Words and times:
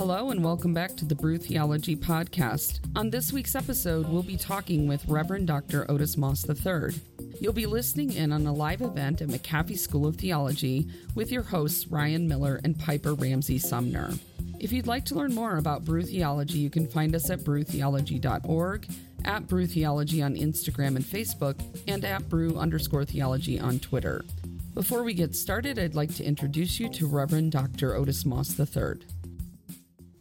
Hello, 0.00 0.30
and 0.30 0.42
welcome 0.42 0.72
back 0.72 0.96
to 0.96 1.04
the 1.04 1.14
Brew 1.14 1.36
Theology 1.36 1.94
Podcast. 1.94 2.80
On 2.96 3.10
this 3.10 3.34
week's 3.34 3.54
episode, 3.54 4.08
we'll 4.08 4.22
be 4.22 4.38
talking 4.38 4.88
with 4.88 5.06
Reverend 5.06 5.46
Dr. 5.46 5.88
Otis 5.90 6.16
Moss 6.16 6.42
III. 6.48 6.98
You'll 7.38 7.52
be 7.52 7.66
listening 7.66 8.14
in 8.14 8.32
on 8.32 8.46
a 8.46 8.52
live 8.54 8.80
event 8.80 9.20
at 9.20 9.28
McAfee 9.28 9.78
School 9.78 10.06
of 10.06 10.16
Theology 10.16 10.88
with 11.14 11.30
your 11.30 11.42
hosts 11.42 11.86
Ryan 11.88 12.26
Miller 12.26 12.62
and 12.64 12.78
Piper 12.78 13.12
Ramsey 13.12 13.58
Sumner. 13.58 14.14
If 14.58 14.72
you'd 14.72 14.86
like 14.86 15.04
to 15.04 15.16
learn 15.16 15.34
more 15.34 15.58
about 15.58 15.84
Brew 15.84 16.00
Theology, 16.00 16.60
you 16.60 16.70
can 16.70 16.86
find 16.86 17.14
us 17.14 17.28
at 17.28 17.40
brewtheology.org, 17.40 18.86
at 19.26 19.48
Brew 19.48 19.66
Theology 19.66 20.22
on 20.22 20.34
Instagram 20.34 20.96
and 20.96 21.04
Facebook, 21.04 21.60
and 21.86 22.06
at 22.06 22.26
Brew 22.30 22.56
underscore 22.56 23.04
theology 23.04 23.60
on 23.60 23.78
Twitter. 23.78 24.24
Before 24.72 25.02
we 25.02 25.12
get 25.12 25.36
started, 25.36 25.78
I'd 25.78 25.94
like 25.94 26.14
to 26.14 26.24
introduce 26.24 26.80
you 26.80 26.88
to 26.88 27.06
Reverend 27.06 27.52
Dr. 27.52 27.94
Otis 27.94 28.24
Moss 28.24 28.58
III. 28.58 29.00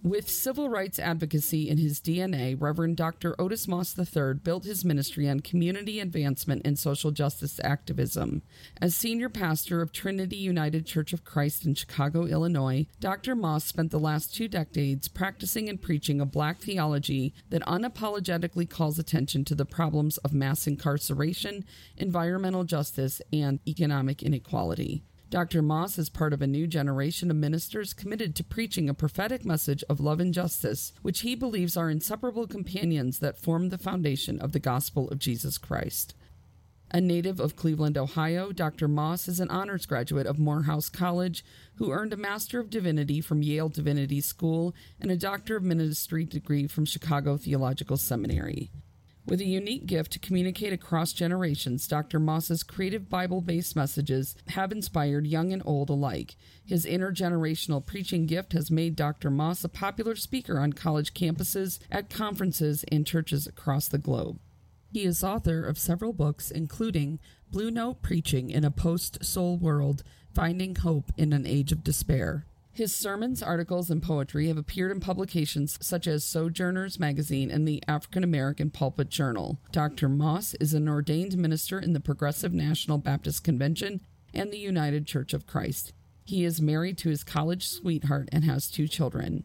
With 0.02 0.30
civil 0.30 0.70
rights 0.70 0.98
advocacy 0.98 1.68
in 1.68 1.78
his 1.78 2.00
DNA, 2.00 2.56
Reverend 2.58 2.96
Dr. 2.96 3.36
Otis 3.38 3.68
Moss 3.68 4.00
III 4.00 4.36
built 4.36 4.64
his 4.64 4.86
ministry 4.86 5.28
on 5.28 5.42
community 5.42 6.00
advancement 6.00 6.62
and 6.64 6.80
social 6.80 7.12
justice 7.12 7.60
activism. 7.66 8.42
As 8.80 8.96
senior 8.96 9.28
pastor 9.28 9.82
of 9.82 9.92
Trinity 9.92 10.38
United 10.38 10.86
Church 10.86 11.12
of 11.12 11.26
Christ 11.26 11.66
in 11.66 11.76
Chicago, 11.76 12.26
Illinois, 12.26 12.88
Dr. 13.02 13.36
Moss 13.36 13.66
spent 13.66 13.92
the 13.92 14.00
last 14.00 14.34
two 14.34 14.48
decades 14.48 15.10
practicing 15.10 15.68
and 15.68 15.82
preaching 15.82 16.22
a 16.22 16.26
black 16.26 16.60
theology 16.60 17.34
that 17.50 17.62
unapologetically 17.64 18.70
calls 18.70 19.00
attention 19.00 19.44
to 19.44 19.54
the 19.54 19.66
problems 19.66 20.18
of 20.20 20.34
mass 20.34 20.66
incarceration, 20.66 21.66
environmental 21.98 22.64
justice, 22.64 23.22
and 23.34 23.60
economic 23.68 24.24
inequality. 24.24 25.04
Dr. 25.30 25.62
Moss 25.62 26.00
is 26.00 26.10
part 26.10 26.34
of 26.34 26.42
a 26.42 26.48
new 26.48 26.66
generation 26.66 27.30
of 27.30 27.38
ministers 27.38 27.94
committed 27.94 28.36
to 28.36 28.44
preaching 28.44 28.90
a 28.90 28.96
prophetic 28.96 29.46
message 29.46 29.84
of 29.88 30.00
love 30.00 30.20
and 30.20 30.34
justice, 30.34 30.92
which 31.04 31.20
he 31.20 31.36
believes 31.36 31.78
are 31.78 31.88
inseparable 31.88 32.48
companions 32.48 33.20
that 33.20 33.38
form 33.38 33.70
the 33.70 33.78
foundation 33.78 34.40
of 34.40 34.54
the 34.54 34.60
gospel 34.60 35.08
of 35.10 35.20
Jesus 35.20 35.60
Christ. 35.60 36.16
A 36.90 37.00
native 37.00 37.40
of 37.40 37.56
Cleveland, 37.56 37.96
Ohio, 37.96 38.52
Dr. 38.52 38.88
Moss 38.88 39.28
is 39.28 39.40
an 39.40 39.52
honors 39.52 39.86
graduate 39.86 40.26
of 40.26 40.40
Morehouse 40.40 40.90
College 40.90 41.46
who 41.76 41.92
earned 41.92 42.14
a 42.14 42.18
Master 42.18 42.60
of 42.60 42.72
Divinity 42.72 43.22
from 43.22 43.44
Yale 43.44 43.70
Divinity 43.70 44.22
School 44.22 44.74
and 45.00 45.12
a 45.12 45.16
Doctor 45.16 45.56
of 45.56 45.64
Ministry 45.64 46.26
degree 46.26 46.66
from 46.66 46.86
Chicago 46.86 47.38
Theological 47.38 47.98
Seminary. 47.98 48.72
With 49.30 49.42
a 49.42 49.46
unique 49.46 49.86
gift 49.86 50.14
to 50.14 50.20
communicate 50.20 50.74
across 50.74 51.14
generations, 51.14 51.88
Dr. 51.88 52.20
Moss's 52.20 52.64
creative 52.64 53.10
Bible 53.10 53.42
based 53.42 53.76
messages 53.76 54.36
have 54.48 54.72
inspired 54.72 55.28
young 55.28 55.54
and 55.54 55.62
old 55.68 55.92
alike. 55.92 56.36
His 56.66 56.84
intergenerational 56.84 57.86
preaching 57.86 58.26
gift 58.26 58.54
has 58.54 58.72
made 58.72 58.96
Dr. 58.96 59.30
Moss 59.30 59.64
a 59.64 59.70
popular 59.70 60.16
speaker 60.16 60.60
on 60.60 60.74
college 60.74 61.14
campuses, 61.14 61.78
at 61.92 62.10
conferences, 62.10 62.84
and 62.92 63.06
churches 63.06 63.46
across 63.46 63.88
the 63.88 64.00
globe. 64.00 64.40
He 64.92 65.04
is 65.04 65.24
author 65.24 65.64
of 65.64 65.78
several 65.78 66.12
books, 66.12 66.50
including 66.50 67.20
Blue 67.52 67.70
Note 67.70 68.02
Preaching 68.02 68.50
in 68.50 68.66
a 68.66 68.72
Post 68.72 69.24
Soul 69.24 69.58
World 69.58 70.02
Finding 70.34 70.74
Hope 70.74 71.12
in 71.18 71.34
an 71.34 71.46
Age 71.46 71.72
of 71.72 71.84
Despair. 71.84 72.48
His 72.72 72.96
sermons, 72.96 73.44
articles, 73.44 73.90
and 73.90 74.02
poetry 74.02 74.48
have 74.48 74.58
appeared 74.58 74.92
in 74.92 75.00
publications 75.00 75.78
such 75.82 76.08
as 76.08 76.24
Sojourners 76.24 77.00
Magazine 77.00 77.52
and 77.52 77.68
the 77.68 77.84
African 77.88 78.24
American 78.24 78.70
Pulpit 78.70 79.10
Journal. 79.10 79.60
Dr. 79.72 80.08
Moss 80.08 80.54
is 80.56 80.74
an 80.74 80.88
ordained 80.88 81.38
minister 81.38 81.80
in 81.80 81.94
the 81.94 82.00
Progressive 82.00 82.54
National 82.54 82.98
Baptist 82.98 83.44
Convention 83.44 84.02
and 84.34 84.52
the 84.52 84.60
United 84.60 85.08
Church 85.08 85.34
of 85.34 85.48
Christ. 85.48 85.94
He 86.24 86.46
is 86.46 86.62
married 86.62 86.98
to 87.00 87.10
his 87.10 87.24
college 87.24 87.68
sweetheart 87.68 88.30
and 88.32 88.44
has 88.46 88.70
two 88.70 88.88
children. 88.88 89.44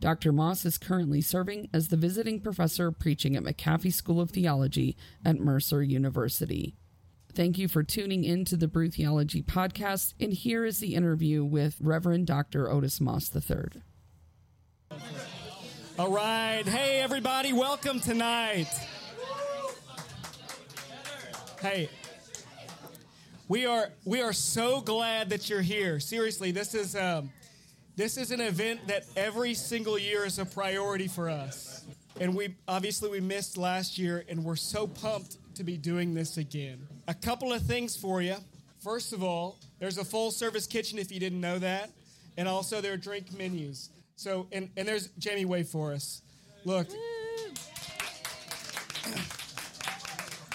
Dr. 0.00 0.32
Moss 0.32 0.64
is 0.64 0.78
currently 0.78 1.20
serving 1.20 1.68
as 1.74 1.88
the 1.88 1.96
visiting 1.96 2.40
professor 2.40 2.90
preaching 2.90 3.36
at 3.36 3.42
McAfee 3.42 3.92
School 3.92 4.20
of 4.20 4.30
Theology 4.30 4.96
at 5.24 5.38
Mercer 5.38 5.82
University. 5.82 6.76
Thank 7.32 7.58
you 7.58 7.68
for 7.68 7.84
tuning 7.84 8.24
in 8.24 8.44
to 8.46 8.56
the 8.56 8.66
Brew 8.66 8.90
Theology 8.90 9.40
podcast, 9.40 10.14
and 10.18 10.32
here 10.32 10.64
is 10.64 10.80
the 10.80 10.96
interview 10.96 11.44
with 11.44 11.76
Reverend 11.80 12.26
Dr. 12.26 12.68
Otis 12.68 13.00
Moss 13.00 13.30
III. 13.34 13.82
All 15.96 16.10
right. 16.10 16.64
Hey, 16.66 17.00
everybody, 17.00 17.52
welcome 17.52 18.00
tonight. 18.00 18.66
Hey, 21.60 21.88
we 23.46 23.64
are 23.64 23.90
we 24.04 24.20
are 24.22 24.32
so 24.32 24.80
glad 24.80 25.30
that 25.30 25.48
you're 25.48 25.60
here. 25.62 26.00
Seriously, 26.00 26.50
this 26.50 26.74
is 26.74 26.96
um, 26.96 27.30
this 27.94 28.16
is 28.16 28.32
an 28.32 28.40
event 28.40 28.88
that 28.88 29.04
every 29.16 29.54
single 29.54 29.98
year 29.98 30.24
is 30.24 30.40
a 30.40 30.44
priority 30.44 31.06
for 31.06 31.28
us, 31.28 31.84
and 32.20 32.34
we 32.34 32.56
obviously 32.66 33.08
we 33.08 33.20
missed 33.20 33.56
last 33.56 33.98
year, 33.98 34.24
and 34.28 34.42
we're 34.42 34.56
so 34.56 34.88
pumped 34.88 35.36
to 35.54 35.62
be 35.62 35.76
doing 35.76 36.14
this 36.14 36.36
again. 36.36 36.88
A 37.10 37.14
couple 37.14 37.52
of 37.52 37.60
things 37.62 37.96
for 37.96 38.22
you. 38.22 38.36
First 38.78 39.12
of 39.12 39.24
all, 39.24 39.58
there's 39.80 39.98
a 39.98 40.04
full 40.04 40.30
service 40.30 40.68
kitchen 40.68 40.96
if 40.96 41.10
you 41.10 41.18
didn't 41.18 41.40
know 41.40 41.58
that, 41.58 41.90
and 42.36 42.46
also 42.46 42.80
there 42.80 42.92
are 42.92 42.96
drink 42.96 43.36
menus. 43.36 43.90
So, 44.14 44.46
and, 44.52 44.70
and 44.76 44.86
there's 44.86 45.08
Jamie, 45.18 45.44
wait 45.44 45.66
for 45.66 45.92
us. 45.92 46.22
Look. 46.64 46.86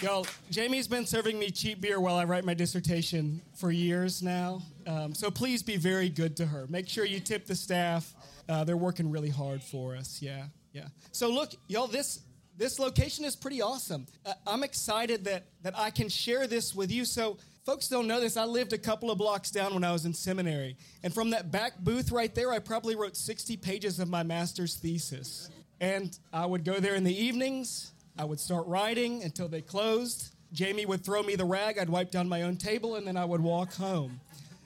Y'all, 0.02 0.26
Jamie's 0.50 0.88
been 0.88 1.06
serving 1.06 1.38
me 1.38 1.52
cheap 1.52 1.82
beer 1.82 2.00
while 2.00 2.16
I 2.16 2.24
write 2.24 2.46
my 2.46 2.54
dissertation 2.54 3.42
for 3.56 3.70
years 3.70 4.24
now. 4.24 4.62
Um, 4.88 5.14
so 5.14 5.30
please 5.30 5.62
be 5.62 5.76
very 5.76 6.08
good 6.08 6.38
to 6.38 6.46
her. 6.46 6.68
Make 6.70 6.88
sure 6.88 7.04
you 7.04 7.20
tip 7.20 7.48
the 7.48 7.56
staff. 7.56 8.14
Uh, 8.48 8.64
they're 8.64 8.78
working 8.78 9.12
really 9.12 9.30
hard 9.30 9.62
for 9.62 9.94
us. 9.94 10.22
Yeah, 10.22 10.46
yeah. 10.72 10.88
So 11.12 11.30
look, 11.30 11.52
y'all, 11.68 11.88
this 11.88 12.22
this 12.58 12.80
location 12.80 13.26
is 13.26 13.36
pretty 13.36 13.62
awesome. 13.62 14.06
Uh, 14.26 14.34
I'm 14.48 14.64
excited 14.64 15.26
that, 15.26 15.44
that 15.64 15.78
I 15.78 15.90
can 15.90 16.10
share 16.10 16.48
this 16.48 16.74
with 16.74 16.92
you. 16.92 17.06
So, 17.06 17.38
folks 17.66 17.88
don't 17.88 18.08
know 18.08 18.20
this. 18.20 18.38
I 18.38 18.46
lived 18.46 18.74
a 18.74 18.78
couple 18.78 19.12
of 19.12 19.18
blocks 19.18 19.52
down 19.52 19.74
when 19.74 19.84
I 19.84 19.92
was 19.92 20.06
in 20.06 20.14
seminary. 20.14 20.78
And 21.04 21.14
from 21.14 21.32
that 21.32 21.52
back 21.52 21.80
booth 21.80 22.12
right 22.12 22.34
there, 22.34 22.52
I 22.52 22.60
probably 22.60 22.96
wrote 22.96 23.18
60 23.18 23.58
pages 23.58 24.00
of 24.00 24.10
my 24.10 24.24
master's 24.24 24.76
thesis. 24.76 25.50
And 25.82 26.18
I 26.32 26.46
would 26.46 26.64
go 26.64 26.80
there 26.80 26.96
in 26.96 27.04
the 27.04 27.16
evenings. 27.16 27.92
I 28.18 28.24
would 28.24 28.40
start 28.40 28.66
writing 28.68 29.24
until 29.24 29.48
they 29.48 29.62
closed. 29.62 30.32
Jamie 30.54 30.86
would 30.86 31.04
throw 31.04 31.22
me 31.22 31.36
the 31.36 31.46
rag. 31.46 31.78
I'd 31.78 31.90
wipe 31.90 32.12
down 32.12 32.30
my 32.30 32.44
own 32.44 32.56
table, 32.56 32.96
and 32.96 33.06
then 33.06 33.18
I 33.18 33.26
would 33.26 33.42
walk 33.42 33.74
home. 33.74 34.22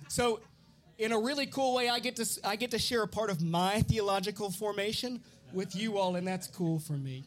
So, 0.08 0.40
in 1.00 1.14
a 1.14 1.20
really 1.20 1.48
cool 1.48 1.74
way, 1.74 1.90
I 1.90 2.00
get 2.00 2.18
to 2.18 2.28
I 2.44 2.58
get 2.58 2.72
to 2.72 2.80
share 2.80 3.02
a 3.02 3.08
part 3.08 3.30
of 3.30 3.42
my 3.42 3.82
theological 3.84 4.52
formation 4.52 5.22
with 5.54 5.76
you 5.76 5.98
all, 5.98 6.16
and 6.16 6.28
that's 6.28 6.46
cool 6.46 6.78
for 6.78 6.94
me. 6.94 7.24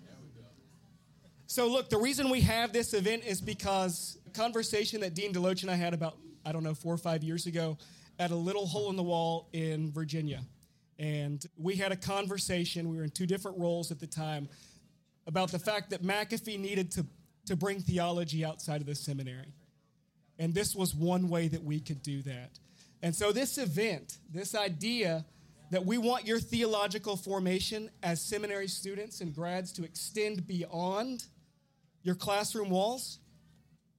So, 1.53 1.67
look, 1.67 1.91
the 1.91 1.99
reason 1.99 2.31
we 2.31 2.41
have 2.41 2.73
this 2.73 2.95
event 2.95 3.25
is 3.27 3.39
because 3.39 4.17
a 4.27 4.31
conversation 4.31 5.03
that 5.03 5.13
Dean 5.13 5.35
Deloach 5.35 5.61
and 5.61 5.71
I 5.71 5.75
had 5.75 5.93
about, 5.93 6.17
I 6.47 6.51
don't 6.51 6.63
know, 6.63 6.73
four 6.73 6.95
or 6.95 6.97
five 6.97 7.23
years 7.23 7.45
ago 7.45 7.77
at 8.19 8.31
a 8.31 8.35
little 8.35 8.65
hole 8.65 8.89
in 8.89 8.97
the 8.97 9.03
wall 9.03 9.51
in 9.53 9.93
Virginia. 9.93 10.41
And 10.99 11.45
we 11.59 11.77
had 11.77 11.93
a 11.93 11.97
conversation, 11.97 12.89
we 12.89 12.97
were 12.97 13.05
in 13.05 13.11
two 13.11 13.27
different 13.27 13.59
roles 13.59 13.91
at 13.91 14.01
the 14.01 14.07
time, 14.07 14.49
about 15.27 15.53
the 15.53 15.59
fact 15.59 15.91
that 15.91 16.03
McAfee 16.03 16.59
needed 16.59 16.91
to, 16.93 17.05
to 17.45 17.55
bring 17.55 17.81
theology 17.81 18.47
outside 18.47 18.81
of 18.81 18.87
the 18.87 18.95
seminary. 18.95 19.53
And 20.39 20.55
this 20.55 20.75
was 20.75 20.95
one 20.95 21.29
way 21.29 21.49
that 21.49 21.63
we 21.63 21.81
could 21.81 22.03
do 22.03 22.23
that. 22.23 22.59
And 23.03 23.15
so, 23.15 23.31
this 23.31 23.59
event, 23.59 24.17
this 24.33 24.55
idea 24.55 25.27
that 25.71 25.85
we 25.85 25.99
want 25.99 26.27
your 26.27 26.41
theological 26.41 27.15
formation 27.15 27.91
as 28.03 28.23
seminary 28.23 28.69
students 28.69 29.21
and 29.21 29.35
grads 29.35 29.71
to 29.73 29.85
extend 29.85 30.47
beyond 30.47 31.27
your 32.03 32.15
classroom 32.15 32.71
walls 32.71 33.19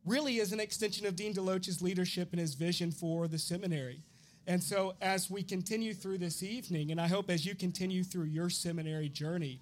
really 0.06 0.38
is 0.38 0.52
an 0.52 0.60
extension 0.60 1.06
of 1.06 1.16
Dean 1.16 1.34
Deloach's 1.34 1.82
leadership 1.82 2.32
and 2.32 2.40
his 2.40 2.54
vision 2.54 2.92
for 2.92 3.28
the 3.28 3.40
seminary. 3.40 4.02
And 4.46 4.62
so, 4.62 4.94
as 5.02 5.30
we 5.30 5.42
continue 5.42 5.94
through 5.94 6.18
this 6.18 6.44
evening, 6.44 6.92
and 6.92 7.00
I 7.00 7.08
hope 7.08 7.30
as 7.30 7.46
you 7.46 7.56
continue 7.56 8.04
through 8.04 8.26
your 8.26 8.50
seminary 8.50 9.08
journey, 9.08 9.62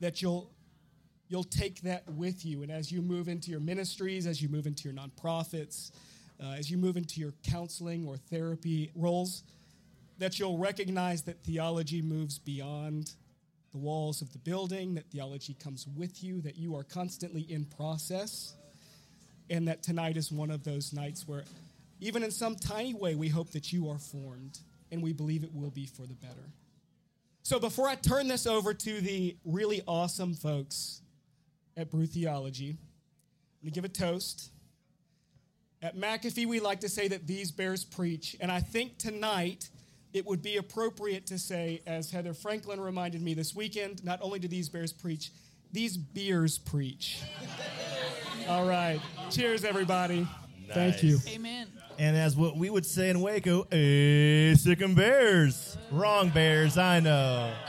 that 0.00 0.20
you'll 0.20 0.50
you'll 1.28 1.44
take 1.44 1.80
that 1.82 2.08
with 2.10 2.44
you. 2.44 2.62
And 2.62 2.70
as 2.70 2.92
you 2.92 3.02
move 3.02 3.28
into 3.28 3.50
your 3.50 3.60
ministries, 3.60 4.26
as 4.26 4.42
you 4.42 4.48
move 4.48 4.66
into 4.66 4.88
your 4.88 4.94
nonprofits, 4.94 5.92
uh, 6.42 6.52
as 6.52 6.70
you 6.70 6.78
move 6.78 6.96
into 6.96 7.20
your 7.20 7.34
counseling 7.42 8.06
or 8.06 8.16
therapy 8.16 8.90
roles, 8.94 9.44
that 10.18 10.38
you'll 10.38 10.58
recognize 10.58 11.22
that 11.22 11.42
theology 11.44 12.02
moves 12.02 12.38
beyond 12.38 13.12
the 13.78 13.84
walls 13.84 14.22
of 14.22 14.32
the 14.32 14.38
building, 14.38 14.94
that 14.94 15.08
theology 15.10 15.54
comes 15.54 15.86
with 15.96 16.24
you, 16.24 16.40
that 16.40 16.56
you 16.56 16.74
are 16.74 16.82
constantly 16.82 17.42
in 17.42 17.64
process, 17.64 18.54
and 19.50 19.68
that 19.68 19.82
tonight 19.84 20.16
is 20.16 20.32
one 20.32 20.50
of 20.50 20.64
those 20.64 20.92
nights 20.92 21.28
where, 21.28 21.44
even 22.00 22.24
in 22.24 22.30
some 22.30 22.56
tiny 22.56 22.92
way, 22.92 23.14
we 23.14 23.28
hope 23.28 23.52
that 23.52 23.72
you 23.72 23.88
are 23.88 23.98
formed, 23.98 24.58
and 24.90 25.00
we 25.00 25.12
believe 25.12 25.44
it 25.44 25.54
will 25.54 25.70
be 25.70 25.86
for 25.86 26.02
the 26.02 26.14
better. 26.14 26.52
So, 27.42 27.60
before 27.60 27.88
I 27.88 27.94
turn 27.94 28.26
this 28.26 28.46
over 28.46 28.74
to 28.74 29.00
the 29.00 29.36
really 29.44 29.82
awesome 29.86 30.34
folks 30.34 31.00
at 31.76 31.90
Brew 31.90 32.06
Theology, 32.06 32.70
I'm 32.70 32.76
going 33.62 33.72
to 33.72 33.80
give 33.80 33.84
a 33.84 33.88
toast. 33.88 34.50
At 35.80 35.96
McAfee, 35.96 36.46
we 36.46 36.58
like 36.58 36.80
to 36.80 36.88
say 36.88 37.06
that 37.08 37.28
these 37.28 37.52
bears 37.52 37.84
preach, 37.84 38.36
and 38.40 38.50
I 38.50 38.58
think 38.58 38.98
tonight 38.98 39.70
it 40.18 40.26
would 40.26 40.42
be 40.42 40.56
appropriate 40.56 41.26
to 41.26 41.38
say, 41.38 41.80
as 41.86 42.10
Heather 42.10 42.34
Franklin 42.34 42.80
reminded 42.80 43.22
me 43.22 43.34
this 43.34 43.54
weekend, 43.54 44.04
not 44.04 44.18
only 44.20 44.40
do 44.40 44.48
these 44.48 44.68
bears 44.68 44.92
preach, 44.92 45.30
these 45.72 45.96
beers 45.96 46.58
preach. 46.58 47.22
All 48.48 48.66
right. 48.66 49.00
Cheers, 49.30 49.64
everybody. 49.64 50.26
Thank 50.72 51.02
you. 51.02 51.18
Amen. 51.28 51.68
And 51.98 52.16
as 52.16 52.36
what 52.36 52.56
we 52.56 52.68
would 52.68 52.84
say 52.84 53.10
in 53.10 53.20
Waco, 53.20 53.66
hey, 53.70 54.54
sick 54.56 54.82
'em 54.82 54.94
bears. 54.94 55.78
Wrong 55.90 56.28
bears, 56.30 56.76
I 56.76 57.00
know. 57.00 57.54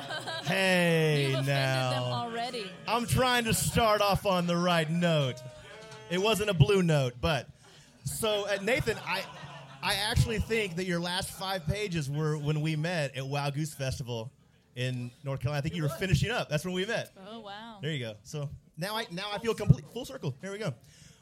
Hey, 0.45 1.31
now. 1.45 1.91
them 1.91 2.03
already. 2.03 2.71
I'm 2.87 3.05
trying 3.05 3.43
to 3.43 3.53
start 3.53 4.01
off 4.01 4.25
on 4.25 4.47
the 4.47 4.55
right 4.57 4.89
note. 4.89 5.35
It 6.09 6.17
wasn't 6.19 6.49
a 6.49 6.55
blue 6.55 6.81
note, 6.81 7.13
but 7.21 7.47
so 8.03 8.47
uh, 8.47 8.57
Nathan, 8.63 8.97
I 9.05 9.21
I 9.81 9.95
actually 9.95 10.39
think 10.39 10.75
that 10.75 10.85
your 10.85 10.99
last 10.99 11.31
five 11.31 11.65
pages 11.65 12.09
were 12.09 12.37
when 12.37 12.61
we 12.61 12.75
met 12.75 13.15
at 13.15 13.25
Wild 13.25 13.53
Goose 13.53 13.73
Festival 13.73 14.31
in 14.75 15.09
North 15.23 15.39
Carolina. 15.39 15.59
I 15.59 15.61
think 15.61 15.75
you 15.75 15.83
were 15.83 15.89
finishing 15.89 16.31
up. 16.31 16.49
That's 16.49 16.65
when 16.65 16.73
we 16.73 16.85
met. 16.85 17.11
Oh 17.29 17.39
wow. 17.39 17.79
There 17.81 17.91
you 17.91 17.99
go. 17.99 18.15
So 18.23 18.49
now 18.77 18.97
I 18.97 19.07
now 19.11 19.29
I 19.31 19.37
feel 19.37 19.53
complete 19.53 19.85
full 19.93 20.05
circle. 20.05 20.35
Here 20.41 20.51
we 20.51 20.57
go. 20.57 20.73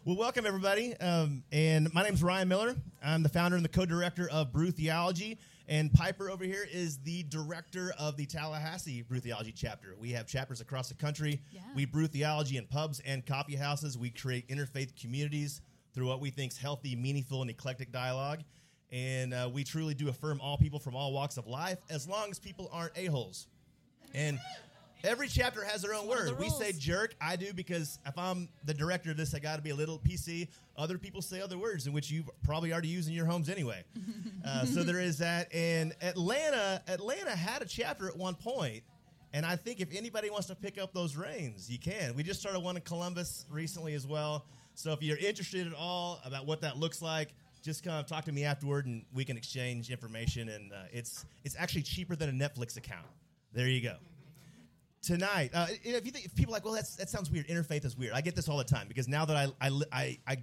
Well, 0.05 0.15
welcome 0.15 0.45
everybody. 0.45 0.95
Um, 0.97 1.43
and 1.51 1.93
my 1.93 2.03
name 2.03 2.13
is 2.13 2.23
Ryan 2.23 2.47
Miller. 2.47 2.75
I'm 3.03 3.21
the 3.23 3.29
founder 3.29 3.57
and 3.57 3.65
the 3.65 3.69
co-director 3.69 4.29
of 4.31 4.51
Brew 4.53 4.71
Theology. 4.71 5.37
And 5.67 5.91
Piper 5.93 6.31
over 6.31 6.45
here 6.45 6.65
is 6.71 6.97
the 6.99 7.23
director 7.23 7.93
of 7.99 8.15
the 8.15 8.25
Tallahassee 8.25 9.01
Brew 9.01 9.19
Theology 9.19 9.53
chapter. 9.55 9.95
We 9.99 10.11
have 10.11 10.25
chapters 10.25 10.61
across 10.61 10.87
the 10.87 10.95
country. 10.95 11.41
Yeah. 11.51 11.61
We 11.75 11.85
brew 11.85 12.07
theology 12.07 12.55
in 12.55 12.65
pubs 12.67 13.01
and 13.01 13.25
coffee 13.25 13.57
houses. 13.57 13.97
We 13.97 14.09
create 14.09 14.47
interfaith 14.47 14.99
communities 14.99 15.61
through 15.97 16.05
what 16.05 16.21
we 16.21 16.29
think 16.29 16.51
is 16.51 16.59
healthy, 16.59 16.95
meaningful, 16.95 17.41
and 17.41 17.49
eclectic 17.49 17.91
dialogue. 17.91 18.41
And 18.91 19.33
uh, 19.33 19.49
we 19.51 19.63
truly 19.63 19.95
do 19.95 20.09
affirm 20.09 20.39
all 20.39 20.55
people 20.55 20.77
from 20.77 20.95
all 20.95 21.11
walks 21.11 21.37
of 21.37 21.47
life, 21.47 21.79
as 21.89 22.07
long 22.07 22.29
as 22.29 22.37
people 22.37 22.69
aren't 22.71 22.95
a 22.95 23.07
holes. 23.07 23.47
And 24.13 24.37
every 25.03 25.27
chapter 25.27 25.63
has 25.63 25.81
their 25.81 25.95
own 25.95 26.07
word. 26.07 26.29
the 26.29 26.35
We 26.35 26.49
say 26.49 26.71
jerk. 26.71 27.15
I 27.19 27.35
do 27.35 27.51
because 27.51 27.97
if 28.05 28.15
I'm 28.15 28.47
the 28.63 28.75
director 28.75 29.09
of 29.09 29.17
this, 29.17 29.33
I 29.33 29.39
got 29.39 29.55
to 29.55 29.63
be 29.63 29.71
a 29.71 29.75
little 29.75 29.97
PC. 29.97 30.49
Other 30.77 30.99
people 30.99 31.23
say 31.23 31.41
other 31.41 31.57
words 31.57 31.87
in 31.87 31.93
which 31.93 32.11
you 32.11 32.23
probably 32.43 32.71
already 32.71 32.89
use 32.89 33.07
in 33.07 33.13
your 33.13 33.25
homes 33.25 33.49
anyway. 33.49 33.83
uh, 34.45 34.65
so 34.65 34.83
there 34.83 35.01
is 35.01 35.17
that. 35.17 35.51
And 35.51 35.95
Atlanta, 36.03 36.83
Atlanta 36.87 37.31
had 37.31 37.63
a 37.63 37.65
chapter 37.65 38.07
at 38.07 38.15
one 38.15 38.35
point, 38.35 38.83
and 39.33 39.47
I 39.47 39.55
think 39.55 39.79
if 39.79 39.91
anybody 39.95 40.29
wants 40.29 40.45
to 40.47 40.55
pick 40.55 40.79
up 40.79 40.93
those 40.93 41.15
reins, 41.15 41.71
you 41.71 41.79
can. 41.79 42.15
We 42.15 42.21
just 42.21 42.39
started 42.39 42.59
one 42.59 42.75
in 42.75 42.83
Columbus 42.83 43.47
recently 43.49 43.95
as 43.95 44.05
well. 44.05 44.45
So 44.77 44.91
if 44.93 45.01
you're 45.01 45.17
interested 45.17 45.65
at 45.65 45.73
all 45.73 46.21
about 46.23 46.45
what 46.45 46.61
that 46.61 46.77
looks 46.77 47.01
like, 47.01 47.33
just 47.63 47.83
come 47.83 48.05
talk 48.05 48.25
to 48.25 48.31
me 48.31 48.43
afterward, 48.43 48.85
and 48.85 49.03
we 49.11 49.25
can 49.25 49.35
exchange 49.35 49.89
information. 49.89 50.49
And 50.49 50.71
uh, 50.71 50.83
it's 50.93 51.25
it's 51.43 51.55
actually 51.57 51.81
cheaper 51.81 52.15
than 52.15 52.29
a 52.29 52.31
Netflix 52.31 52.77
account. 52.77 53.07
There 53.53 53.67
you 53.67 53.81
go 53.81 53.95
tonight. 55.01 55.49
Uh, 55.51 55.65
if 55.83 56.05
you 56.05 56.11
think 56.11 56.25
if 56.25 56.35
people 56.35 56.53
are 56.53 56.57
like, 56.57 56.63
well, 56.63 56.75
that's, 56.75 56.95
that 56.97 57.09
sounds 57.09 57.31
weird. 57.31 57.47
Interfaith 57.47 57.85
is 57.85 57.97
weird. 57.97 58.13
I 58.13 58.21
get 58.21 58.35
this 58.35 58.47
all 58.47 58.57
the 58.59 58.63
time 58.63 58.87
because 58.87 59.07
now 59.07 59.25
that 59.25 59.35
I 59.35 59.47
I, 59.59 59.81
I 59.91 60.17
I 60.27 60.37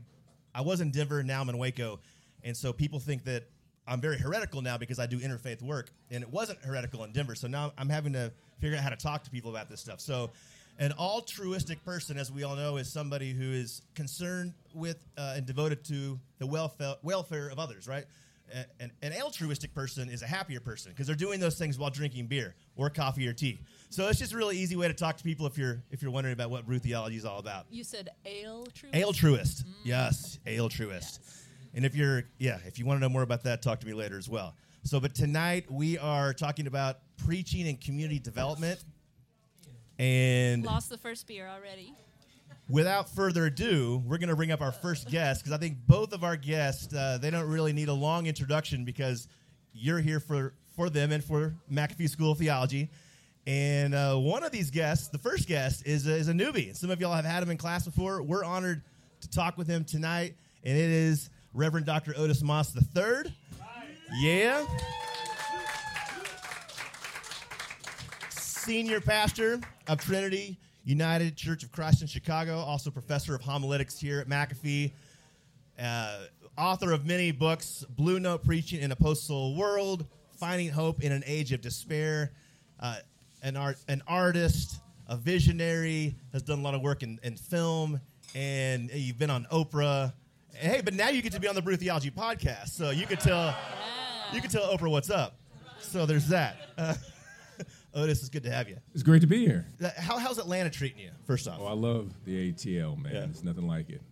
I 0.52 0.60
was 0.62 0.80
in 0.80 0.90
Denver, 0.90 1.22
now 1.22 1.40
I'm 1.40 1.48
in 1.48 1.56
Waco, 1.56 2.00
and 2.42 2.56
so 2.56 2.72
people 2.72 2.98
think 2.98 3.22
that 3.26 3.44
I'm 3.86 4.00
very 4.00 4.18
heretical 4.18 4.62
now 4.62 4.76
because 4.76 4.98
I 4.98 5.06
do 5.06 5.20
interfaith 5.20 5.62
work, 5.62 5.90
and 6.10 6.24
it 6.24 6.28
wasn't 6.28 6.58
heretical 6.64 7.04
in 7.04 7.12
Denver. 7.12 7.36
So 7.36 7.46
now 7.46 7.72
I'm 7.78 7.88
having 7.88 8.14
to 8.14 8.32
figure 8.58 8.76
out 8.76 8.82
how 8.82 8.90
to 8.90 8.96
talk 8.96 9.22
to 9.22 9.30
people 9.30 9.52
about 9.52 9.70
this 9.70 9.80
stuff. 9.80 10.00
So. 10.00 10.32
An 10.78 10.92
altruistic 10.98 11.84
person, 11.84 12.18
as 12.18 12.32
we 12.32 12.42
all 12.42 12.56
know, 12.56 12.76
is 12.78 12.92
somebody 12.92 13.32
who 13.32 13.52
is 13.52 13.82
concerned 13.94 14.54
with 14.74 14.96
uh, 15.16 15.34
and 15.36 15.46
devoted 15.46 15.84
to 15.84 16.18
the 16.38 16.46
welfare, 16.46 16.96
welfare 17.02 17.48
of 17.48 17.58
others, 17.58 17.86
right? 17.86 18.04
An, 18.78 18.90
an 19.02 19.12
altruistic 19.22 19.74
person 19.74 20.08
is 20.10 20.22
a 20.22 20.26
happier 20.26 20.60
person 20.60 20.92
because 20.92 21.06
they're 21.06 21.16
doing 21.16 21.40
those 21.40 21.56
things 21.56 21.78
while 21.78 21.90
drinking 21.90 22.26
beer 22.26 22.54
or 22.76 22.90
coffee 22.90 23.26
or 23.26 23.32
tea. 23.32 23.60
So 23.88 24.06
it's 24.08 24.18
just 24.18 24.32
a 24.32 24.36
really 24.36 24.58
easy 24.58 24.76
way 24.76 24.86
to 24.86 24.94
talk 24.94 25.16
to 25.16 25.24
people 25.24 25.46
if 25.46 25.56
you're 25.56 25.82
if 25.90 26.02
you're 26.02 26.10
wondering 26.10 26.34
about 26.34 26.50
what 26.50 26.66
brew 26.66 26.78
theology 26.78 27.16
is 27.16 27.24
all 27.24 27.38
about. 27.38 27.66
You 27.70 27.84
said 27.84 28.10
ale 28.26 28.66
true. 28.74 28.90
Altruist, 28.92 29.64
yes, 29.82 30.38
altruist. 30.46 31.20
And 31.74 31.84
if 31.84 31.96
you're 31.96 32.24
yeah, 32.38 32.58
if 32.66 32.78
you 32.78 32.84
want 32.84 32.98
to 32.98 33.00
know 33.00 33.08
more 33.08 33.22
about 33.22 33.44
that, 33.44 33.62
talk 33.62 33.80
to 33.80 33.86
me 33.86 33.94
later 33.94 34.18
as 34.18 34.28
well. 34.28 34.54
So, 34.82 35.00
but 35.00 35.14
tonight 35.14 35.70
we 35.70 35.96
are 35.98 36.34
talking 36.34 36.66
about 36.66 36.98
preaching 37.24 37.66
and 37.66 37.80
community 37.80 38.18
development. 38.18 38.84
And 39.98 40.64
Lost 40.64 40.90
the 40.90 40.98
first 40.98 41.26
beer 41.26 41.48
already. 41.48 41.94
without 42.68 43.08
further 43.08 43.46
ado, 43.46 44.02
we're 44.06 44.18
going 44.18 44.28
to 44.28 44.36
bring 44.36 44.50
up 44.50 44.60
our 44.60 44.72
first 44.72 45.08
guest 45.08 45.42
because 45.42 45.52
I 45.52 45.58
think 45.58 45.78
both 45.86 46.12
of 46.12 46.24
our 46.24 46.36
guests 46.36 46.92
uh, 46.94 47.18
they 47.20 47.30
don't 47.30 47.48
really 47.48 47.72
need 47.72 47.88
a 47.88 47.94
long 47.94 48.26
introduction 48.26 48.84
because 48.84 49.28
you're 49.72 50.00
here 50.00 50.20
for 50.20 50.54
for 50.76 50.90
them 50.90 51.12
and 51.12 51.22
for 51.22 51.54
McAfee 51.70 52.10
School 52.10 52.32
of 52.32 52.38
Theology. 52.38 52.90
And 53.46 53.94
uh, 53.94 54.16
one 54.16 54.42
of 54.42 54.50
these 54.52 54.70
guests, 54.70 55.08
the 55.08 55.18
first 55.18 55.46
guest, 55.46 55.86
is 55.86 56.06
a, 56.06 56.14
is 56.14 56.28
a 56.28 56.32
newbie. 56.32 56.74
Some 56.74 56.90
of 56.90 57.00
y'all 57.00 57.12
have 57.12 57.26
had 57.26 57.42
him 57.42 57.50
in 57.50 57.58
class 57.58 57.84
before. 57.84 58.22
We're 58.22 58.42
honored 58.42 58.82
to 59.20 59.28
talk 59.30 59.58
with 59.58 59.66
him 59.68 59.84
tonight, 59.84 60.34
and 60.64 60.76
it 60.76 60.90
is 60.90 61.28
Reverend 61.52 61.84
Dr. 61.86 62.14
Otis 62.16 62.42
Moss 62.42 62.74
III. 62.74 63.32
Yeah. 64.20 64.64
Senior 68.64 69.02
pastor 69.02 69.60
of 69.88 70.00
Trinity 70.00 70.58
United 70.84 71.36
Church 71.36 71.62
of 71.64 71.70
Christ 71.70 72.00
in 72.00 72.08
Chicago, 72.08 72.56
also 72.56 72.90
professor 72.90 73.34
of 73.34 73.42
homiletics 73.42 73.98
here 74.00 74.20
at 74.20 74.26
McAfee, 74.26 74.90
uh, 75.78 76.20
author 76.56 76.90
of 76.92 77.04
many 77.04 77.30
books 77.30 77.84
Blue 77.90 78.18
Note 78.18 78.42
Preaching 78.42 78.80
in 78.80 78.90
a 78.90 78.96
Post 78.96 79.26
Soul 79.26 79.54
World, 79.54 80.06
Finding 80.40 80.70
Hope 80.70 81.02
in 81.02 81.12
an 81.12 81.22
Age 81.26 81.52
of 81.52 81.60
Despair, 81.60 82.32
uh, 82.80 82.96
an, 83.42 83.58
art, 83.58 83.76
an 83.88 84.02
artist, 84.08 84.80
a 85.08 85.16
visionary, 85.18 86.14
has 86.32 86.40
done 86.40 86.60
a 86.60 86.62
lot 86.62 86.72
of 86.72 86.80
work 86.80 87.02
in, 87.02 87.20
in 87.22 87.36
film, 87.36 88.00
and 88.34 88.90
you've 88.94 89.18
been 89.18 89.28
on 89.28 89.46
Oprah. 89.52 90.10
Hey, 90.54 90.80
but 90.82 90.94
now 90.94 91.10
you 91.10 91.20
get 91.20 91.32
to 91.32 91.40
be 91.40 91.48
on 91.48 91.54
the 91.54 91.60
Brew 91.60 91.76
Theology 91.76 92.10
podcast, 92.10 92.68
so 92.68 92.88
you 92.88 93.06
could 93.06 93.20
tell 93.20 93.54
you 94.32 94.40
could 94.40 94.50
tell 94.50 94.74
Oprah 94.74 94.90
what's 94.90 95.10
up. 95.10 95.36
So 95.80 96.06
there's 96.06 96.28
that. 96.28 96.56
Uh, 96.78 96.94
Otis, 97.94 98.20
it's 98.20 98.28
good 98.28 98.42
to 98.44 98.50
have 98.50 98.68
you. 98.68 98.76
It's 98.92 99.02
great 99.02 99.20
to 99.20 99.26
be 99.26 99.44
here. 99.46 99.66
How, 99.96 100.18
how's 100.18 100.38
Atlanta 100.38 100.70
treating 100.70 100.98
you? 100.98 101.10
First 101.26 101.46
off, 101.48 101.58
Oh, 101.60 101.66
I 101.66 101.72
love 101.72 102.12
the 102.24 102.52
ATL, 102.52 103.00
man. 103.02 103.14
Yeah. 103.14 103.24
It's 103.24 103.42
nothing 103.44 103.66
like 103.66 103.88
it. 103.90 104.02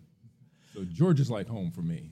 So 0.73 0.83
Georgia's 0.85 1.29
like 1.29 1.47
home 1.47 1.71
for 1.71 1.81
me. 1.81 2.09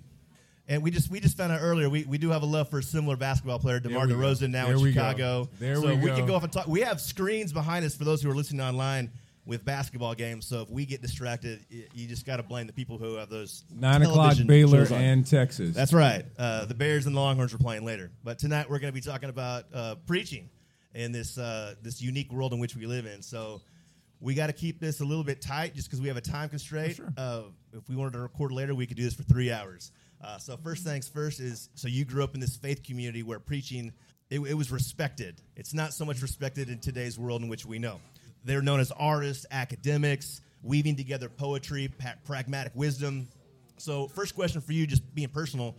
And 0.68 0.84
we 0.84 0.92
just 0.92 1.10
we 1.10 1.20
just 1.20 1.36
found 1.36 1.52
out 1.52 1.60
earlier 1.62 1.90
we, 1.90 2.04
we 2.06 2.18
do 2.18 2.30
have 2.30 2.44
a 2.44 2.46
love 2.46 2.70
for 2.70 2.80
a 2.80 2.84
similar 2.84 3.16
basketball 3.18 3.60
player, 3.60 3.80
DeMar 3.80 4.08
go. 4.08 4.16
DeRozan, 4.16 4.52
now 4.52 4.68
There 4.68 4.76
in 4.76 4.82
we 4.82 4.94
go. 4.94 5.02
Chicago. 5.02 5.50
There 5.60 5.76
so 5.76 5.88
we 5.88 5.96
we 5.96 6.12
can 6.12 6.26
go 6.26 6.36
off 6.36 6.44
and 6.44 6.52
talk. 6.54 6.68
We 6.68 6.82
have 6.82 7.02
screens 7.02 7.52
behind 7.52 7.84
us 7.84 7.96
for 7.96 8.04
those 8.06 8.22
who 8.22 8.30
are 8.30 8.36
listening 8.36 8.62
online 8.62 9.12
with 9.46 9.66
basketball 9.66 10.14
games. 10.14 10.46
So 10.46 10.62
if 10.62 10.70
we 10.70 10.86
get 10.86 11.02
distracted, 11.02 11.66
you 11.70 12.08
just 12.08 12.26
got 12.26 12.38
to 12.38 12.44
blame 12.44 12.68
the 12.68 12.74
people 12.74 12.98
who 13.00 13.16
have 13.16 13.30
those 13.30 13.66
Nine 13.74 14.04
o'clock 14.04 14.36
Baylor 14.46 14.86
and 14.92 15.26
Texas. 15.26 15.74
That's 15.76 15.94
right. 15.94 16.24
Uh, 16.38 16.66
the 16.66 16.76
Bears 16.76 17.08
and 17.08 17.16
the 17.16 17.20
Longhorns 17.20 17.54
are 17.54 17.58
playing 17.58 17.84
later. 17.84 18.12
But 18.24 18.38
tonight 18.38 18.70
we're 18.70 18.80
going 18.80 18.94
to 18.94 18.96
be 18.96 19.02
talking 19.02 19.30
about 19.30 19.66
uh, 19.74 19.96
preaching 20.06 20.48
in 20.94 21.12
this 21.12 21.38
uh, 21.38 21.76
this 21.82 22.02
unique 22.02 22.32
world 22.32 22.54
in 22.54 22.60
which 22.60 22.76
we 22.76 22.86
live 22.86 23.06
in. 23.06 23.22
So 23.22 23.62
we 24.20 24.36
got 24.36 24.48
to 24.48 24.54
keep 24.54 24.80
this 24.80 25.02
a 25.02 25.06
little 25.06 25.24
bit 25.24 25.42
tight 25.42 25.74
just 25.76 25.90
because 25.90 26.02
we 26.02 26.08
have 26.08 26.18
a 26.18 26.22
time 26.22 26.50
constraint. 26.50 26.96
sure. 26.96 27.14
Uh, 27.18 27.44
if 27.74 27.90
we 27.90 27.96
wanted 27.96 28.14
to 28.14 28.20
record 28.20 28.52
later, 28.52 28.76
we 28.76 28.86
could 28.86 28.98
do 28.98 29.04
this 29.04 29.14
for 29.14 29.24
three 29.24 29.52
hours. 29.52 29.92
Uh, 30.24 30.38
so 30.38 30.56
first 30.58 30.84
things 30.84 31.10
first 31.10 31.40
is 31.40 31.70
so 31.74 31.88
you 31.88 32.06
grew 32.06 32.24
up 32.24 32.36
in 32.36 32.40
this 32.40 32.56
faith 32.56 32.84
community 32.84 33.24
where 33.24 33.40
preaching 33.40 33.92
it, 34.30 34.40
it 34.40 34.54
was 34.54 34.72
respected. 34.72 35.42
It's 35.56 35.74
not 35.74 35.94
so 35.94 36.06
much 36.06 36.22
respected 36.22 36.70
in 36.70 36.80
today's 36.80 37.20
world 37.20 37.42
in 37.42 37.50
which 37.50 37.66
we 37.66 37.80
know. 37.80 38.00
They're 38.44 38.62
known 38.62 38.80
as 38.80 38.92
artists, 38.92 39.46
academics, 39.52 40.42
weaving 40.64 40.96
together 40.96 41.30
poetry, 41.30 41.90
pa- 41.90 42.16
pragmatic 42.26 42.72
wisdom. 42.76 43.28
So, 43.78 44.08
first 44.08 44.36
question 44.36 44.62
for 44.62 44.74
you, 44.74 44.88
just 44.88 45.14
being 45.14 45.30
personal, 45.30 45.76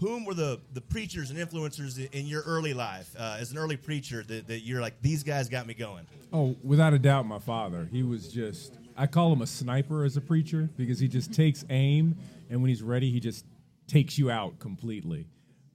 whom 0.00 0.24
were 0.24 0.34
the, 0.34 0.60
the 0.72 0.80
preachers 0.80 1.30
and 1.30 1.38
influencers 1.38 1.98
in, 2.12 2.26
your 2.26 2.42
early 2.42 2.74
life 2.74 3.14
uh, 3.18 3.36
as 3.38 3.52
an 3.52 3.58
early 3.58 3.76
preacher 3.76 4.22
that, 4.24 4.48
that 4.48 4.60
you're 4.60 4.80
like, 4.80 5.00
these 5.02 5.22
guys 5.22 5.48
got 5.48 5.66
me 5.66 5.74
going? 5.74 6.06
Oh, 6.32 6.56
without 6.62 6.92
a 6.92 6.98
doubt, 6.98 7.26
my 7.26 7.38
father. 7.38 7.88
He 7.90 8.02
was 8.02 8.28
just, 8.28 8.78
I 8.96 9.06
call 9.06 9.32
him 9.32 9.42
a 9.42 9.46
sniper 9.46 10.04
as 10.04 10.16
a 10.16 10.20
preacher 10.20 10.68
because 10.76 10.98
he 10.98 11.08
just 11.08 11.32
takes 11.32 11.64
aim, 11.70 12.16
and 12.50 12.60
when 12.60 12.68
he's 12.68 12.82
ready, 12.82 13.10
he 13.10 13.20
just 13.20 13.44
takes 13.86 14.18
you 14.18 14.30
out 14.30 14.58
completely. 14.58 15.26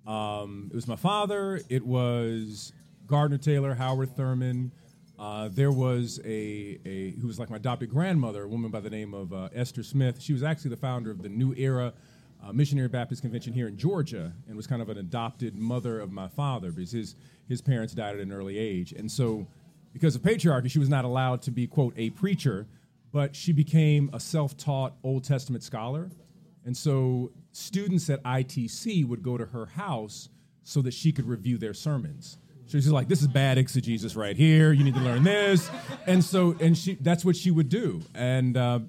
Um, 0.05 0.69
it 0.71 0.75
was 0.75 0.87
my 0.87 0.95
father, 0.95 1.61
it 1.69 1.85
was 1.85 2.73
Gardner 3.05 3.37
Taylor, 3.37 3.73
Howard 3.73 4.15
Thurman. 4.15 4.71
Uh, 5.17 5.49
there 5.51 5.71
was 5.71 6.19
a, 6.23 6.79
a, 6.85 7.11
who 7.19 7.27
was 7.27 7.39
like 7.39 7.49
my 7.49 7.57
adopted 7.57 7.89
grandmother, 7.89 8.43
a 8.43 8.47
woman 8.47 8.71
by 8.71 8.79
the 8.79 8.89
name 8.89 9.13
of 9.13 9.33
uh, 9.33 9.49
Esther 9.53 9.83
Smith. 9.83 10.21
She 10.21 10.31
was 10.31 10.43
actually 10.43 10.69
the 10.69 10.77
founder 10.77 11.11
of 11.11 11.21
the 11.21 11.27
New 11.27 11.53
Era 11.57 11.93
uh, 12.43 12.53
Missionary 12.53 12.87
Baptist 12.87 13.21
Convention 13.21 13.53
here 13.53 13.67
in 13.67 13.77
Georgia 13.77 14.33
and 14.47 14.55
was 14.55 14.67
kind 14.67 14.81
of 14.81 14.89
an 14.89 14.97
adopted 14.97 15.55
mother 15.55 15.99
of 15.99 16.11
my 16.11 16.27
father 16.27 16.71
because 16.71 16.91
his, 16.91 17.15
his 17.47 17.61
parents 17.61 17.93
died 17.93 18.15
at 18.15 18.21
an 18.21 18.31
early 18.31 18.57
age. 18.57 18.91
And 18.93 19.11
so 19.11 19.47
because 19.93 20.15
of 20.15 20.21
patriarchy, 20.21 20.69
she 20.69 20.79
was 20.79 20.89
not 20.89 21.05
allowed 21.05 21.41
to 21.43 21.51
be, 21.51 21.67
quote, 21.67 21.93
a 21.97 22.11
preacher, 22.11 22.67
but 23.11 23.35
she 23.35 23.51
became 23.51 24.09
a 24.13 24.19
self 24.19 24.55
taught 24.55 24.93
Old 25.03 25.23
Testament 25.23 25.63
scholar. 25.63 26.09
And 26.65 26.75
so 26.75 27.31
students 27.51 28.09
at 28.09 28.23
ITC 28.23 29.05
would 29.07 29.23
go 29.23 29.37
to 29.37 29.45
her 29.45 29.65
house 29.65 30.29
so 30.63 30.81
that 30.83 30.93
she 30.93 31.11
could 31.11 31.27
review 31.27 31.57
their 31.57 31.73
sermons. 31.73 32.37
She's 32.67 32.87
like, 32.87 33.07
"This 33.07 33.21
is 33.21 33.27
bad 33.27 33.57
exegesis 33.57 34.15
right 34.15 34.37
here. 34.37 34.71
You 34.71 34.83
need 34.83 34.93
to 34.93 35.01
learn 35.01 35.23
this." 35.23 35.71
And 36.05 36.23
so, 36.23 36.55
and 36.59 36.77
she 36.77 36.95
that's 37.01 37.25
what 37.25 37.35
she 37.35 37.49
would 37.49 37.67
do, 37.67 38.01
and 38.13 38.55
uh, 38.55 38.79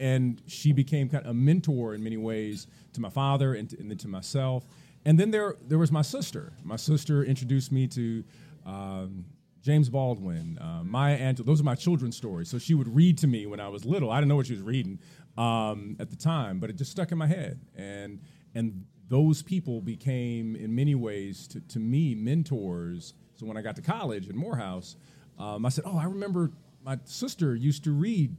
and 0.00 0.42
she 0.46 0.72
became 0.72 1.08
kind 1.08 1.24
of 1.24 1.30
a 1.30 1.34
mentor 1.34 1.94
in 1.94 2.02
many 2.02 2.16
ways 2.16 2.66
to 2.94 3.00
my 3.00 3.10
father 3.10 3.54
and, 3.54 3.70
to, 3.70 3.78
and 3.78 3.90
then 3.90 3.98
to 3.98 4.08
myself. 4.08 4.64
And 5.04 5.18
then 5.18 5.30
there 5.30 5.56
there 5.68 5.78
was 5.78 5.92
my 5.92 6.02
sister. 6.02 6.52
My 6.64 6.76
sister 6.76 7.22
introduced 7.22 7.70
me 7.70 7.86
to. 7.88 8.24
Um, 8.66 9.26
James 9.62 9.90
Baldwin, 9.90 10.58
uh, 10.58 10.82
Maya 10.84 11.18
Angelou. 11.18 11.44
Those 11.44 11.60
are 11.60 11.64
my 11.64 11.74
children's 11.74 12.16
stories. 12.16 12.48
So 12.48 12.58
she 12.58 12.72
would 12.72 12.88
read 12.94 13.18
to 13.18 13.26
me 13.26 13.44
when 13.44 13.60
I 13.60 13.68
was 13.68 13.84
little. 13.84 14.10
I 14.10 14.18
didn't 14.18 14.30
know 14.30 14.36
what 14.36 14.46
she 14.46 14.54
was 14.54 14.62
reading 14.62 14.98
um, 15.36 15.96
at 16.00 16.08
the 16.08 16.16
time, 16.16 16.60
but 16.60 16.70
it 16.70 16.76
just 16.76 16.90
stuck 16.90 17.12
in 17.12 17.18
my 17.18 17.26
head. 17.26 17.60
And 17.76 18.20
and 18.54 18.86
those 19.08 19.42
people 19.42 19.80
became, 19.80 20.56
in 20.56 20.74
many 20.74 20.94
ways, 20.94 21.46
to, 21.48 21.60
to 21.60 21.78
me, 21.78 22.14
mentors. 22.14 23.12
So 23.36 23.44
when 23.44 23.56
I 23.56 23.60
got 23.60 23.76
to 23.76 23.82
college 23.82 24.28
at 24.28 24.34
Morehouse, 24.34 24.96
um, 25.38 25.66
I 25.66 25.68
said, 25.68 25.84
"Oh, 25.86 25.98
I 25.98 26.04
remember 26.04 26.52
my 26.82 26.98
sister 27.04 27.54
used 27.54 27.84
to 27.84 27.92
read 27.92 28.36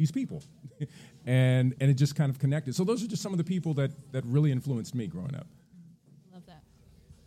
these 0.00 0.10
people," 0.10 0.42
and 1.26 1.74
and 1.80 1.90
it 1.90 1.94
just 1.94 2.14
kind 2.16 2.30
of 2.30 2.38
connected. 2.38 2.74
So 2.74 2.84
those 2.84 3.04
are 3.04 3.06
just 3.06 3.22
some 3.22 3.32
of 3.32 3.38
the 3.38 3.44
people 3.44 3.74
that 3.74 3.90
that 4.12 4.24
really 4.24 4.50
influenced 4.50 4.94
me 4.94 5.06
growing 5.06 5.34
up. 5.34 5.46
Love 6.32 6.46
that. 6.46 6.62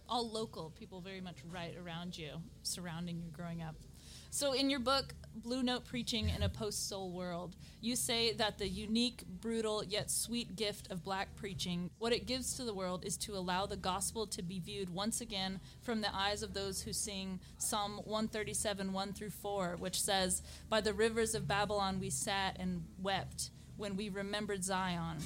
All 0.10 0.28
local 0.30 0.72
people 0.72 1.00
very 1.00 1.22
much 1.22 1.38
right 1.52 1.76
around 1.78 2.18
you, 2.18 2.32
surrounding 2.64 3.22
you 3.22 3.30
growing 3.32 3.62
up. 3.62 3.76
So, 4.34 4.54
in 4.54 4.72
your 4.72 4.80
book, 4.80 5.14
Blue 5.36 5.62
Note 5.62 5.86
Preaching 5.86 6.30
in 6.30 6.42
a 6.42 6.50
Post 6.50 6.90
Soul 6.90 7.12
World, 7.12 7.56
you 7.82 7.96
say 7.96 8.34
that 8.34 8.58
the 8.58 8.68
unique, 8.68 9.24
brutal, 9.28 9.84
yet 9.84 10.10
sweet 10.10 10.56
gift 10.56 10.92
of 10.92 11.04
black 11.04 11.36
preaching, 11.36 11.92
what 12.00 12.14
it 12.14 12.26
gives 12.26 12.56
to 12.56 12.64
the 12.64 12.74
world 12.74 13.06
is 13.06 13.16
to 13.18 13.36
allow 13.38 13.68
the 13.68 13.78
gospel 13.78 14.26
to 14.26 14.42
be 14.42 14.60
viewed 14.60 14.90
once 14.90 15.22
again 15.22 15.60
from 15.84 16.02
the 16.02 16.12
eyes 16.16 16.42
of 16.42 16.56
those 16.56 16.82
who 16.82 16.94
sing 16.94 17.42
Psalm 17.60 18.02
137, 18.06 18.92
1 18.92 19.14
through 19.14 19.30
4, 19.30 19.76
which 19.78 20.02
says, 20.02 20.42
By 20.68 20.82
the 20.82 20.96
rivers 20.96 21.36
of 21.36 21.48
Babylon 21.48 22.00
we 22.00 22.10
sat 22.10 22.58
and 22.60 22.86
wept 23.00 23.52
when 23.78 23.96
we 23.96 24.10
remembered 24.10 24.64
Zion. 24.64 25.18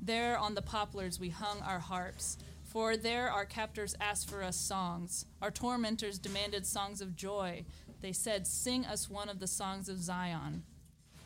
There 0.00 0.36
on 0.36 0.56
the 0.56 0.62
poplars 0.62 1.20
we 1.20 1.28
hung 1.28 1.62
our 1.62 1.78
harps. 1.78 2.38
For 2.64 2.98
there 2.98 3.30
our 3.30 3.46
captors 3.46 3.96
asked 3.98 4.28
for 4.28 4.42
us 4.42 4.56
songs. 4.56 5.24
Our 5.40 5.50
tormentors 5.50 6.18
demanded 6.18 6.66
songs 6.66 7.00
of 7.00 7.16
joy. 7.16 7.64
They 8.00 8.12
said, 8.12 8.46
Sing 8.46 8.84
us 8.84 9.10
one 9.10 9.28
of 9.28 9.38
the 9.38 9.46
songs 9.46 9.88
of 9.88 9.98
Zion. 9.98 10.62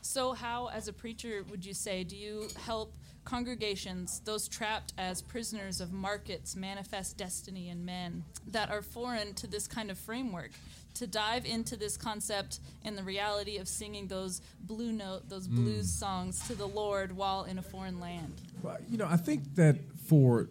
So, 0.00 0.32
how, 0.32 0.68
as 0.68 0.88
a 0.88 0.92
preacher, 0.92 1.44
would 1.48 1.64
you 1.64 1.74
say, 1.74 2.02
do 2.02 2.16
you 2.16 2.48
help 2.66 2.94
congregations, 3.24 4.20
those 4.24 4.48
trapped 4.48 4.92
as 4.98 5.22
prisoners 5.22 5.80
of 5.80 5.92
markets, 5.92 6.56
manifest 6.56 7.16
destiny 7.16 7.68
in 7.68 7.84
men, 7.84 8.24
that 8.48 8.70
are 8.70 8.82
foreign 8.82 9.32
to 9.34 9.46
this 9.46 9.68
kind 9.68 9.90
of 9.90 9.98
framework, 9.98 10.50
to 10.94 11.06
dive 11.06 11.46
into 11.46 11.76
this 11.76 11.96
concept 11.96 12.60
and 12.84 12.98
the 12.98 13.02
reality 13.02 13.58
of 13.58 13.68
singing 13.68 14.08
those 14.08 14.42
blue 14.60 14.92
note, 14.92 15.28
those 15.28 15.46
hmm. 15.46 15.62
blues 15.62 15.90
songs 15.90 16.46
to 16.48 16.54
the 16.54 16.66
Lord 16.66 17.16
while 17.16 17.44
in 17.44 17.58
a 17.58 17.62
foreign 17.62 18.00
land? 18.00 18.34
Well, 18.62 18.78
you 18.88 18.98
know, 18.98 19.06
I 19.08 19.16
think 19.16 19.54
that 19.54 19.76
for 20.06 20.48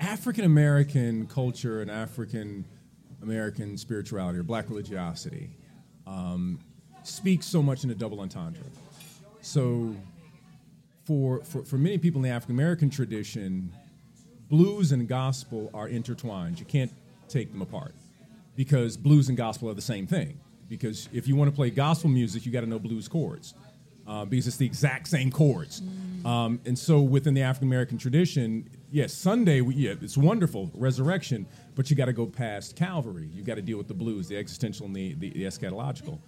African 0.00 0.44
American 0.44 1.26
culture 1.26 1.80
and 1.80 1.90
African 1.90 2.64
American 3.24 3.76
spirituality 3.76 4.38
or 4.38 4.42
black 4.42 4.68
religiosity 4.68 5.50
um, 6.06 6.60
speaks 7.02 7.46
so 7.46 7.62
much 7.62 7.84
in 7.84 7.90
a 7.90 7.94
double 7.94 8.20
entendre. 8.20 8.62
So, 9.40 9.94
for, 11.04 11.40
for, 11.44 11.64
for 11.64 11.76
many 11.76 11.98
people 11.98 12.18
in 12.20 12.22
the 12.22 12.34
African 12.34 12.54
American 12.54 12.88
tradition, 12.88 13.72
blues 14.48 14.92
and 14.92 15.06
gospel 15.08 15.70
are 15.74 15.88
intertwined. 15.88 16.58
You 16.58 16.66
can't 16.66 16.92
take 17.28 17.50
them 17.52 17.60
apart 17.60 17.94
because 18.56 18.96
blues 18.96 19.28
and 19.28 19.36
gospel 19.36 19.68
are 19.68 19.74
the 19.74 19.82
same 19.82 20.06
thing. 20.06 20.38
Because 20.68 21.08
if 21.12 21.28
you 21.28 21.36
want 21.36 21.50
to 21.50 21.54
play 21.54 21.70
gospel 21.70 22.08
music, 22.08 22.46
you 22.46 22.52
got 22.52 22.62
to 22.62 22.66
know 22.66 22.78
blues 22.78 23.06
chords 23.06 23.54
uh, 24.06 24.24
because 24.24 24.46
it's 24.46 24.56
the 24.56 24.66
exact 24.66 25.08
same 25.08 25.30
chords. 25.30 25.82
Um, 26.24 26.60
and 26.64 26.78
so 26.78 27.00
within 27.00 27.34
the 27.34 27.42
African 27.42 27.68
American 27.68 27.98
tradition, 27.98 28.68
yes, 28.94 29.12
Sunday, 29.12 29.60
we, 29.60 29.74
yeah, 29.74 29.94
it's 30.00 30.16
wonderful, 30.16 30.70
resurrection, 30.72 31.46
but 31.74 31.90
you 31.90 31.96
got 31.96 32.04
to 32.04 32.12
go 32.12 32.26
past 32.26 32.76
Calvary. 32.76 33.28
You 33.32 33.42
got 33.42 33.56
to 33.56 33.62
deal 33.62 33.76
with 33.76 33.88
the 33.88 33.94
blues, 33.94 34.28
the 34.28 34.36
existential 34.36 34.86
and 34.86 34.94
the, 34.94 35.14
the, 35.14 35.30
the 35.30 35.42
eschatological. 35.42 36.20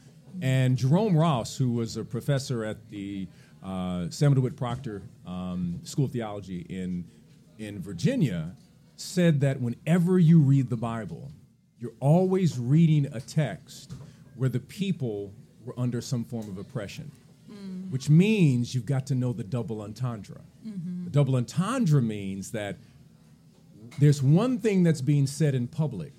And 0.43 0.77
Jerome 0.77 1.17
Ross, 1.17 1.57
who 1.57 1.71
was 1.71 1.97
a 1.97 2.05
professor 2.05 2.65
at 2.65 2.91
the 2.91 3.29
uh, 3.65 4.11
Samuel 4.11 4.35
DeWitt 4.35 4.57
Proctor 4.57 5.03
um, 5.27 5.81
School 5.85 6.07
of 6.07 6.11
Theology 6.11 6.67
in, 6.69 7.05
in 7.59 7.81
Virginia, 7.81 8.57
said 8.97 9.41
that 9.41 9.61
whenever 9.61 10.19
you 10.19 10.41
read 10.41 10.69
the 10.69 10.77
Bible, 10.77 11.31
you're 11.79 11.95
always 12.01 12.59
reading 12.59 13.07
a 13.13 13.21
text 13.21 13.95
where 14.35 14.49
the 14.49 14.61
people 14.61 15.33
were 15.65 15.75
under 15.79 16.01
some 16.01 16.25
form 16.25 16.49
of 16.49 16.59
oppression 16.59 17.13
which 17.91 18.09
means 18.09 18.75
you've 18.75 18.87
got 18.87 19.07
to 19.07 19.15
know 19.15 19.33
the 19.33 19.45
double 19.45 19.81
entendre. 19.83 20.41
The 21.05 21.11
double 21.11 21.37
entendre 21.37 22.03
means 22.03 22.51
that 22.53 22.77
there's 23.99 24.23
one 24.23 24.59
thing 24.59 24.83
that's 24.83 25.01
being 25.01 25.27
said 25.27 25.55
in 25.55 25.69
public, 25.69 26.13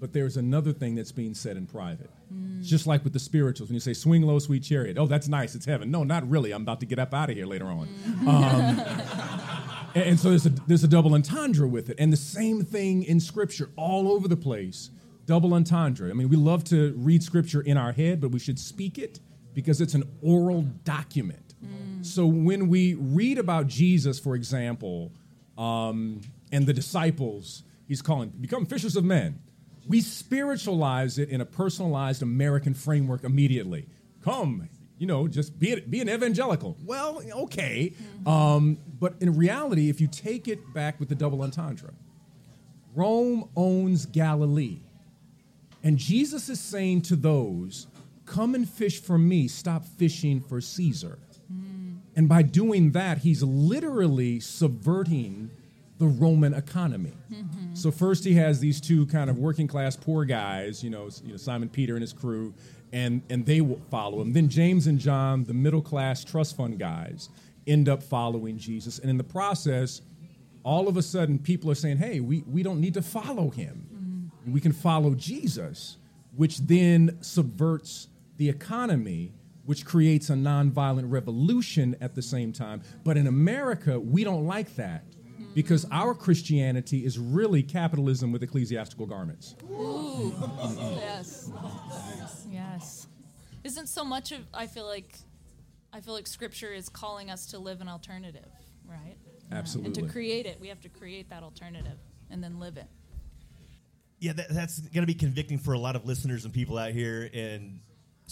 but 0.00 0.12
there's 0.12 0.36
another 0.36 0.72
thing 0.72 0.94
that's 0.96 1.12
being 1.12 1.34
said 1.34 1.56
in 1.56 1.66
private. 1.66 2.10
It's 2.58 2.68
just 2.68 2.86
like 2.86 3.04
with 3.04 3.12
the 3.12 3.18
spirituals, 3.18 3.68
when 3.68 3.74
you 3.74 3.80
say 3.80 3.92
"swing 3.92 4.22
low, 4.22 4.38
sweet 4.38 4.62
chariot," 4.62 4.96
oh, 4.98 5.06
that's 5.06 5.28
nice, 5.28 5.54
it's 5.54 5.66
heaven. 5.66 5.90
No, 5.90 6.02
not 6.02 6.28
really. 6.28 6.52
I'm 6.52 6.62
about 6.62 6.80
to 6.80 6.86
get 6.86 6.98
up 6.98 7.12
out 7.12 7.30
of 7.30 7.36
here 7.36 7.46
later 7.46 7.66
on. 7.66 7.88
Um, 8.26 8.28
and, 9.94 10.04
and 10.04 10.20
so 10.20 10.30
there's 10.30 10.46
a 10.46 10.50
there's 10.50 10.84
a 10.84 10.88
double 10.88 11.14
entendre 11.14 11.68
with 11.68 11.90
it, 11.90 11.96
and 11.98 12.12
the 12.12 12.16
same 12.16 12.64
thing 12.64 13.02
in 13.02 13.20
Scripture 13.20 13.70
all 13.76 14.10
over 14.10 14.28
the 14.28 14.36
place. 14.36 14.90
Double 15.26 15.54
entendre. 15.54 16.10
I 16.10 16.14
mean, 16.14 16.28
we 16.28 16.36
love 16.36 16.64
to 16.64 16.94
read 16.96 17.22
Scripture 17.22 17.60
in 17.60 17.76
our 17.76 17.92
head, 17.92 18.20
but 18.20 18.30
we 18.30 18.40
should 18.40 18.58
speak 18.58 18.98
it 18.98 19.20
because 19.54 19.80
it's 19.80 19.94
an 19.94 20.04
oral 20.22 20.62
document. 20.84 21.38
So 22.02 22.26
when 22.26 22.68
we 22.68 22.94
read 22.94 23.38
about 23.38 23.68
Jesus, 23.68 24.18
for 24.18 24.34
example, 24.34 25.12
um, 25.56 26.20
and 26.50 26.66
the 26.66 26.72
disciples, 26.72 27.62
he's 27.86 28.02
calling 28.02 28.30
become 28.30 28.66
fishers 28.66 28.96
of 28.96 29.04
men. 29.04 29.38
We 29.86 30.00
spiritualize 30.00 31.18
it 31.18 31.28
in 31.28 31.40
a 31.40 31.44
personalized 31.44 32.22
American 32.22 32.74
framework 32.74 33.22
immediately. 33.24 33.86
Come, 34.24 34.68
you 34.98 35.06
know, 35.06 35.28
just 35.28 35.58
be, 35.58 35.78
be 35.80 36.00
an 36.00 36.08
evangelical. 36.08 36.76
Well, 36.84 37.22
okay. 37.32 37.92
Um, 38.26 38.78
but 38.98 39.14
in 39.20 39.36
reality, 39.36 39.88
if 39.88 40.00
you 40.00 40.08
take 40.08 40.48
it 40.48 40.74
back 40.74 40.98
with 40.98 41.08
the 41.08 41.14
double 41.14 41.42
entendre, 41.42 41.92
Rome 42.94 43.48
owns 43.56 44.06
Galilee. 44.06 44.80
And 45.84 45.98
Jesus 45.98 46.48
is 46.48 46.60
saying 46.60 47.02
to 47.02 47.16
those, 47.16 47.86
Come 48.32 48.54
and 48.54 48.66
fish 48.66 48.98
for 48.98 49.18
me, 49.18 49.46
stop 49.46 49.84
fishing 49.84 50.40
for 50.40 50.62
Caesar. 50.62 51.18
And 52.16 52.30
by 52.30 52.40
doing 52.40 52.92
that, 52.92 53.18
he's 53.18 53.42
literally 53.42 54.40
subverting 54.40 55.50
the 55.98 56.06
Roman 56.06 56.54
economy. 56.54 57.12
So 57.74 57.90
first 57.90 58.24
he 58.24 58.32
has 58.34 58.58
these 58.58 58.80
two 58.80 59.04
kind 59.06 59.28
of 59.28 59.38
working 59.38 59.66
class 59.66 59.96
poor 59.96 60.24
guys, 60.24 60.82
you 60.82 60.88
know, 60.88 61.10
you 61.22 61.32
know 61.32 61.36
Simon 61.36 61.68
Peter 61.68 61.92
and 61.92 62.00
his 62.00 62.14
crew, 62.14 62.54
and 62.90 63.20
and 63.28 63.44
they 63.44 63.60
will 63.60 63.82
follow 63.90 64.22
him. 64.22 64.32
Then 64.32 64.48
James 64.48 64.86
and 64.86 64.98
John, 64.98 65.44
the 65.44 65.52
middle 65.52 65.82
class 65.82 66.24
trust 66.24 66.56
fund 66.56 66.78
guys, 66.78 67.28
end 67.66 67.86
up 67.86 68.02
following 68.02 68.56
Jesus, 68.56 68.98
and 68.98 69.10
in 69.10 69.18
the 69.18 69.24
process, 69.24 70.00
all 70.62 70.88
of 70.88 70.96
a 70.96 71.02
sudden 71.02 71.38
people 71.38 71.70
are 71.70 71.74
saying, 71.74 71.98
"Hey, 71.98 72.20
we 72.20 72.44
we 72.50 72.62
don't 72.62 72.80
need 72.80 72.94
to 72.94 73.02
follow 73.02 73.50
him. 73.50 74.30
We 74.46 74.60
can 74.60 74.72
follow 74.72 75.14
Jesus," 75.14 75.98
which 76.34 76.60
then 76.60 77.18
subverts 77.20 78.08
the 78.36 78.48
economy 78.48 79.32
which 79.64 79.84
creates 79.84 80.30
a 80.30 80.34
nonviolent 80.34 81.10
revolution 81.10 81.96
at 82.00 82.14
the 82.14 82.22
same 82.22 82.52
time. 82.52 82.82
But 83.04 83.16
in 83.16 83.26
America, 83.26 83.98
we 83.98 84.24
don't 84.24 84.46
like 84.46 84.74
that 84.76 85.04
because 85.54 85.86
our 85.90 86.14
Christianity 86.14 87.04
is 87.04 87.18
really 87.18 87.62
capitalism 87.62 88.32
with 88.32 88.42
ecclesiastical 88.42 89.06
garments. 89.06 89.54
Ooh. 89.70 90.34
yes. 90.96 91.50
Yes. 92.50 93.06
Isn't 93.64 93.88
so 93.88 94.04
much 94.04 94.32
of 94.32 94.40
I 94.52 94.66
feel 94.66 94.86
like 94.86 95.14
I 95.92 96.00
feel 96.00 96.14
like 96.14 96.26
scripture 96.26 96.72
is 96.72 96.88
calling 96.88 97.30
us 97.30 97.46
to 97.46 97.58
live 97.58 97.80
an 97.80 97.88
alternative, 97.88 98.48
right? 98.86 99.16
Absolutely. 99.52 100.00
And 100.00 100.08
to 100.08 100.12
create 100.12 100.46
it, 100.46 100.58
we 100.60 100.68
have 100.68 100.80
to 100.80 100.88
create 100.88 101.28
that 101.30 101.42
alternative 101.42 101.98
and 102.30 102.42
then 102.42 102.58
live 102.58 102.78
it. 102.78 102.86
Yeah, 104.18 104.32
that, 104.34 104.48
that's 104.50 104.78
going 104.78 105.02
to 105.02 105.06
be 105.06 105.14
convicting 105.14 105.58
for 105.58 105.74
a 105.74 105.78
lot 105.78 105.96
of 105.96 106.06
listeners 106.06 106.44
and 106.44 106.54
people 106.54 106.78
out 106.78 106.92
here. 106.92 107.28
And 107.34 107.80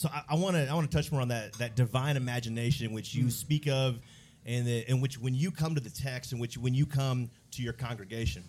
so 0.01 0.09
I 0.27 0.35
want 0.35 0.57
to 0.57 0.67
I 0.67 0.73
want 0.73 0.91
to 0.91 0.97
touch 0.97 1.13
more 1.13 1.21
on 1.21 1.29
that 1.29 1.53
that 1.59 1.77
divine 1.77 2.17
imagination 2.17 2.93
which 2.93 3.15
you 3.15 3.29
speak 3.29 3.69
of, 3.69 3.99
and 4.47 4.67
the, 4.67 4.91
in 4.91 5.03
which 5.03 5.21
when 5.21 5.35
you 5.35 5.51
come 5.51 5.75
to 5.75 5.81
the 5.81 5.91
text, 5.91 6.33
in 6.33 6.39
which 6.39 6.57
when 6.57 6.73
you 6.73 6.87
come 6.87 7.29
to 7.51 7.63
your 7.63 7.75
congregation, 7.75 8.43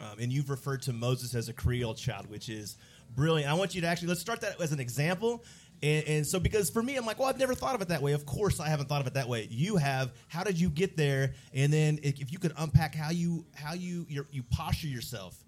um, 0.00 0.18
and 0.18 0.32
you've 0.32 0.50
referred 0.50 0.82
to 0.82 0.92
Moses 0.92 1.36
as 1.36 1.48
a 1.48 1.52
Creole 1.52 1.94
child, 1.94 2.28
which 2.28 2.48
is 2.48 2.76
brilliant. 3.14 3.48
I 3.48 3.54
want 3.54 3.72
you 3.72 3.80
to 3.82 3.86
actually 3.86 4.08
let's 4.08 4.20
start 4.20 4.40
that 4.40 4.60
as 4.60 4.72
an 4.72 4.80
example. 4.80 5.44
And, 5.80 6.08
and 6.08 6.26
so, 6.26 6.40
because 6.40 6.70
for 6.70 6.82
me, 6.82 6.96
I'm 6.96 7.06
like, 7.06 7.20
well, 7.20 7.28
I've 7.28 7.38
never 7.38 7.54
thought 7.54 7.76
of 7.76 7.82
it 7.82 7.88
that 7.88 8.02
way. 8.02 8.10
Of 8.10 8.26
course, 8.26 8.58
I 8.58 8.68
haven't 8.68 8.88
thought 8.88 9.00
of 9.00 9.06
it 9.06 9.14
that 9.14 9.28
way. 9.28 9.46
You 9.48 9.76
have. 9.76 10.10
How 10.26 10.42
did 10.42 10.58
you 10.58 10.70
get 10.70 10.96
there? 10.96 11.34
And 11.54 11.72
then, 11.72 12.00
if, 12.02 12.20
if 12.20 12.32
you 12.32 12.40
could 12.40 12.52
unpack 12.58 12.96
how 12.96 13.10
you 13.10 13.46
how 13.54 13.74
you 13.74 14.06
your, 14.08 14.26
you 14.32 14.42
posture 14.42 14.88
yourself 14.88 15.38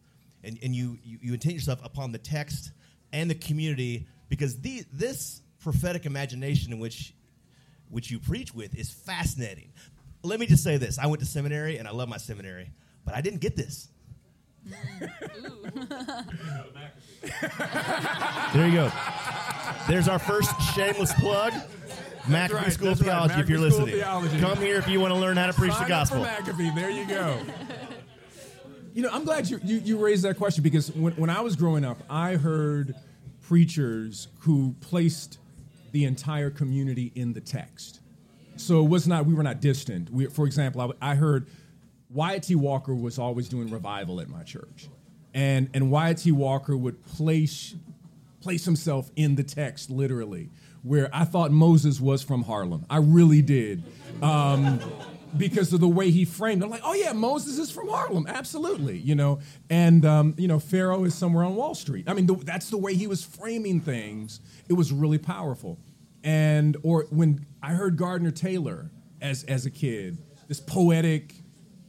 and, 0.44 0.56
and 0.62 0.72
you, 0.72 1.00
you 1.02 1.18
you 1.20 1.32
intent 1.32 1.56
yourself 1.56 1.84
upon 1.84 2.12
the 2.12 2.18
text 2.18 2.70
and 3.12 3.28
the 3.28 3.34
community 3.34 4.06
because 4.32 4.58
the, 4.60 4.82
this 4.90 5.42
prophetic 5.60 6.06
imagination 6.06 6.72
in 6.72 6.78
which 6.78 7.12
which 7.90 8.10
you 8.10 8.18
preach 8.18 8.54
with 8.54 8.74
is 8.74 8.90
fascinating. 8.90 9.70
Let 10.22 10.40
me 10.40 10.46
just 10.46 10.64
say 10.64 10.78
this: 10.78 10.98
I 10.98 11.04
went 11.04 11.20
to 11.20 11.26
seminary 11.26 11.76
and 11.76 11.86
I 11.86 11.90
love 11.90 12.08
my 12.08 12.16
seminary, 12.16 12.70
but 13.04 13.14
I 13.14 13.20
didn't 13.20 13.40
get 13.40 13.56
this. 13.56 13.88
there 18.54 18.68
you 18.68 18.72
go. 18.72 18.90
There's 19.86 20.08
our 20.08 20.18
first 20.18 20.50
shameless 20.74 21.12
plug. 21.12 21.52
McAfee 22.22 22.52
right, 22.52 22.72
School 22.72 22.88
of 22.88 22.98
that's 22.98 23.02
right, 23.02 23.28
Theology, 23.28 23.40
if 23.40 23.48
you're 23.50 23.58
School 23.58 23.68
listening. 23.68 23.96
Theology. 23.96 24.40
Come 24.40 24.56
here 24.56 24.78
if 24.78 24.88
you 24.88 24.98
want 24.98 25.12
to 25.12 25.20
learn 25.20 25.36
how 25.36 25.46
to 25.46 25.52
preach 25.52 25.72
the 25.72 25.76
Sign 25.76 25.82
up 25.82 25.88
gospel. 25.88 26.24
For 26.24 26.30
McAfee. 26.30 26.74
There 26.74 26.90
you 26.90 27.06
go. 27.06 27.38
you 28.94 29.02
know, 29.02 29.10
I'm 29.12 29.24
glad 29.24 29.50
you, 29.50 29.60
you, 29.62 29.76
you 29.80 29.98
raised 29.98 30.22
that 30.24 30.38
question 30.38 30.62
because 30.62 30.90
when, 30.92 31.12
when 31.16 31.28
I 31.28 31.42
was 31.42 31.54
growing 31.54 31.84
up, 31.84 31.98
I 32.08 32.36
heard 32.36 32.94
preachers 33.42 34.28
who 34.40 34.75
placed 34.80 35.38
the 35.92 36.04
entire 36.04 36.50
community 36.50 37.12
in 37.14 37.32
the 37.32 37.40
text. 37.40 38.00
So 38.56 38.84
it 38.84 38.88
was 38.88 39.06
not, 39.06 39.26
we 39.26 39.34
were 39.34 39.42
not 39.42 39.61
distant. 39.61 40.11
We, 40.11 40.26
for 40.26 40.46
example, 40.46 40.94
I, 41.00 41.12
I 41.12 41.14
heard 41.14 41.49
Wyatt 42.11 42.44
T. 42.44 42.54
Walker 42.54 42.94
was 42.94 43.18
always 43.18 43.49
doing 43.49 43.70
revival 43.70 44.20
at 44.20 44.28
my 44.28 44.42
church. 44.42 44.88
And, 45.34 45.70
and 45.75 45.90
Wyatt 45.90 46.18
T. 46.18 46.32
Walker 46.32 46.76
would 46.76 47.04
place, 47.04 47.75
place 48.40 48.64
himself 48.64 49.11
in 49.16 49.34
the 49.34 49.42
text 49.42 49.90
literally, 49.90 50.50
where 50.82 51.08
I 51.12 51.25
thought 51.25 51.50
Moses 51.50 52.00
was 52.00 52.22
from 52.22 52.42
Harlem. 52.42 52.84
I 52.90 52.99
really 52.99 53.40
did. 53.42 53.82
Um, 54.20 54.80
because 55.36 55.72
of 55.72 55.80
the 55.80 55.88
way 55.88 56.10
he 56.10 56.24
framed 56.24 56.62
it. 56.62 56.64
I'm 56.64 56.70
like, 56.70 56.82
oh 56.84 56.94
yeah, 56.94 57.12
Moses 57.12 57.58
is 57.58 57.70
from 57.70 57.88
Harlem, 57.88 58.26
absolutely, 58.28 58.98
you 58.98 59.14
know. 59.14 59.40
And 59.70 60.04
um, 60.04 60.34
you 60.36 60.48
know, 60.48 60.58
Pharaoh 60.58 61.04
is 61.04 61.14
somewhere 61.14 61.44
on 61.44 61.56
Wall 61.56 61.74
Street. 61.74 62.08
I 62.08 62.14
mean, 62.14 62.26
the, 62.26 62.34
that's 62.34 62.70
the 62.70 62.78
way 62.78 62.94
he 62.94 63.06
was 63.06 63.24
framing 63.24 63.80
things. 63.80 64.40
It 64.68 64.74
was 64.74 64.92
really 64.92 65.18
powerful. 65.18 65.78
And 66.24 66.76
or 66.82 67.06
when 67.10 67.46
I 67.62 67.70
heard 67.70 67.96
Gardner 67.96 68.30
Taylor 68.30 68.90
as 69.20 69.44
as 69.44 69.66
a 69.66 69.70
kid, 69.70 70.18
this 70.48 70.60
poetic 70.60 71.34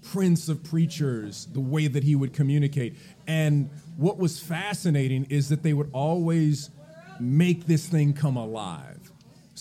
prince 0.04 0.50
of 0.50 0.64
preachers, 0.64 1.48
the 1.52 1.62
way 1.62 1.88
that 1.88 2.04
he 2.04 2.16
would 2.16 2.34
communicate. 2.34 2.96
And 3.28 3.70
what 3.98 4.18
was 4.18 4.40
fascinating 4.40 5.26
is 5.30 5.50
that 5.50 5.64
they 5.64 5.74
would 5.74 5.90
always 5.94 6.70
make 7.20 7.66
this 7.66 7.88
thing 7.88 8.14
come 8.14 8.36
alive. 8.36 8.93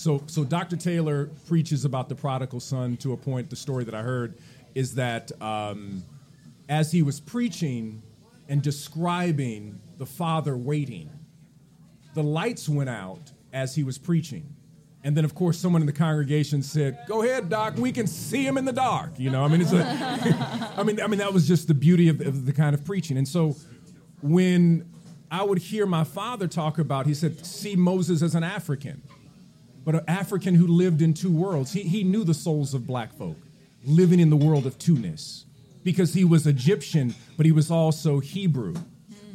So, 0.03 0.21
so 0.27 0.43
Dr. 0.43 0.77
Taylor 0.77 1.27
preaches 1.47 1.85
about 1.85 2.09
the 2.09 2.17
prodigal 2.17 2.59
son 2.59 2.97
to 2.99 3.13
a 3.13 3.17
point. 3.17 3.49
The 3.51 3.55
story 3.55 3.85
that 3.85 3.95
I 3.95 4.03
heard 4.03 4.37
is 4.75 4.97
that 4.97 5.31
um, 5.41 6.03
as 6.69 6.91
he 6.91 7.03
was 7.03 7.21
preaching 7.21 8.03
and 8.49 8.61
describing 8.61 9.81
the 9.99 10.07
father 10.07 10.57
waiting, 10.57 11.09
the 12.15 12.23
lights 12.25 12.69
went 12.69 12.91
out 12.91 13.31
as 13.53 13.77
he 13.77 13.85
was 13.85 13.97
preaching. 13.97 14.57
And 15.05 15.17
then, 15.17 15.25
of 15.25 15.37
course, 15.37 15.57
someone 15.57 15.83
in 15.83 15.87
the 15.87 15.93
congregation 15.93 16.65
said, 16.65 16.99
"Go 17.07 17.23
ahead, 17.23 17.49
Doc. 17.49 17.75
We 17.77 17.93
can 17.93 18.09
see 18.09 18.45
him 18.45 18.59
in 18.59 18.65
the 18.65 18.73
dark." 18.73 19.13
You 19.19 19.31
know, 19.31 19.45
I 19.45 19.49
mean, 19.49 19.61
it's 19.61 19.73
a, 19.73 20.75
I 20.77 20.83
mean, 20.83 21.01
I 21.01 21.07
mean, 21.07 21.19
that 21.19 21.33
was 21.33 21.47
just 21.47 21.69
the 21.69 21.75
beauty 21.75 22.09
of, 22.09 22.21
of 22.21 22.47
the 22.47 22.53
kind 22.53 22.75
of 22.75 22.85
preaching. 22.85 23.17
And 23.17 23.27
so, 23.27 23.57
when 24.21 24.89
I 25.31 25.45
would 25.45 25.59
hear 25.59 25.87
my 25.87 26.03
father 26.05 26.49
talk 26.49 26.79
about, 26.79 27.07
he 27.07 27.15
said, 27.15 27.47
"See 27.47 27.77
Moses 27.77 28.21
as 28.21 28.35
an 28.35 28.43
African." 28.43 29.03
But 29.85 29.95
an 29.95 30.05
African 30.09 30.55
who 30.55 30.67
lived 30.67 31.03
in 31.03 31.15
two 31.15 31.33
worlds. 31.33 31.73
He, 31.73 31.83
he 31.83 32.05
knew 32.05 32.25
the 32.25 32.35
souls 32.35 32.75
of 32.75 32.87
black 32.87 33.13
folk 33.13 33.37
living 33.85 34.21
in 34.21 34.31
the 34.31 34.37
world 34.37 34.67
of 34.67 34.79
two-ness 34.79 35.45
because 35.83 36.15
he 36.15 36.25
was 36.25 36.47
Egyptian, 36.47 37.15
but 37.37 37.47
he 37.47 37.53
was 37.53 37.71
also 37.71 38.21
Hebrew. 38.21 38.75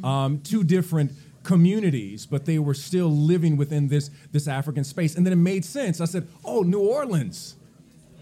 Um, 0.02 0.40
two 0.40 0.64
different 0.64 1.12
communities, 1.42 2.26
but 2.26 2.44
they 2.44 2.58
were 2.58 2.74
still 2.74 3.10
living 3.10 3.56
within 3.56 3.88
this, 3.88 4.10
this 4.32 4.46
African 4.46 4.84
space. 4.84 5.16
And 5.16 5.26
then 5.26 5.32
it 5.32 5.36
made 5.36 5.64
sense. 5.64 6.00
I 6.00 6.04
said, 6.04 6.28
oh, 6.44 6.62
New 6.62 6.80
Orleans, 6.80 7.56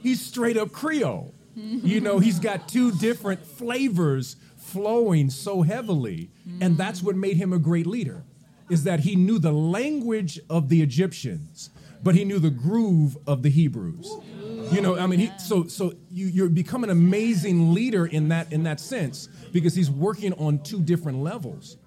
he's 0.03 0.21
straight 0.21 0.57
up 0.57 0.73
Creole. 0.73 1.35
you 1.55 2.01
know, 2.01 2.19
he's 2.19 2.39
got 2.39 2.69
two 2.69 2.93
different 2.93 3.45
flavors 3.45 4.37
flowing 4.57 5.31
so 5.31 5.63
heavily. 5.63 6.31
And 6.61 6.77
that's 6.77 7.03
what 7.03 7.17
made 7.17 7.37
him 7.37 7.53
a 7.53 7.59
great 7.59 7.87
leader, 7.87 8.23
is 8.71 8.85
that 8.85 9.01
he 9.01 9.17
knew 9.17 9.39
the 9.39 9.53
language 9.53 10.39
of 10.51 10.69
the 10.69 10.83
Egyptians 10.83 11.71
but 12.07 12.15
he 12.15 12.25
knew 12.25 12.39
the 12.39 12.51
groove 12.51 13.19
of 13.27 13.43
the 13.43 13.49
Hebrews. 13.49 14.09
You 14.71 14.81
know, 14.81 14.97
I 14.97 15.09
mean, 15.09 15.19
he, 15.19 15.33
so 15.41 15.67
so 15.67 15.93
you 16.09 16.27
you 16.27 16.49
become 16.49 16.85
an 16.85 16.91
amazing 16.91 17.75
leader 17.75 18.07
in 18.07 18.29
that 18.29 18.53
in 18.53 18.63
that 18.63 18.79
sense 18.79 19.29
because 19.53 19.75
he's 19.75 19.91
working 19.91 20.33
on 20.35 20.61
two 20.61 20.81
different 20.81 21.19
levels. 21.19 21.79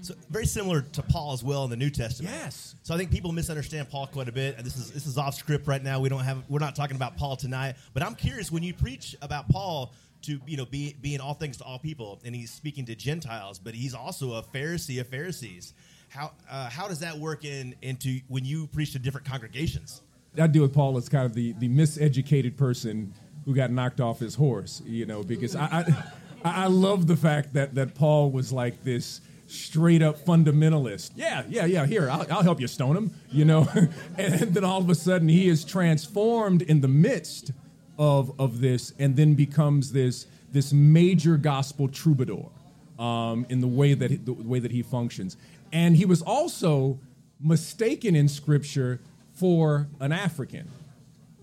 So 0.00 0.14
very 0.30 0.46
similar 0.46 0.80
to 0.80 1.02
Paul 1.02 1.34
as 1.34 1.44
well 1.44 1.64
in 1.64 1.70
the 1.70 1.76
New 1.76 1.90
Testament. 1.90 2.34
Yes. 2.34 2.74
So 2.84 2.94
I 2.94 2.96
think 2.96 3.10
people 3.10 3.32
misunderstand 3.32 3.90
Paul 3.90 4.06
quite 4.06 4.28
a 4.28 4.32
bit. 4.32 4.56
This 4.64 4.76
is 4.76 4.92
this 4.92 5.06
is 5.06 5.18
off 5.18 5.34
script 5.34 5.66
right 5.66 5.82
now. 5.82 6.00
We 6.00 6.08
don't 6.08 6.24
have 6.24 6.42
we're 6.48 6.58
not 6.58 6.74
talking 6.74 6.96
about 6.96 7.18
Paul 7.18 7.36
tonight. 7.36 7.76
But 7.92 8.02
I'm 8.02 8.14
curious 8.14 8.50
when 8.50 8.62
you 8.62 8.72
preach 8.72 9.14
about 9.20 9.46
Paul 9.50 9.92
to 10.22 10.40
you 10.46 10.56
know 10.56 10.64
be 10.64 10.96
being 11.02 11.20
all 11.20 11.34
things 11.34 11.58
to 11.58 11.64
all 11.64 11.78
people, 11.78 12.18
and 12.24 12.34
he's 12.34 12.50
speaking 12.50 12.86
to 12.86 12.94
Gentiles, 12.94 13.58
but 13.58 13.74
he's 13.74 13.94
also 13.94 14.34
a 14.34 14.42
Pharisee 14.42 15.00
of 15.00 15.08
Pharisees. 15.08 15.74
How 16.16 16.32
uh, 16.50 16.70
how 16.70 16.88
does 16.88 17.00
that 17.00 17.18
work 17.18 17.44
in 17.44 17.74
into 17.82 18.20
when 18.28 18.44
you 18.44 18.68
preach 18.68 18.92
to 18.92 18.98
different 18.98 19.26
congregations? 19.26 20.00
I 20.40 20.46
deal 20.46 20.62
with 20.62 20.72
Paul 20.72 20.96
as 20.96 21.10
kind 21.10 21.26
of 21.26 21.34
the 21.34 21.52
the 21.58 21.68
miseducated 21.68 22.56
person 22.56 23.12
who 23.44 23.54
got 23.54 23.70
knocked 23.70 24.00
off 24.00 24.18
his 24.18 24.34
horse. 24.34 24.82
You 24.86 25.04
know, 25.04 25.22
because 25.22 25.54
I 25.54 25.66
I, 25.66 26.04
I 26.64 26.66
love 26.68 27.06
the 27.06 27.16
fact 27.16 27.52
that 27.52 27.74
that 27.74 27.94
Paul 27.94 28.30
was 28.30 28.50
like 28.50 28.82
this 28.82 29.20
straight 29.46 30.00
up 30.00 30.18
fundamentalist. 30.18 31.10
Yeah, 31.16 31.44
yeah, 31.50 31.66
yeah. 31.66 31.84
Here, 31.84 32.08
I'll, 32.08 32.26
I'll 32.32 32.42
help 32.42 32.60
you 32.60 32.66
stone 32.66 32.96
him. 32.96 33.12
You 33.30 33.44
know, 33.44 33.68
and 34.16 34.54
then 34.54 34.64
all 34.64 34.80
of 34.80 34.88
a 34.88 34.94
sudden 34.94 35.28
he 35.28 35.48
is 35.48 35.66
transformed 35.66 36.62
in 36.62 36.80
the 36.80 36.88
midst 36.88 37.50
of 37.98 38.32
of 38.40 38.62
this, 38.62 38.94
and 38.98 39.16
then 39.16 39.34
becomes 39.34 39.92
this 39.92 40.26
this 40.50 40.72
major 40.72 41.36
gospel 41.36 41.88
troubadour 41.88 42.50
um, 42.98 43.46
in 43.48 43.60
the 43.60 43.66
way 43.66 43.94
that 43.94 44.10
he, 44.10 44.16
the 44.16 44.32
way 44.32 44.58
that 44.58 44.72
he 44.72 44.82
functions. 44.82 45.36
And 45.76 45.94
he 45.94 46.06
was 46.06 46.22
also 46.22 46.98
mistaken 47.38 48.16
in 48.16 48.28
Scripture 48.28 48.98
for 49.34 49.88
an 50.00 50.10
African. 50.10 50.70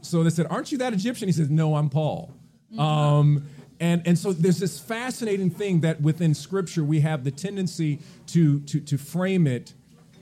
So 0.01 0.23
they 0.23 0.31
said, 0.31 0.47
"Aren't 0.49 0.71
you 0.71 0.79
that 0.79 0.91
Egyptian?" 0.91 1.27
He 1.27 1.33
says, 1.33 1.51
"No, 1.51 1.75
I'm 1.75 1.87
Paul." 1.87 2.33
Um, 2.79 3.45
and 3.79 4.01
and 4.07 4.17
so 4.17 4.33
there's 4.33 4.57
this 4.57 4.79
fascinating 4.79 5.51
thing 5.51 5.81
that 5.81 6.01
within 6.01 6.33
Scripture 6.33 6.83
we 6.83 7.01
have 7.01 7.23
the 7.23 7.29
tendency 7.29 7.99
to 8.33 8.59
to 8.61 8.79
to 8.79 8.97
frame 8.97 9.45
it 9.45 9.75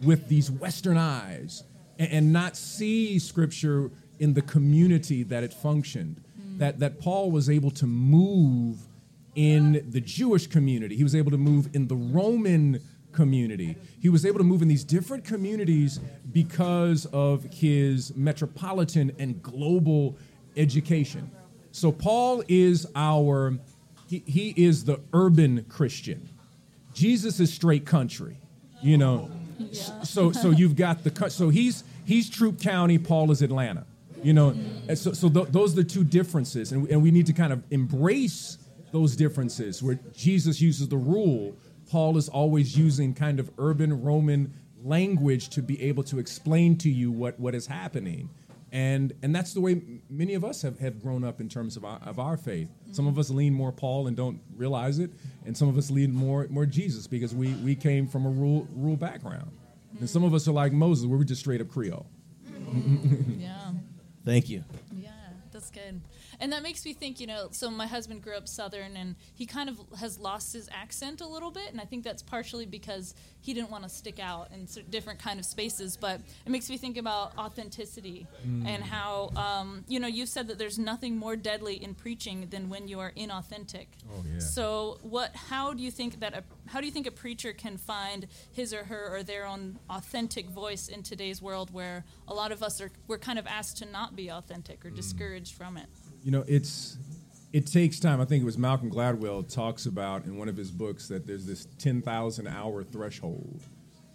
with 0.04 0.28
these 0.28 0.52
Western 0.52 0.98
eyes 0.98 1.64
and, 1.98 2.12
and 2.12 2.34
not 2.34 2.58
see 2.58 3.18
Scripture 3.18 3.92
in 4.20 4.34
the 4.34 4.42
community 4.42 5.24
that 5.24 5.42
it 5.42 5.54
functioned. 5.54 6.22
That 6.58 6.80
that 6.80 7.00
Paul 7.00 7.32
was 7.32 7.50
able 7.50 7.72
to 7.72 7.88
move 7.88 8.78
in 9.36 9.86
the 9.90 10.02
Jewish 10.02 10.48
community. 10.48 10.98
He 10.98 11.04
was 11.04 11.16
able 11.16 11.32
to 11.32 11.38
move 11.38 11.70
in 11.74 11.88
the 11.88 11.96
Roman 11.96 12.82
community. 13.12 13.76
He 14.00 14.10
was 14.10 14.26
able 14.26 14.38
to 14.40 14.44
move 14.44 14.62
in 14.62 14.68
these 14.68 14.84
different 14.84 15.24
communities 15.24 16.00
because 16.32 17.06
of 17.08 17.44
his 17.46 18.16
metropolitan 18.16 19.16
and 19.20 19.42
global 19.42 20.18
education. 20.58 21.32
So 21.72 21.92
Paul 21.92 22.44
is 22.48 22.88
our 22.96 23.58
he, 24.08 24.24
he 24.26 24.54
is 24.58 24.84
the 24.84 25.00
urban 25.14 25.66
Christian. 25.70 26.30
Jesus 26.94 27.40
is 27.40 27.54
straight 27.54 27.86
country. 27.86 28.38
You 28.82 28.98
know. 28.98 29.32
So 30.04 30.32
so 30.32 30.50
you've 30.50 30.76
got 30.76 31.04
the 31.04 31.30
so 31.30 31.50
he's 31.50 31.84
he's 32.06 32.30
Troup 32.30 32.60
County, 32.60 32.98
Paul 32.98 33.32
is 33.32 33.42
Atlanta. 33.42 33.86
You 34.24 34.34
know, 34.34 34.56
so, 34.94 35.14
so 35.14 35.30
th- 35.30 35.48
those 35.48 35.74
are 35.74 35.78
the 35.78 35.84
two 35.84 36.04
differences, 36.04 36.72
and, 36.72 36.88
and 36.90 37.02
we 37.02 37.10
need 37.10 37.26
to 37.26 37.34
kind 37.34 37.52
of 37.52 37.64
embrace 37.72 38.60
those 38.92 39.16
differences. 39.16 39.82
Where 39.82 39.98
Jesus 40.16 40.62
uses 40.62 40.90
the 40.90 40.98
rule, 40.98 41.56
Paul 41.92 42.18
is 42.18 42.30
always 42.30 42.78
using 42.78 43.14
kind 43.14 43.38
of 43.38 43.52
urban 43.58 44.02
Roman 44.02 44.54
language 44.82 45.50
to 45.50 45.62
be 45.62 45.82
able 45.84 46.04
to 46.04 46.20
explain 46.20 46.78
to 46.78 46.90
you 46.90 47.12
what, 47.12 47.38
what 47.38 47.54
is 47.54 47.68
happening. 47.68 48.30
And, 48.72 49.12
and 49.22 49.36
that's 49.36 49.54
the 49.54 49.60
way 49.60 49.82
many 50.10 50.34
of 50.34 50.46
us 50.46 50.62
have, 50.62 50.80
have 50.80 51.02
grown 51.02 51.26
up 51.26 51.42
in 51.42 51.50
terms 51.50 51.76
of 51.76 51.84
our, 51.84 52.00
of 52.06 52.18
our 52.18 52.38
faith. 52.38 52.70
Some 52.94 53.08
of 53.08 53.20
us 53.20 53.30
lean 53.30 53.54
more 53.54 53.74
Paul 53.74 54.08
and 54.08 54.16
don't 54.16 54.40
realize 54.56 55.00
it, 55.00 55.12
and 55.46 55.56
some 55.56 55.68
of 55.68 55.78
us 55.78 55.92
lean 55.92 56.14
more, 56.14 56.48
more 56.50 56.66
Jesus 56.66 57.08
because 57.08 57.36
we, 57.36 57.50
we 57.56 57.76
came 57.76 58.08
from 58.08 58.26
a 58.26 58.30
rural, 58.30 58.66
rural 58.74 58.96
background. 58.96 59.52
And 60.00 60.10
some 60.10 60.24
of 60.24 60.34
us 60.34 60.48
are 60.48 60.54
like 60.54 60.72
Moses, 60.72 61.08
where 61.08 61.18
we're 61.18 61.26
just 61.26 61.42
straight 61.42 61.60
up 61.60 61.68
Creole. 61.68 62.06
Yeah. 63.38 63.72
Thank 64.24 64.48
you. 64.48 64.64
Yeah, 64.96 65.12
that's 65.52 65.70
good. 65.70 66.00
And 66.42 66.52
that 66.54 66.64
makes 66.64 66.84
me 66.84 66.94
think, 66.94 67.20
you 67.20 67.28
know, 67.28 67.50
so 67.52 67.70
my 67.70 67.86
husband 67.86 68.24
grew 68.24 68.36
up 68.36 68.48
Southern 68.48 68.98
and 68.98 69.16
he 69.36 69.46
kind 69.46 69.70
of 69.70 69.80
has 70.00 70.18
lost 70.18 70.54
his 70.54 70.68
accent 70.74 71.22
a 71.22 71.28
little 71.28 71.52
bit. 71.52 71.72
And 71.72 71.80
I 71.80 71.86
think 71.86 72.04
that's 72.04 72.24
partially 72.24 72.66
because 72.66 73.14
he 73.42 73.54
didn't 73.54 73.70
want 73.70 73.84
to 73.84 73.90
stick 73.90 74.20
out 74.20 74.50
in 74.52 74.68
different 74.90 75.20
kind 75.20 75.40
of 75.40 75.46
spaces. 75.46 75.98
But 75.98 76.20
it 76.44 76.52
makes 76.52 76.68
me 76.68 76.78
think 76.78 76.98
about 76.98 77.38
authenticity 77.38 78.26
mm. 78.46 78.66
and 78.66 78.84
how, 78.84 79.30
um, 79.36 79.86
you 79.88 80.00
know, 80.00 80.08
you 80.08 80.26
said 80.26 80.48
that 80.48 80.58
there's 80.58 80.80
nothing 80.80 81.16
more 81.16 81.36
deadly 81.36 81.76
in 81.76 81.94
preaching 81.94 82.48
than 82.50 82.70
when 82.70 82.88
you 82.88 83.00
are 83.00 83.12
inauthentic. 83.12 83.86
Oh, 84.12 84.24
yeah. 84.28 84.40
So 84.40 84.98
what, 85.04 85.36
how 85.36 85.74
do 85.74 85.84
you 85.84 85.92
think 85.92 86.22
that, 86.22 86.34
a, 86.34 86.44
how 86.66 86.80
do 86.80 86.88
you 86.88 86.92
think 86.92 87.06
a 87.06 87.12
preacher 87.12 87.54
can 87.54 87.78
find 87.78 88.26
his 88.52 88.74
or 88.74 88.86
her 88.86 89.16
or 89.16 89.22
their 89.22 89.46
own 89.46 89.78
authentic 89.92 90.50
voice 90.50 90.88
in 90.88 91.04
today's 91.04 91.40
world 91.40 91.72
where 91.72 92.04
a 92.28 92.34
lot 92.34 92.52
of 92.52 92.64
us 92.64 92.82
are, 92.82 92.90
we're 93.08 93.20
kind 93.20 93.38
of 93.38 93.46
asked 93.46 93.78
to 93.78 93.86
not 93.86 94.16
be 94.16 94.32
authentic 94.32 94.84
or 94.84 94.90
mm. 94.90 94.96
discouraged 94.96 95.54
from 95.54 95.78
it? 95.78 95.86
You 96.24 96.32
know, 96.32 96.44
it's 96.48 96.98
it 97.54 97.68
takes 97.68 98.00
time. 98.00 98.22
I 98.22 98.26
think 98.26 98.42
it 98.42 98.46
was 98.46 98.58
Malcolm 98.58 98.90
Gladwell 98.90 99.52
talks 99.54 99.86
about 99.86 100.26
in 100.26 100.38
one 100.38 100.48
of 100.48 100.56
his 100.56 100.72
books 100.72 101.08
that 101.10 101.28
there's 101.28 101.46
this 101.46 101.68
10,000 101.80 102.48
hour 102.48 102.84
threshold 102.84 103.62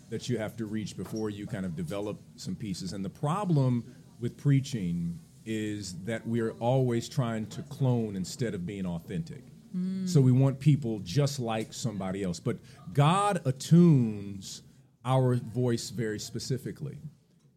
that 0.09 0.29
you 0.29 0.38
have 0.38 0.57
to 0.57 0.66
reach 0.66 0.97
before 0.97 1.31
you 1.31 1.47
kind 1.47 1.66
of 1.66 1.77
develop 1.77 2.19
some 2.37 2.55
pieces. 2.55 2.92
And 2.92 3.05
the 3.05 3.11
problem 3.11 3.85
with 4.21 4.37
preaching 4.37 5.19
is 5.45 5.95
that 6.05 6.27
we're 6.27 6.53
always 6.53 7.09
trying 7.09 7.47
to 7.47 7.62
clone 7.62 8.16
instead 8.16 8.55
of 8.55 8.64
being 8.64 8.87
authentic. 8.87 9.42
Mm. 9.77 10.09
So 10.09 10.21
we 10.21 10.33
want 10.33 10.59
people 10.59 11.01
just 11.01 11.38
like 11.38 11.73
somebody 11.73 12.23
else. 12.23 12.40
But 12.40 12.57
God 12.92 13.42
attunes 13.45 14.62
our 15.05 15.37
voice 15.37 15.90
very 15.90 16.19
specifically. 16.19 16.99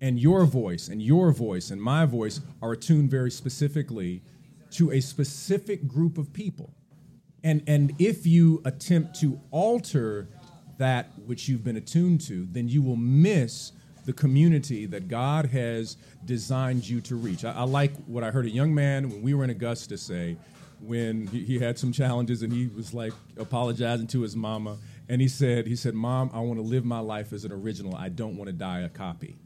And 0.01 0.19
your 0.19 0.45
voice 0.45 0.87
and 0.87 1.01
your 1.01 1.31
voice 1.31 1.71
and 1.71 1.81
my 1.81 2.05
voice 2.05 2.41
are 2.61 2.73
attuned 2.73 3.09
very 3.09 3.31
specifically 3.31 4.21
to 4.71 4.91
a 4.91 4.99
specific 4.99 5.87
group 5.87 6.17
of 6.17 6.31
people. 6.33 6.73
And, 7.43 7.63
and 7.67 7.93
if 7.99 8.25
you 8.25 8.61
attempt 8.65 9.19
to 9.21 9.39
alter 9.51 10.27
that 10.77 11.11
which 11.25 11.47
you've 11.47 11.63
been 11.63 11.77
attuned 11.77 12.21
to, 12.21 12.47
then 12.51 12.67
you 12.67 12.81
will 12.81 12.95
miss 12.95 13.71
the 14.05 14.13
community 14.13 14.85
that 14.87 15.07
God 15.07 15.45
has 15.47 15.97
designed 16.25 16.87
you 16.87 17.01
to 17.01 17.15
reach. 17.15 17.45
I, 17.45 17.51
I 17.51 17.63
like 17.63 17.93
what 18.05 18.23
I 18.23 18.31
heard 18.31 18.45
a 18.45 18.49
young 18.49 18.73
man 18.73 19.09
when 19.09 19.21
we 19.21 19.33
were 19.33 19.43
in 19.43 19.49
Augusta 19.49 19.97
say 19.97 20.37
when 20.81 21.27
he, 21.27 21.43
he 21.43 21.59
had 21.59 21.77
some 21.77 21.91
challenges 21.91 22.41
and 22.41 22.51
he 22.51 22.67
was 22.67 22.93
like 22.93 23.13
apologizing 23.37 24.07
to 24.07 24.21
his 24.21 24.35
mama. 24.35 24.77
And 25.09 25.21
he 25.21 25.27
said, 25.27 25.67
he 25.67 25.75
said, 25.75 25.93
Mom, 25.93 26.29
I 26.33 26.39
want 26.39 26.59
to 26.59 26.63
live 26.63 26.85
my 26.85 26.99
life 26.99 27.33
as 27.33 27.45
an 27.45 27.51
original. 27.51 27.95
I 27.95 28.09
don't 28.09 28.37
want 28.37 28.47
to 28.47 28.53
die 28.53 28.81
a 28.81 28.89
copy. 28.89 29.37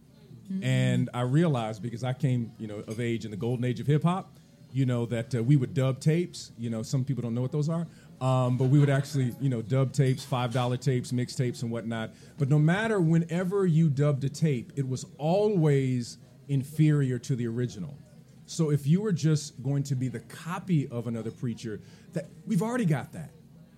Mm-hmm. 0.51 0.63
And 0.63 1.09
I 1.13 1.21
realized 1.21 1.81
because 1.81 2.03
I 2.03 2.13
came, 2.13 2.51
you 2.59 2.67
know, 2.67 2.83
of 2.87 2.99
age 2.99 3.25
in 3.25 3.31
the 3.31 3.37
golden 3.37 3.65
age 3.65 3.79
of 3.79 3.87
hip 3.87 4.03
hop, 4.03 4.37
you 4.73 4.85
know, 4.87 5.05
that 5.05 5.35
uh, 5.35 5.43
we 5.43 5.55
would 5.55 5.73
dub 5.73 5.99
tapes. 5.99 6.51
You 6.57 6.69
know, 6.69 6.81
some 6.81 7.05
people 7.05 7.21
don't 7.21 7.35
know 7.35 7.41
what 7.41 7.51
those 7.51 7.69
are. 7.69 7.87
Um, 8.19 8.57
but 8.57 8.65
we 8.65 8.79
would 8.79 8.89
actually, 8.89 9.33
you 9.39 9.49
know, 9.49 9.61
dub 9.61 9.93
tapes, 9.93 10.25
$5 10.25 10.79
tapes, 10.79 11.11
mixtapes, 11.11 11.61
and 11.61 11.71
whatnot. 11.71 12.11
But 12.37 12.49
no 12.49 12.57
matter 12.57 12.99
whenever 12.99 13.65
you 13.65 13.89
dubbed 13.89 14.23
a 14.23 14.29
tape, 14.29 14.73
it 14.75 14.87
was 14.87 15.05
always 15.17 16.17
inferior 16.47 17.19
to 17.19 17.35
the 17.35 17.47
original. 17.47 17.97
So 18.45 18.71
if 18.71 18.87
you 18.87 19.01
were 19.01 19.11
just 19.11 19.61
going 19.61 19.83
to 19.83 19.95
be 19.95 20.07
the 20.07 20.19
copy 20.19 20.87
of 20.89 21.07
another 21.07 21.31
preacher, 21.31 21.79
that 22.13 22.27
we've 22.45 22.61
already 22.61 22.85
got 22.85 23.13
that. 23.13 23.31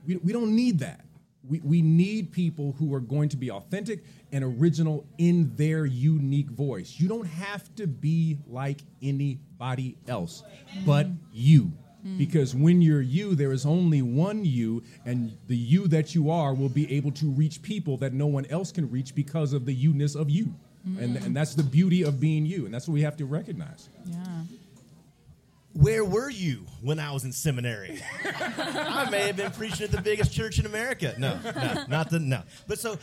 We, 0.05 0.17
we 0.17 0.31
don't 0.31 0.55
need 0.55 0.79
that. 0.79 1.05
We, 1.47 1.59
we 1.59 1.81
need 1.81 2.31
people 2.31 2.75
who 2.77 2.93
are 2.93 2.99
going 2.99 3.29
to 3.29 3.37
be 3.37 3.51
authentic 3.51 4.03
and 4.31 4.43
original 4.43 5.05
in 5.17 5.55
their 5.55 5.85
unique 5.85 6.49
voice. 6.49 6.95
You 6.97 7.07
don't 7.07 7.27
have 7.27 7.73
to 7.75 7.87
be 7.87 8.37
like 8.47 8.81
anybody 9.01 9.97
else 10.07 10.43
but 10.85 11.07
you. 11.31 11.71
Because 12.19 12.53
when 12.53 12.83
you're 12.83 13.01
you, 13.01 13.33
there 13.33 13.51
is 13.51 13.65
only 13.65 14.03
one 14.03 14.45
you, 14.45 14.83
and 15.05 15.35
the 15.47 15.57
you 15.57 15.87
that 15.87 16.13
you 16.13 16.29
are 16.29 16.53
will 16.53 16.69
be 16.69 16.95
able 16.95 17.11
to 17.13 17.25
reach 17.25 17.63
people 17.63 17.97
that 17.97 18.13
no 18.13 18.27
one 18.27 18.45
else 18.51 18.71
can 18.71 18.91
reach 18.91 19.15
because 19.15 19.53
of 19.53 19.65
the 19.65 19.73
you 19.73 19.91
ness 19.91 20.13
of 20.13 20.29
you. 20.29 20.53
Mm. 20.87 21.01
And, 21.01 21.15
and 21.17 21.35
that's 21.35 21.55
the 21.55 21.63
beauty 21.63 22.03
of 22.03 22.19
being 22.19 22.45
you, 22.45 22.65
and 22.65 22.71
that's 22.71 22.87
what 22.87 22.93
we 22.93 23.01
have 23.01 23.17
to 23.17 23.25
recognize. 23.25 23.89
Yeah 24.05 24.43
where 25.75 26.05
were 26.05 26.29
you 26.29 26.65
when 26.81 26.99
I 26.99 27.11
was 27.11 27.25
in 27.25 27.33
seminary? 27.33 28.01
I 28.23 29.09
may 29.09 29.27
have 29.27 29.35
been 29.35 29.51
preaching 29.51 29.83
at 29.83 29.91
the 29.91 30.01
biggest 30.01 30.33
church 30.33 30.57
in 30.57 30.65
America. 30.65 31.13
No, 31.17 31.37
no, 31.43 31.85
not 31.89 32.09
the 32.09 32.19
no. 32.19 32.43
But 32.65 32.79
so 32.79 32.97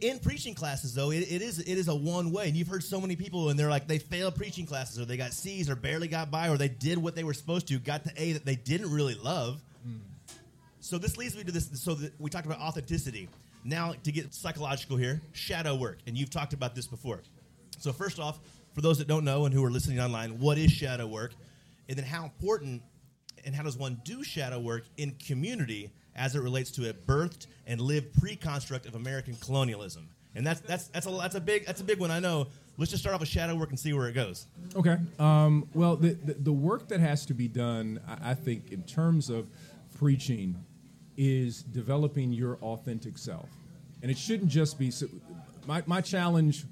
in 0.00 0.20
preaching 0.20 0.54
classes 0.54 0.94
though 0.94 1.10
it, 1.10 1.20
it 1.22 1.42
is 1.42 1.58
it 1.58 1.76
is 1.76 1.88
a 1.88 1.94
one 1.94 2.30
way 2.30 2.46
and 2.46 2.56
you've 2.56 2.68
heard 2.68 2.84
so 2.84 3.00
many 3.00 3.16
people 3.16 3.48
and 3.48 3.58
they're 3.58 3.68
like 3.68 3.88
they 3.88 3.98
failed 3.98 4.36
preaching 4.36 4.64
classes 4.64 5.00
or 5.00 5.04
they 5.04 5.16
got 5.16 5.32
c's 5.32 5.68
or 5.68 5.74
barely 5.74 6.06
got 6.06 6.30
by 6.30 6.48
or 6.48 6.56
they 6.56 6.68
did 6.68 6.98
what 6.98 7.16
they 7.16 7.24
were 7.24 7.34
supposed 7.34 7.66
to 7.66 7.78
got 7.78 8.04
the 8.04 8.12
a 8.16 8.32
that 8.32 8.44
they 8.44 8.54
didn't 8.54 8.92
really 8.92 9.16
love 9.16 9.60
mm. 9.84 9.98
so 10.78 10.98
this 10.98 11.16
leads 11.16 11.36
me 11.36 11.42
to 11.42 11.50
this 11.50 11.68
so 11.82 11.94
that 11.94 12.12
we 12.20 12.30
talked 12.30 12.46
about 12.46 12.60
authenticity 12.60 13.28
now 13.64 13.92
to 14.04 14.12
get 14.12 14.32
psychological 14.32 14.96
here 14.96 15.20
shadow 15.32 15.74
work 15.74 15.98
and 16.06 16.16
you've 16.16 16.30
talked 16.30 16.52
about 16.52 16.76
this 16.76 16.86
before 16.86 17.20
so 17.78 17.92
first 17.92 18.20
off 18.20 18.38
for 18.74 18.82
those 18.82 18.98
that 18.98 19.08
don't 19.08 19.24
know 19.24 19.46
and 19.46 19.54
who 19.54 19.64
are 19.64 19.70
listening 19.70 19.98
online 19.98 20.38
what 20.38 20.58
is 20.58 20.70
shadow 20.70 21.08
work 21.08 21.32
and 21.88 21.96
then 21.96 22.04
how 22.04 22.24
important 22.24 22.82
and 23.44 23.54
how 23.54 23.62
does 23.62 23.76
one 23.76 24.00
do 24.04 24.22
shadow 24.22 24.58
work 24.58 24.84
in 24.96 25.12
community 25.26 25.90
as 26.14 26.36
it 26.36 26.40
relates 26.40 26.70
to 26.72 26.88
a 26.88 26.92
birthed 26.92 27.46
and 27.66 27.80
lived 27.80 28.12
pre-construct 28.20 28.86
of 28.86 28.94
American 28.94 29.34
colonialism. 29.36 30.08
And 30.34 30.46
that's 30.46 30.60
that's 30.60 30.88
that's 30.88 31.06
a 31.06 31.10
that's 31.10 31.34
a 31.34 31.40
big 31.40 31.66
that's 31.66 31.80
a 31.80 31.84
big 31.84 31.98
one. 31.98 32.10
I 32.10 32.18
know. 32.18 32.48
Let's 32.78 32.90
just 32.90 33.02
start 33.02 33.14
off 33.14 33.20
with 33.20 33.28
shadow 33.28 33.54
work 33.54 33.68
and 33.68 33.78
see 33.78 33.92
where 33.92 34.08
it 34.08 34.14
goes. 34.14 34.46
Okay. 34.74 34.96
Um, 35.18 35.68
well, 35.74 35.94
the, 35.94 36.14
the, 36.14 36.32
the 36.34 36.52
work 36.52 36.88
that 36.88 37.00
has 37.00 37.26
to 37.26 37.34
be 37.34 37.46
done, 37.46 38.00
I, 38.08 38.30
I 38.30 38.34
think, 38.34 38.72
in 38.72 38.82
terms 38.84 39.28
of 39.28 39.46
preaching, 39.98 40.56
is 41.18 41.62
developing 41.62 42.32
your 42.32 42.56
authentic 42.62 43.18
self, 43.18 43.50
and 44.00 44.10
it 44.10 44.16
shouldn't 44.16 44.48
just 44.48 44.78
be. 44.78 44.90
So, 44.90 45.06
my 45.66 45.82
my 45.84 46.00
challenge 46.00 46.64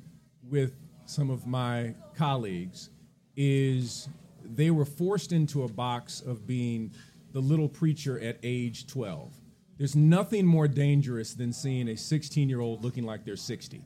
with 0.50 0.72
some 1.04 1.28
of 1.28 1.46
my 1.46 1.94
colleagues 2.16 2.88
is 3.36 4.08
they 4.54 4.70
were 4.70 4.84
forced 4.84 5.32
into 5.32 5.62
a 5.62 5.68
box 5.68 6.20
of 6.20 6.46
being 6.46 6.92
the 7.32 7.40
little 7.40 7.68
preacher 7.68 8.18
at 8.18 8.38
age 8.42 8.86
12. 8.86 9.32
There's 9.78 9.96
nothing 9.96 10.44
more 10.44 10.68
dangerous 10.68 11.34
than 11.34 11.52
seeing 11.52 11.88
a 11.88 11.96
16 11.96 12.48
year 12.48 12.60
old 12.60 12.84
looking 12.84 13.04
like 13.04 13.24
they're 13.24 13.36
60 13.36 13.82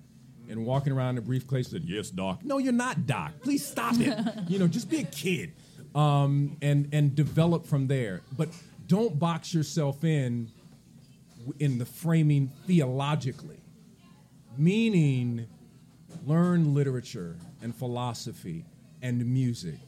and 0.48 0.66
walking 0.66 0.92
around 0.92 1.10
in 1.10 1.18
a 1.18 1.22
briefcase 1.22 1.72
and 1.72 1.84
yes, 1.84 2.10
doc. 2.10 2.40
No, 2.44 2.58
you're 2.58 2.72
not 2.72 3.06
doc. 3.06 3.32
Please 3.42 3.64
stop 3.64 3.94
it. 3.98 4.18
you 4.48 4.58
know, 4.58 4.66
just 4.66 4.90
be 4.90 5.00
a 5.00 5.04
kid 5.04 5.52
um, 5.94 6.56
and 6.60 6.88
and 6.92 7.14
develop 7.14 7.66
from 7.66 7.86
there. 7.86 8.22
But 8.36 8.48
don't 8.86 9.18
box 9.18 9.54
yourself 9.54 10.04
in 10.04 10.50
in 11.60 11.78
the 11.78 11.86
framing 11.86 12.50
theologically, 12.66 13.60
meaning 14.58 15.46
learn 16.26 16.74
literature 16.74 17.36
and 17.62 17.74
philosophy 17.74 18.64
and 19.02 19.24
music 19.26 19.78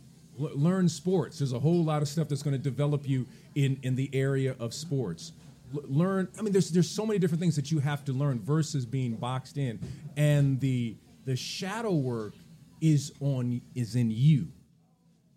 L- 0.41 0.51
learn 0.55 0.89
sports. 0.89 1.39
There's 1.39 1.53
a 1.53 1.59
whole 1.59 1.85
lot 1.85 2.03
of 2.03 2.09
stuff 2.09 2.29
that's 2.29 2.43
going 2.43 2.57
to 2.57 2.63
develop 2.63 3.09
you 3.09 3.27
in, 3.55 3.79
in 3.83 3.97
the 3.97 4.11
area 4.13 4.55
of 4.59 4.75
sports. 4.75 5.33
L- 5.75 5.83
learn. 5.87 6.29
I 6.39 6.43
mean, 6.43 6.53
there's 6.53 6.71
there's 6.71 6.91
so 6.91 7.07
many 7.07 7.19
different 7.19 7.41
things 7.41 7.57
that 7.57 7.71
you 7.71 7.79
have 7.81 8.05
to 8.07 8.13
learn 8.13 8.41
versus 8.41 8.87
being 8.87 9.17
boxed 9.17 9.57
in. 9.57 9.79
And 10.17 10.61
the 10.61 10.97
the 11.25 11.37
shadow 11.37 11.95
work 11.95 12.35
is 12.81 13.13
on 13.21 13.61
is 13.75 13.97
in 13.97 14.11
you. 14.11 14.49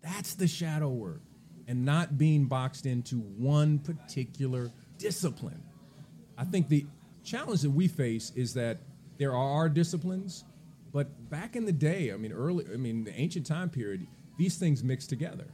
That's 0.02 0.34
the 0.34 0.48
shadow 0.48 0.88
work, 0.88 1.20
and 1.66 1.84
not 1.84 2.16
being 2.16 2.46
boxed 2.46 2.86
into 2.86 3.16
one 3.16 3.78
particular 3.78 4.70
discipline. 4.98 5.62
I 6.38 6.44
think 6.44 6.68
the 6.68 6.86
challenge 7.22 7.62
that 7.62 7.70
we 7.70 7.86
face 7.88 8.32
is 8.34 8.54
that 8.54 8.78
there 9.18 9.34
are 9.34 9.68
disciplines, 9.68 10.44
but 10.92 11.28
back 11.28 11.54
in 11.54 11.66
the 11.66 11.72
day, 11.72 12.12
I 12.12 12.16
mean, 12.16 12.32
early, 12.32 12.64
I 12.72 12.78
mean, 12.78 13.04
the 13.04 13.14
ancient 13.14 13.44
time 13.44 13.68
period 13.68 14.06
these 14.40 14.56
things 14.56 14.82
mix 14.82 15.06
together. 15.06 15.44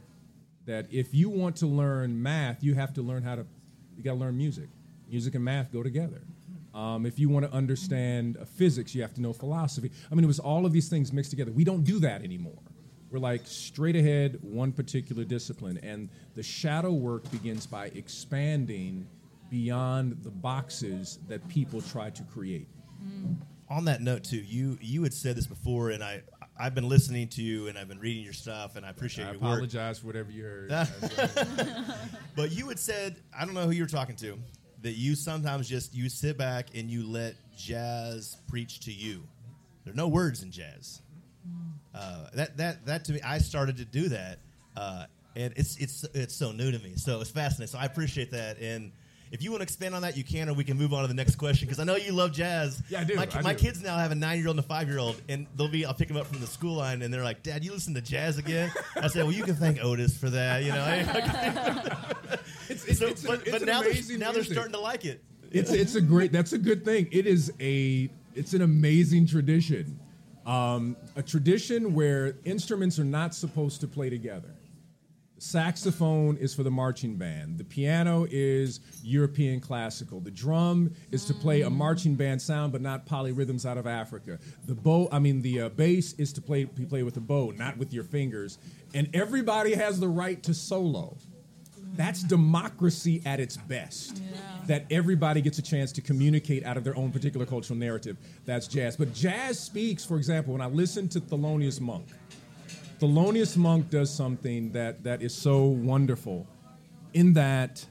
That 0.65 0.87
if 0.91 1.13
you 1.13 1.29
want 1.29 1.57
to 1.57 1.67
learn 1.67 2.21
math, 2.21 2.63
you 2.63 2.73
have 2.73 2.93
to 2.93 3.01
learn 3.01 3.21
how 3.21 3.35
to, 3.35 3.45
you 3.97 4.03
got 4.03 4.13
to 4.13 4.17
learn 4.17 4.37
music. 4.37 4.69
Music 5.09 5.35
and 5.35 5.43
math 5.43 5.73
go 5.73 5.83
together. 5.83 6.21
Um, 6.73 7.05
if 7.05 7.19
you 7.19 7.27
want 7.27 7.45
to 7.45 7.51
understand 7.51 8.37
uh, 8.37 8.45
physics, 8.45 8.95
you 8.95 9.01
have 9.01 9.13
to 9.15 9.21
know 9.21 9.33
philosophy. 9.33 9.91
I 10.09 10.15
mean, 10.15 10.23
it 10.23 10.27
was 10.27 10.39
all 10.39 10.65
of 10.65 10.71
these 10.71 10.87
things 10.87 11.11
mixed 11.11 11.31
together. 11.31 11.51
We 11.51 11.65
don't 11.65 11.83
do 11.83 11.99
that 11.99 12.23
anymore. 12.23 12.61
We're 13.11 13.19
like 13.19 13.41
straight 13.45 13.95
ahead, 13.95 14.39
one 14.41 14.71
particular 14.71 15.25
discipline. 15.25 15.79
And 15.83 16.09
the 16.35 16.43
shadow 16.43 16.91
work 16.91 17.29
begins 17.29 17.65
by 17.65 17.87
expanding 17.87 19.07
beyond 19.49 20.17
the 20.23 20.29
boxes 20.29 21.19
that 21.27 21.45
people 21.49 21.81
try 21.81 22.09
to 22.11 22.23
create. 22.23 22.67
Mm. 23.03 23.35
On 23.69 23.85
that 23.85 24.01
note, 24.01 24.23
too, 24.23 24.37
you 24.37 24.77
you 24.81 25.03
had 25.03 25.13
said 25.13 25.35
this 25.35 25.47
before, 25.47 25.89
and 25.89 26.03
I 26.03 26.21
I've 26.59 26.73
been 26.73 26.89
listening 26.89 27.27
to 27.29 27.43
you 27.43 27.67
and 27.67 27.77
I've 27.77 27.87
been 27.87 27.99
reading 27.99 28.23
your 28.23 28.33
stuff 28.33 28.75
and 28.75 28.85
I 28.85 28.89
appreciate 28.89 29.25
I 29.25 29.31
your 29.31 29.37
apologize 29.37 29.99
for 29.99 30.07
whatever 30.07 30.31
you 30.31 30.43
heard. 30.43 30.69
but 32.35 32.51
you 32.51 32.67
had 32.69 32.79
said, 32.79 33.17
I 33.37 33.45
don't 33.45 33.53
know 33.53 33.65
who 33.65 33.71
you 33.71 33.83
were 33.83 33.89
talking 33.89 34.15
to, 34.17 34.37
that 34.81 34.93
you 34.93 35.15
sometimes 35.15 35.69
just 35.69 35.93
you 35.93 36.09
sit 36.09 36.37
back 36.37 36.67
and 36.75 36.89
you 36.89 37.05
let 37.07 37.35
jazz 37.55 38.37
preach 38.47 38.79
to 38.81 38.91
you. 38.91 39.23
There 39.83 39.93
are 39.93 39.97
no 39.97 40.07
words 40.07 40.43
in 40.43 40.51
jazz. 40.51 41.01
Uh, 41.93 42.27
that 42.33 42.57
that 42.57 42.85
that 42.85 43.05
to 43.05 43.13
me, 43.13 43.21
I 43.21 43.39
started 43.39 43.77
to 43.77 43.85
do 43.85 44.09
that, 44.09 44.39
uh, 44.75 45.05
and 45.35 45.53
it's 45.55 45.77
it's 45.77 46.03
it's 46.13 46.35
so 46.35 46.51
new 46.51 46.71
to 46.71 46.79
me. 46.79 46.93
So 46.95 47.21
it's 47.21 47.31
fascinating. 47.31 47.71
So 47.71 47.79
I 47.79 47.85
appreciate 47.85 48.31
that. 48.31 48.59
And 48.59 48.91
if 49.31 49.43
you 49.43 49.51
want 49.51 49.59
to 49.61 49.63
expand 49.63 49.95
on 49.95 50.01
that, 50.03 50.15
you 50.17 50.23
can, 50.23 50.49
or 50.49 50.53
we 50.53 50.63
can 50.63 50.77
move 50.77 50.93
on 50.93 51.01
to 51.01 51.07
the 51.07 51.13
next 51.13 51.35
question 51.35 51.67
because 51.67 51.79
I 51.79 51.83
know 51.83 51.95
you 51.95 52.11
love 52.11 52.31
jazz. 52.31 52.81
Yeah, 52.89 53.01
I 53.01 53.03
do. 53.03 53.15
My, 53.15 53.27
I 53.33 53.41
my 53.41 53.53
do. 53.53 53.59
kids 53.59 53.81
now 53.81 53.97
have 53.97 54.11
a 54.11 54.15
nine-year-old 54.15 54.57
and 54.57 54.65
a 54.65 54.67
five-year-old, 54.67 55.21
and 55.29 55.47
they'll 55.55 55.67
be. 55.67 55.85
I'll 55.85 55.93
pick 55.93 56.07
them 56.07 56.17
up 56.17 56.27
from 56.27 56.39
the 56.39 56.47
school 56.47 56.75
line, 56.75 57.01
and 57.01 57.13
they're 57.13 57.23
like, 57.23 57.43
"Dad, 57.43 57.63
you 57.63 57.71
listen 57.71 57.93
to 57.95 58.01
jazz 58.01 58.37
again?" 58.37 58.71
I 58.95 59.07
say, 59.07 59.23
"Well, 59.23 59.31
you 59.31 59.43
can 59.43 59.55
thank 59.55 59.83
Otis 59.83 60.17
for 60.17 60.29
that." 60.29 60.63
You 60.63 60.71
know. 60.71 62.03
It's, 62.69 62.85
it's, 62.85 62.99
so, 62.99 63.07
it's 63.07 63.23
but 63.25 63.41
it's 63.41 63.51
but 63.51 63.61
an 63.61 63.67
now 63.67 63.81
they're, 63.81 64.17
now 64.17 64.31
they're 64.31 64.43
starting 64.43 64.73
to 64.73 64.79
like 64.79 65.05
it. 65.05 65.23
it's 65.51 65.71
it's 65.71 65.95
a 65.95 66.01
great 66.01 66.33
that's 66.33 66.51
a 66.51 66.57
good 66.57 66.83
thing 66.83 67.07
it 67.11 67.25
is 67.25 67.53
a 67.61 68.09
it's 68.35 68.53
an 68.53 68.61
amazing 68.61 69.25
tradition 69.25 69.97
um, 70.45 70.95
a 71.15 71.23
tradition 71.23 71.93
where 71.93 72.35
instruments 72.45 72.99
are 72.99 73.05
not 73.05 73.33
supposed 73.33 73.81
to 73.81 73.87
play 73.87 74.09
together 74.09 74.53
saxophone 75.39 76.35
is 76.37 76.53
for 76.55 76.63
the 76.63 76.71
marching 76.71 77.15
band 77.15 77.57
the 77.57 77.63
piano 77.63 78.25
is 78.31 78.79
european 79.03 79.59
classical 79.59 80.19
the 80.19 80.31
drum 80.31 80.91
is 81.11 81.25
to 81.25 81.33
play 81.33 81.61
a 81.61 81.69
marching 81.69 82.15
band 82.15 82.41
sound 82.41 82.71
but 82.71 82.81
not 82.81 83.05
polyrhythms 83.05 83.65
out 83.65 83.77
of 83.77 83.85
africa 83.85 84.39
the 84.65 84.73
bow 84.73 85.07
i 85.11 85.19
mean 85.19 85.41
the 85.43 85.61
uh, 85.61 85.69
bass 85.69 86.13
is 86.13 86.33
to 86.33 86.41
play 86.41 86.65
to 86.65 86.85
play 86.87 87.03
with 87.03 87.17
a 87.17 87.21
bow 87.21 87.51
not 87.55 87.77
with 87.77 87.93
your 87.93 88.03
fingers 88.03 88.57
and 88.95 89.09
everybody 89.13 89.75
has 89.75 89.99
the 89.99 90.07
right 90.07 90.41
to 90.41 90.53
solo 90.53 91.15
that's 91.95 92.21
democracy 92.21 93.21
at 93.25 93.39
its 93.39 93.57
best. 93.57 94.21
That 94.67 94.85
everybody 94.91 95.41
gets 95.41 95.57
a 95.57 95.61
chance 95.61 95.91
to 95.93 96.01
communicate 96.01 96.65
out 96.65 96.77
of 96.77 96.83
their 96.83 96.95
own 96.95 97.11
particular 97.11 97.45
cultural 97.45 97.77
narrative. 97.77 98.17
That's 98.45 98.67
jazz. 98.67 98.95
But 98.95 99.13
jazz 99.13 99.59
speaks, 99.59 100.05
for 100.05 100.17
example, 100.17 100.53
when 100.53 100.61
I 100.61 100.67
listen 100.67 101.07
to 101.09 101.21
Thelonious 101.21 101.81
Monk, 101.81 102.07
Thelonious 102.99 103.57
Monk 103.57 103.89
does 103.89 104.13
something 104.13 104.71
that, 104.71 105.03
that 105.03 105.21
is 105.21 105.35
so 105.35 105.65
wonderful 105.65 106.47
in 107.13 107.33
that 107.33 107.85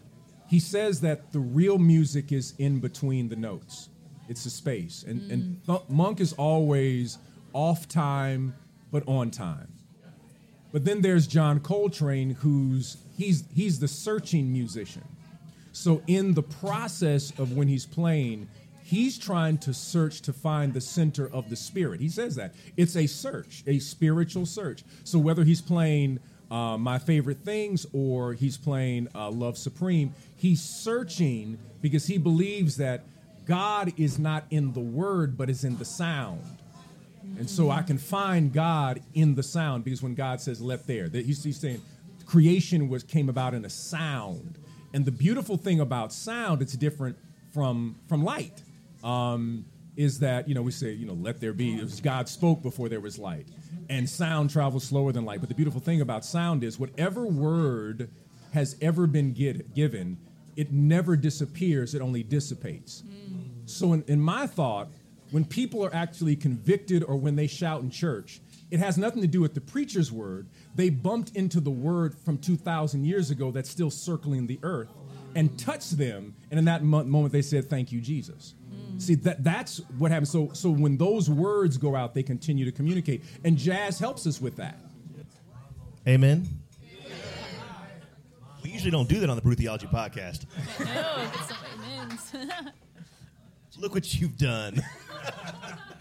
he 0.49 0.59
says 0.59 1.01
that 1.01 1.33
the 1.33 1.39
real 1.39 1.79
music 1.79 2.33
is 2.33 2.55
in 2.59 2.81
between 2.81 3.29
the 3.29 3.37
notes. 3.37 3.89
It's 4.29 4.45
a 4.47 4.51
space. 4.51 5.05
And, 5.07 5.31
and 5.31 5.43
mm. 5.43 5.67
Th- 5.67 5.89
Monk 5.89 6.21
is 6.21 6.33
always 6.33 7.19
off 7.53 7.89
time, 7.89 8.55
but 8.91 9.07
on 9.07 9.31
time. 9.31 9.73
But 10.73 10.85
then 10.85 11.01
there's 11.01 11.27
John 11.27 11.61
Coltrane, 11.61 12.31
who's 12.31 12.99
he's 13.17 13.45
he's 13.55 13.79
the 13.79 13.89
searching 13.89 14.53
musician. 14.53 15.05
So 15.73 16.03
in 16.07 16.35
the 16.35 16.43
process 16.43 17.31
of 17.39 17.57
when 17.57 17.69
he's 17.69 17.87
playing, 17.87 18.49
he's 18.87 19.19
trying 19.19 19.59
to 19.59 19.75
search 19.75 20.21
to 20.23 20.33
find 20.33 20.73
the 20.73 20.81
center 20.81 21.29
of 21.33 21.51
the 21.51 21.57
spirit. 21.57 22.01
He 22.01 22.09
says 22.09 22.37
that 22.37 22.55
it's 22.77 22.95
a 22.95 23.09
search, 23.09 23.65
a 23.67 23.81
spiritual 23.81 24.47
search. 24.47 24.85
So 25.03 25.19
whether 25.19 25.43
he's 25.43 25.61
playing 25.61 26.21
uh, 26.53 26.79
my 26.79 27.01
favorite 27.01 27.39
things 27.39 27.85
or 27.93 28.35
he's 28.35 28.57
playing 28.57 29.09
uh, 29.13 29.29
Love 29.31 29.59
Supreme, 29.59 30.15
he's 30.37 30.63
searching 30.63 31.59
because 31.83 32.07
he 32.07 32.17
believes 32.17 32.77
that 32.77 33.03
God 33.45 33.93
is 33.97 34.21
not 34.21 34.45
in 34.51 34.73
the 34.73 34.81
word, 34.81 35.37
but 35.37 35.51
is 35.51 35.65
in 35.65 35.79
the 35.79 35.85
sound. 35.85 36.45
And 37.41 37.51
so 37.51 37.71
I 37.71 37.83
can 37.83 37.99
find 37.99 38.53
God 38.53 39.03
in 39.15 39.35
the 39.35 39.43
sound 39.43 39.83
because 39.83 40.01
when 40.01 40.15
God 40.15 40.41
says 40.41 40.61
"let 40.61 40.87
there," 40.87 41.09
that 41.09 41.27
he's, 41.27 41.43
he's 41.43 41.59
saying 41.59 41.83
creation 42.25 42.89
was 42.89 43.03
came 43.03 43.29
about 43.29 43.53
in 43.53 43.65
a 43.65 43.71
sound. 43.71 44.59
And 44.95 45.05
the 45.05 45.11
beautiful 45.11 45.57
thing 45.57 45.81
about 45.81 46.13
sound, 46.13 46.63
it's 46.63 46.75
different 46.75 47.19
from 47.53 47.97
from 48.07 48.23
light. 48.23 48.63
Um, 49.05 49.65
is 49.97 50.19
that 50.19 50.49
you 50.49 50.55
know 50.55 50.63
we 50.63 50.73
say 50.73 50.93
you 50.93 51.07
know 51.07 51.15
let 51.15 51.41
there 51.41 51.53
be? 51.53 51.77
It 51.79 51.83
was 51.83 52.01
God 52.01 52.29
spoke 52.29 52.63
before 52.63 52.89
there 52.89 53.01
was 53.01 53.19
light, 53.19 53.47
and 53.89 54.09
sound 54.09 54.51
travels 54.51 54.85
slower 54.85 55.13
than 55.13 55.25
light. 55.25 55.41
But 55.41 55.49
the 55.49 55.55
beautiful 55.55 55.81
thing 55.81 56.01
about 56.01 56.25
sound 56.25 56.63
is 56.63 56.79
whatever 56.79 57.27
word 57.27 58.11
has 58.53 58.77
ever 58.81 59.07
been 59.07 59.33
get, 59.33 59.75
given, 59.75 60.19
it 60.57 60.73
never 60.73 61.17
disappears. 61.17 61.95
It 61.95 62.03
only 62.03 62.23
dissipates. 62.23 63.03
So 63.67 63.93
in, 63.93 64.05
in 64.07 64.21
my 64.21 64.47
thought, 64.47 64.89
when 65.31 65.45
people 65.45 65.85
are 65.85 65.95
actually 65.95 66.37
convicted 66.37 67.03
or 67.03 67.17
when 67.17 67.37
they 67.37 67.47
shout 67.47 67.83
in 67.83 67.91
church, 67.91 68.41
it 68.71 68.81
has 68.81 68.97
nothing 68.97 69.23
to 69.23 69.29
do 69.29 69.41
with 69.41 69.55
the 69.55 69.61
preacher's 69.61 70.11
word. 70.11 70.49
They 70.75 70.91
bumped 70.91 71.37
into 71.37 71.61
the 71.61 71.71
word 71.71 72.15
from 72.25 72.39
2,000 72.39 73.05
years 73.05 73.31
ago 73.31 73.51
that's 73.51 73.71
still 73.71 73.91
circling 73.91 74.47
the 74.47 74.59
earth 74.63 74.89
and 75.35 75.57
touched 75.59 75.99
them. 75.99 76.35
And 76.51 76.59
in 76.59 76.65
that 76.65 76.83
mo- 76.83 77.05
moment, 77.05 77.33
they 77.33 77.43
said, 77.43 77.69
Thank 77.69 77.93
you, 77.93 78.01
Jesus. 78.01 78.55
See, 78.99 79.15
that, 79.17 79.45
that's 79.45 79.79
what 79.99 80.11
happens. 80.11 80.31
So, 80.31 80.51
so 80.53 80.71
when 80.71 80.97
those 80.97 81.29
words 81.29 81.77
go 81.77 81.95
out, 81.95 82.15
they 82.15 82.23
continue 82.23 82.65
to 82.65 82.73
communicate. 82.73 83.25
And 83.45 83.57
jazz 83.57 83.99
helps 83.99 84.27
us 84.27 84.41
with 84.41 84.57
that. 84.57 84.79
Amen. 86.07 86.47
We 88.63 88.71
usually 88.71 88.91
don't 88.91 89.09
do 89.09 89.21
that 89.21 89.31
on 89.31 89.37
the 89.37 89.43
Brew 89.43 89.55
Theology 89.55 89.87
podcast. 89.87 90.47
No, 90.81 90.87
get 90.87 91.45
some 91.45 91.57
amens. 91.75 92.35
Look 93.79 93.95
what 93.95 94.15
you've 94.15 94.39
done. 94.39 94.83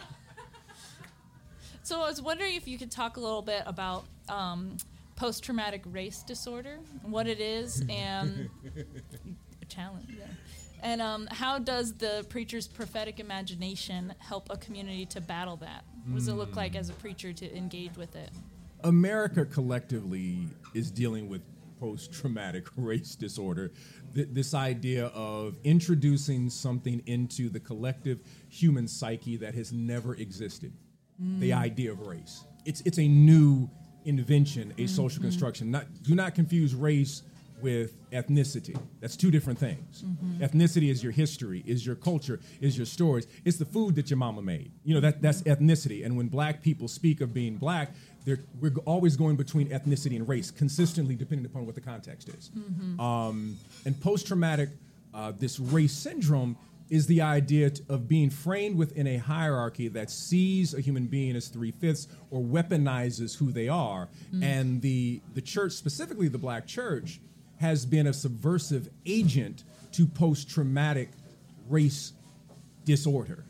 so 1.84 2.02
I 2.02 2.08
was 2.08 2.22
wondering 2.22 2.56
if 2.56 2.68
you 2.68 2.78
could 2.78 2.92
talk 2.92 3.18
a 3.18 3.20
little 3.20 3.42
bit 3.42 3.64
about 3.66 4.06
um, 4.30 4.78
post-traumatic 5.16 5.82
race 5.86 6.24
disorder, 6.24 6.80
what 7.04 7.28
it 7.28 7.40
is, 7.40 7.84
and 7.90 8.50
a 9.62 9.66
challenge. 9.66 10.08
Yeah. 10.18 10.26
And 10.86 11.02
um, 11.02 11.28
how 11.32 11.58
does 11.58 11.94
the 11.94 12.24
preacher's 12.30 12.68
prophetic 12.68 13.20
imagination 13.20 14.14
help 14.20 14.50
a 14.52 14.58
community 14.58 15.08
to 15.08 15.20
battle 15.20 15.56
that? 15.58 15.84
What 16.06 16.20
does 16.20 16.28
it 16.28 16.34
look 16.34 16.56
like 16.56 16.76
as 16.76 16.92
a 16.92 16.94
preacher 16.94 17.34
to 17.34 17.58
engage 17.58 17.98
with 17.98 18.16
it? 18.16 18.30
America 18.84 19.46
collectively 19.46 20.48
is 20.76 20.92
dealing 20.92 21.28
with 21.28 21.42
post 21.80 22.14
traumatic 22.14 22.68
race 22.78 23.16
disorder. 23.16 23.72
Th- 24.14 24.28
this 24.32 24.54
idea 24.54 25.08
of 25.08 25.58
introducing 25.64 26.52
something 26.52 27.02
into 27.08 27.50
the 27.50 27.60
collective 27.60 28.20
human 28.50 28.88
psyche 28.88 29.38
that 29.38 29.56
has 29.56 29.74
never 29.74 30.14
existed 30.14 30.72
the 31.40 31.52
idea 31.52 31.94
of 31.94 32.02
race. 32.02 32.44
It's, 32.64 32.82
it's 32.82 33.00
a 33.00 33.08
new 33.08 33.72
invention, 34.04 34.72
a 34.78 34.86
social 34.86 35.22
construction. 35.22 35.72
Not, 35.72 36.04
do 36.04 36.14
not 36.14 36.36
confuse 36.36 36.76
race 36.76 37.24
with 37.66 37.90
ethnicity. 38.12 38.78
That's 39.02 39.18
two 39.24 39.32
different 39.32 39.58
things. 39.60 40.04
Ethnicity 40.40 40.90
is 40.94 41.02
your 41.06 41.12
history, 41.24 41.64
is 41.66 41.80
your 41.88 41.96
culture, 42.10 42.38
is 42.62 42.78
your 42.78 42.86
stories. 42.86 43.26
It's 43.44 43.58
the 43.58 43.66
food 43.76 43.96
that 43.96 44.08
your 44.12 44.18
mama 44.26 44.42
made. 44.44 44.72
You 44.88 44.94
know 44.96 45.02
that 45.08 45.16
that's 45.26 45.42
ethnicity. 45.54 46.06
And 46.06 46.12
when 46.20 46.28
black 46.38 46.62
people 46.62 46.88
speak 46.88 47.22
of 47.22 47.34
being 47.34 47.56
black, 47.58 47.88
they're, 48.24 48.42
we're 48.62 48.78
always 48.86 49.14
going 49.18 49.36
between 49.46 49.68
ethnicity 49.78 50.16
and 50.20 50.26
race, 50.36 50.52
consistently 50.52 51.16
depending 51.16 51.46
upon 51.52 51.66
what 51.66 51.76
the 51.80 51.82
context 51.94 52.30
is. 52.38 52.52
Um, 53.00 53.58
and 53.86 54.00
post-traumatic, 54.00 54.70
uh, 55.14 55.32
this 55.44 55.60
race 55.60 55.94
syndrome 56.08 56.56
is 56.88 57.08
the 57.08 57.22
idea 57.40 57.68
t- 57.72 57.84
of 57.90 58.08
being 58.08 58.30
framed 58.30 58.78
within 58.78 59.08
a 59.08 59.18
hierarchy 59.18 59.88
that 59.98 60.12
sees 60.12 60.76
a 60.76 60.82
human 60.88 61.06
being 61.08 61.36
as 61.36 61.48
three 61.48 61.72
fifths 61.72 62.08
or 62.30 62.40
weaponizes 62.42 63.36
who 63.40 63.52
they 63.52 63.68
are. 63.68 64.08
And 64.52 64.68
the 64.88 65.20
the 65.38 65.42
church, 65.54 65.72
specifically 65.84 66.28
the 66.38 66.44
black 66.48 66.64
church, 66.68 67.10
has 67.60 67.86
been 67.86 68.08
a 68.08 68.14
subversive 68.14 68.90
agent 69.06 69.64
to 69.94 70.06
post-traumatic 70.06 71.10
race 71.70 72.14
disorder 72.84 73.46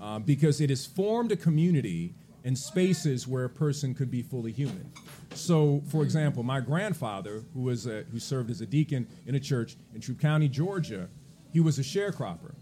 uh, 0.00 0.18
because 0.18 0.60
it 0.60 0.70
has 0.70 0.86
formed 0.86 1.32
a 1.32 1.36
community 1.36 2.14
and 2.44 2.56
spaces 2.56 3.26
where 3.26 3.44
a 3.44 3.50
person 3.50 3.94
could 3.94 4.10
be 4.10 4.22
fully 4.22 4.52
human. 4.52 4.90
So, 5.34 5.82
for 5.88 6.02
example, 6.02 6.42
my 6.42 6.60
grandfather, 6.60 7.42
who 7.52 7.62
was 7.62 7.86
a, 7.86 8.04
who 8.12 8.18
served 8.18 8.50
as 8.50 8.60
a 8.60 8.66
deacon 8.66 9.06
in 9.26 9.34
a 9.34 9.40
church 9.40 9.76
in 9.94 10.00
Troup 10.00 10.20
County, 10.20 10.48
Georgia, 10.48 11.08
he 11.52 11.60
was 11.60 11.78
a 11.78 11.82
sharecropper, 11.82 12.54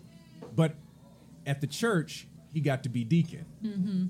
but 0.55 0.75
at 1.47 1.61
the 1.61 1.67
church 1.67 2.27
he 2.53 2.61
got 2.61 2.83
to 2.85 2.89
be 2.89 3.05
deacon. 3.05 3.45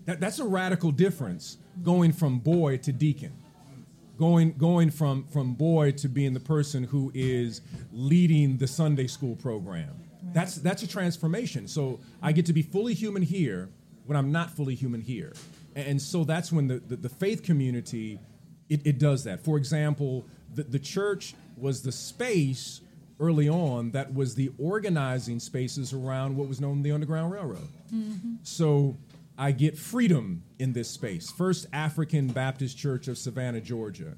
That, 0.06 0.20
that's 0.20 0.38
a 0.38 0.44
radical 0.44 0.92
difference 0.92 1.58
going 1.82 2.12
from 2.12 2.38
boy 2.38 2.76
to 2.78 2.92
deacon 2.92 3.32
going 4.18 4.52
going 4.52 4.90
from 4.90 5.24
from 5.24 5.54
boy 5.54 5.92
to 5.92 6.08
being 6.08 6.34
the 6.34 6.40
person 6.40 6.84
who 6.84 7.10
is 7.14 7.60
leading 7.92 8.56
the 8.56 8.66
Sunday 8.66 9.06
school 9.06 9.36
program. 9.36 9.90
That's 10.32 10.56
that's 10.56 10.82
a 10.82 10.88
transformation. 10.88 11.68
So 11.68 12.00
I 12.22 12.32
get 12.32 12.46
to 12.46 12.52
be 12.52 12.62
fully 12.62 12.94
human 12.94 13.22
here 13.22 13.68
when 14.06 14.16
I'm 14.16 14.32
not 14.32 14.50
fully 14.50 14.74
human 14.74 15.00
here, 15.00 15.32
and 15.74 16.00
so 16.00 16.24
that's 16.24 16.52
when 16.52 16.68
the 16.68 16.78
the, 16.78 16.96
the 16.96 17.08
faith 17.08 17.42
community 17.42 18.18
it, 18.68 18.86
it 18.86 18.98
does 18.98 19.24
that. 19.24 19.44
For 19.44 19.56
example, 19.56 20.26
the, 20.54 20.64
the 20.64 20.78
church 20.78 21.34
was 21.56 21.82
the 21.82 21.92
space 21.92 22.80
early 23.18 23.48
on 23.48 23.92
that 23.92 24.12
was 24.12 24.34
the 24.34 24.50
organizing 24.58 25.40
spaces 25.40 25.92
around 25.92 26.36
what 26.36 26.48
was 26.48 26.60
known 26.60 26.82
the 26.82 26.92
Underground 26.92 27.32
Railroad. 27.32 27.68
Mm-hmm. 27.94 28.34
So 28.42 28.98
I 29.38 29.52
get 29.52 29.76
freedom 29.76 30.42
in 30.58 30.72
this 30.72 30.88
space. 30.88 31.30
First 31.30 31.66
African 31.72 32.28
Baptist 32.28 32.78
Church 32.78 33.06
of 33.08 33.18
Savannah, 33.18 33.60
Georgia. 33.60 34.16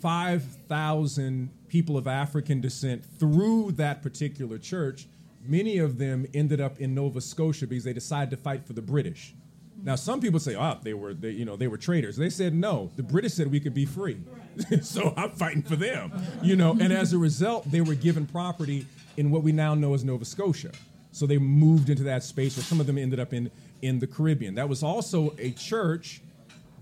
5,000 0.00 1.50
people 1.68 1.96
of 1.96 2.06
African 2.06 2.60
descent 2.60 3.04
through 3.04 3.72
that 3.72 4.02
particular 4.02 4.58
church. 4.58 5.06
Many 5.46 5.78
of 5.78 5.98
them 5.98 6.26
ended 6.34 6.60
up 6.60 6.80
in 6.80 6.94
Nova 6.94 7.20
Scotia 7.20 7.66
because 7.66 7.84
they 7.84 7.92
decided 7.92 8.30
to 8.30 8.36
fight 8.36 8.66
for 8.66 8.72
the 8.72 8.82
British. 8.82 9.34
Now, 9.82 9.94
some 9.94 10.20
people 10.20 10.40
say, 10.40 10.56
"Oh, 10.56 10.76
they 10.82 10.92
were, 10.92 11.14
they, 11.14 11.30
you 11.30 11.44
know, 11.44 11.54
they 11.56 11.68
were 11.68 11.76
traitors." 11.76 12.16
They 12.16 12.30
said, 12.30 12.52
"No, 12.52 12.90
the 12.96 13.02
British 13.02 13.34
said 13.34 13.50
we 13.50 13.60
could 13.60 13.74
be 13.74 13.86
free, 13.86 14.18
so 14.82 15.14
I'm 15.16 15.30
fighting 15.30 15.62
for 15.62 15.76
them." 15.76 16.12
You 16.42 16.56
know, 16.56 16.72
and 16.72 16.92
as 16.92 17.12
a 17.12 17.18
result, 17.18 17.70
they 17.70 17.80
were 17.80 17.94
given 17.94 18.26
property 18.26 18.86
in 19.16 19.30
what 19.30 19.44
we 19.44 19.52
now 19.52 19.74
know 19.74 19.94
as 19.94 20.04
Nova 20.04 20.24
Scotia. 20.24 20.72
So 21.12 21.26
they 21.26 21.38
moved 21.38 21.90
into 21.90 22.02
that 22.04 22.24
space, 22.24 22.58
or 22.58 22.62
some 22.62 22.80
of 22.80 22.86
them 22.86 22.98
ended 22.98 23.20
up 23.20 23.32
in 23.32 23.50
in 23.82 23.98
the 23.98 24.06
Caribbean. 24.06 24.54
That 24.54 24.68
was 24.68 24.82
also 24.82 25.34
a 25.38 25.50
church 25.52 26.20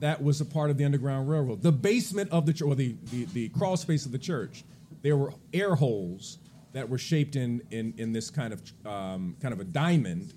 that 0.01 0.23
was 0.23 0.41
a 0.41 0.45
part 0.45 0.71
of 0.71 0.77
the 0.77 0.85
Underground 0.85 1.29
Railroad. 1.29 1.63
The 1.63 1.73
basement 1.73 2.31
of 2.31 2.47
the 2.47 2.53
church, 2.53 2.69
or 2.69 2.75
the, 2.75 2.95
the, 3.11 3.25
the 3.27 3.49
crawl 3.51 3.77
space 3.77 4.05
of 4.05 4.13
the 4.13 4.19
church, 4.19 4.65
there 5.03 5.17
were 5.17 5.33
air 5.53 5.75
holes 5.75 6.39
that 6.73 6.89
were 6.89 6.99
shaped 6.99 7.37
in, 7.37 7.63
in, 7.71 7.95
in 7.97 8.13
this 8.13 8.29
kind 8.29 8.53
of, 8.53 8.61
um, 8.85 9.37
kind 9.41 9.55
of 9.55 9.61
a 9.61 9.65
diamond 9.65 10.35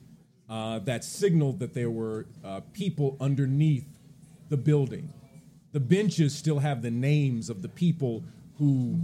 uh, 0.50 0.80
that 0.80 1.04
signaled 1.04 1.60
that 1.60 1.74
there 1.74 1.92
were 1.92 2.26
uh, 2.44 2.62
people 2.74 3.18
underneath 3.20 3.86
the 4.50 4.58
building. 4.58 5.12
The 5.74 5.80
benches 5.80 6.34
still 6.34 6.60
have 6.60 6.82
the 6.82 6.92
names 6.92 7.50
of 7.50 7.62
the 7.62 7.70
people 7.70 8.24
who 8.58 9.00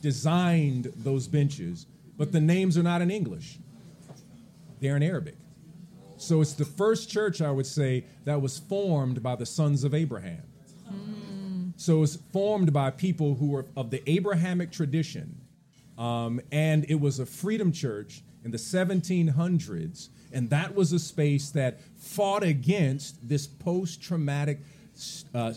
designed 0.00 0.92
those 0.96 1.28
benches, 1.28 1.86
but 2.16 2.32
the 2.32 2.40
names 2.40 2.76
are 2.76 2.82
not 2.82 3.02
in 3.02 3.10
English, 3.10 3.58
they're 4.80 4.96
in 4.96 5.02
Arabic. 5.02 5.36
So 6.22 6.40
it's 6.40 6.52
the 6.52 6.64
first 6.64 7.10
church, 7.10 7.42
I 7.42 7.50
would 7.50 7.66
say, 7.66 8.04
that 8.24 8.40
was 8.40 8.58
formed 8.58 9.22
by 9.22 9.34
the 9.34 9.46
sons 9.46 9.82
of 9.82 9.92
Abraham. 9.92 10.42
Mm. 10.88 11.72
So 11.76 12.02
it's 12.02 12.16
formed 12.32 12.72
by 12.72 12.90
people 12.90 13.34
who 13.34 13.48
were 13.48 13.66
of 13.76 13.90
the 13.90 14.08
Abrahamic 14.08 14.70
tradition. 14.70 15.40
Um, 15.98 16.40
and 16.52 16.86
it 16.88 17.00
was 17.00 17.18
a 17.18 17.26
freedom 17.26 17.72
church 17.72 18.22
in 18.44 18.52
the 18.52 18.58
1700s. 18.58 20.08
And 20.32 20.48
that 20.50 20.74
was 20.74 20.92
a 20.92 20.98
space 20.98 21.50
that 21.50 21.80
fought 21.96 22.44
against 22.44 23.28
this 23.28 23.46
post 23.46 24.00
traumatic, 24.00 24.60
uh, 25.34 25.52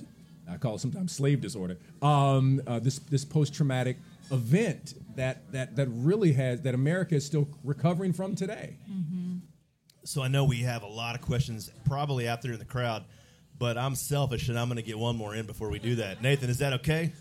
I 0.50 0.58
call 0.58 0.76
it 0.76 0.80
sometimes 0.80 1.12
slave 1.12 1.42
disorder, 1.42 1.78
um, 2.02 2.62
uh, 2.66 2.80
this, 2.80 3.00
this 3.00 3.24
post 3.24 3.54
traumatic 3.54 3.98
event 4.32 4.96
that, 5.16 5.52
that, 5.52 5.76
that 5.76 5.88
really 5.90 6.34
has, 6.34 6.62
that 6.62 6.74
America 6.74 7.16
is 7.16 7.26
still 7.26 7.48
recovering 7.64 8.14
from 8.14 8.36
today. 8.36 8.78
Mm-hmm. 8.92 9.25
So 10.06 10.22
I 10.22 10.28
know 10.28 10.46
we 10.46 10.60
have 10.60 10.84
a 10.84 10.88
lot 10.88 11.16
of 11.16 11.22
questions 11.22 11.72
probably 11.88 12.28
out 12.28 12.44
there 12.44 12.54
in 12.54 12.60
the 12.60 12.66
crowd, 12.66 13.04
but 13.58 13.76
I'm 13.76 13.96
selfish 13.96 14.50
and 14.50 14.60
I'm 14.60 14.68
going 14.68 14.78
to 14.78 14.84
get 14.84 15.00
one 15.00 15.16
more 15.16 15.34
in 15.34 15.48
before 15.48 15.72
we 15.72 15.80
do 15.80 15.96
that. 15.96 16.22
Nathan, 16.22 16.52
is 16.52 16.60
that 16.60 16.74
okay? 16.74 17.12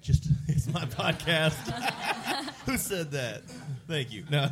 Just 0.00 0.28
it's 0.48 0.68
my 0.68 0.84
podcast. 0.84 1.54
Who 2.66 2.76
said 2.76 3.10
that? 3.10 3.42
Thank 3.88 4.12
you. 4.12 4.24
No. 4.30 4.48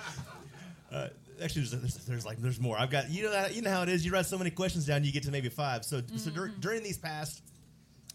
uh, 0.92 1.08
actually, 1.42 1.64
there's, 1.64 1.96
there's, 2.06 2.24
like 2.24 2.38
there's 2.38 2.60
more. 2.60 2.78
I've 2.78 2.90
got 2.90 3.10
you 3.10 3.24
know 3.24 3.46
you 3.50 3.62
know 3.62 3.70
how 3.70 3.82
it 3.82 3.88
is. 3.88 4.06
You 4.06 4.12
write 4.12 4.26
so 4.26 4.38
many 4.38 4.50
questions 4.50 4.86
down, 4.86 5.02
you 5.02 5.10
get 5.10 5.24
to 5.24 5.32
maybe 5.32 5.48
five. 5.48 5.84
So 5.84 6.00
mm-hmm. 6.00 6.16
so 6.16 6.30
dur- 6.30 6.52
during 6.60 6.84
these 6.84 6.98
past 6.98 7.42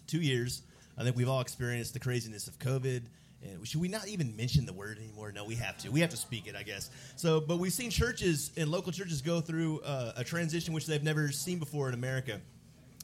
two 0.08 0.22
years, 0.22 0.62
I 0.98 1.04
think 1.04 1.18
we've 1.18 1.28
all 1.28 1.42
experienced 1.42 1.94
the 1.94 2.00
craziness 2.00 2.48
of 2.48 2.58
COVID 2.60 3.02
and 3.44 3.66
should 3.68 3.80
we 3.80 3.88
not 3.88 4.08
even 4.08 4.36
mention 4.36 4.66
the 4.66 4.74
word 4.74 4.98
anymore? 4.98 5.32
No, 5.32 5.46
we 5.46 5.56
have 5.56 5.78
to. 5.80 5.92
We 5.92 6.02
have 6.02 6.10
to 6.10 6.18
speak 6.18 6.48
it, 6.48 6.56
I 6.56 6.64
guess. 6.64 6.90
So, 7.16 7.40
but 7.40 7.58
we've 7.58 7.74
seen 7.74 7.90
churches 7.90 8.52
and 8.58 8.70
local 8.70 8.92
churches 8.92 9.22
go 9.22 9.40
through 9.40 9.80
uh, 9.82 10.14
a 10.18 10.24
transition 10.24 10.74
which 10.74 10.86
they've 10.86 11.04
never 11.04 11.32
seen 11.32 11.58
before 11.60 11.88
in 11.88 11.94
America 11.94 12.42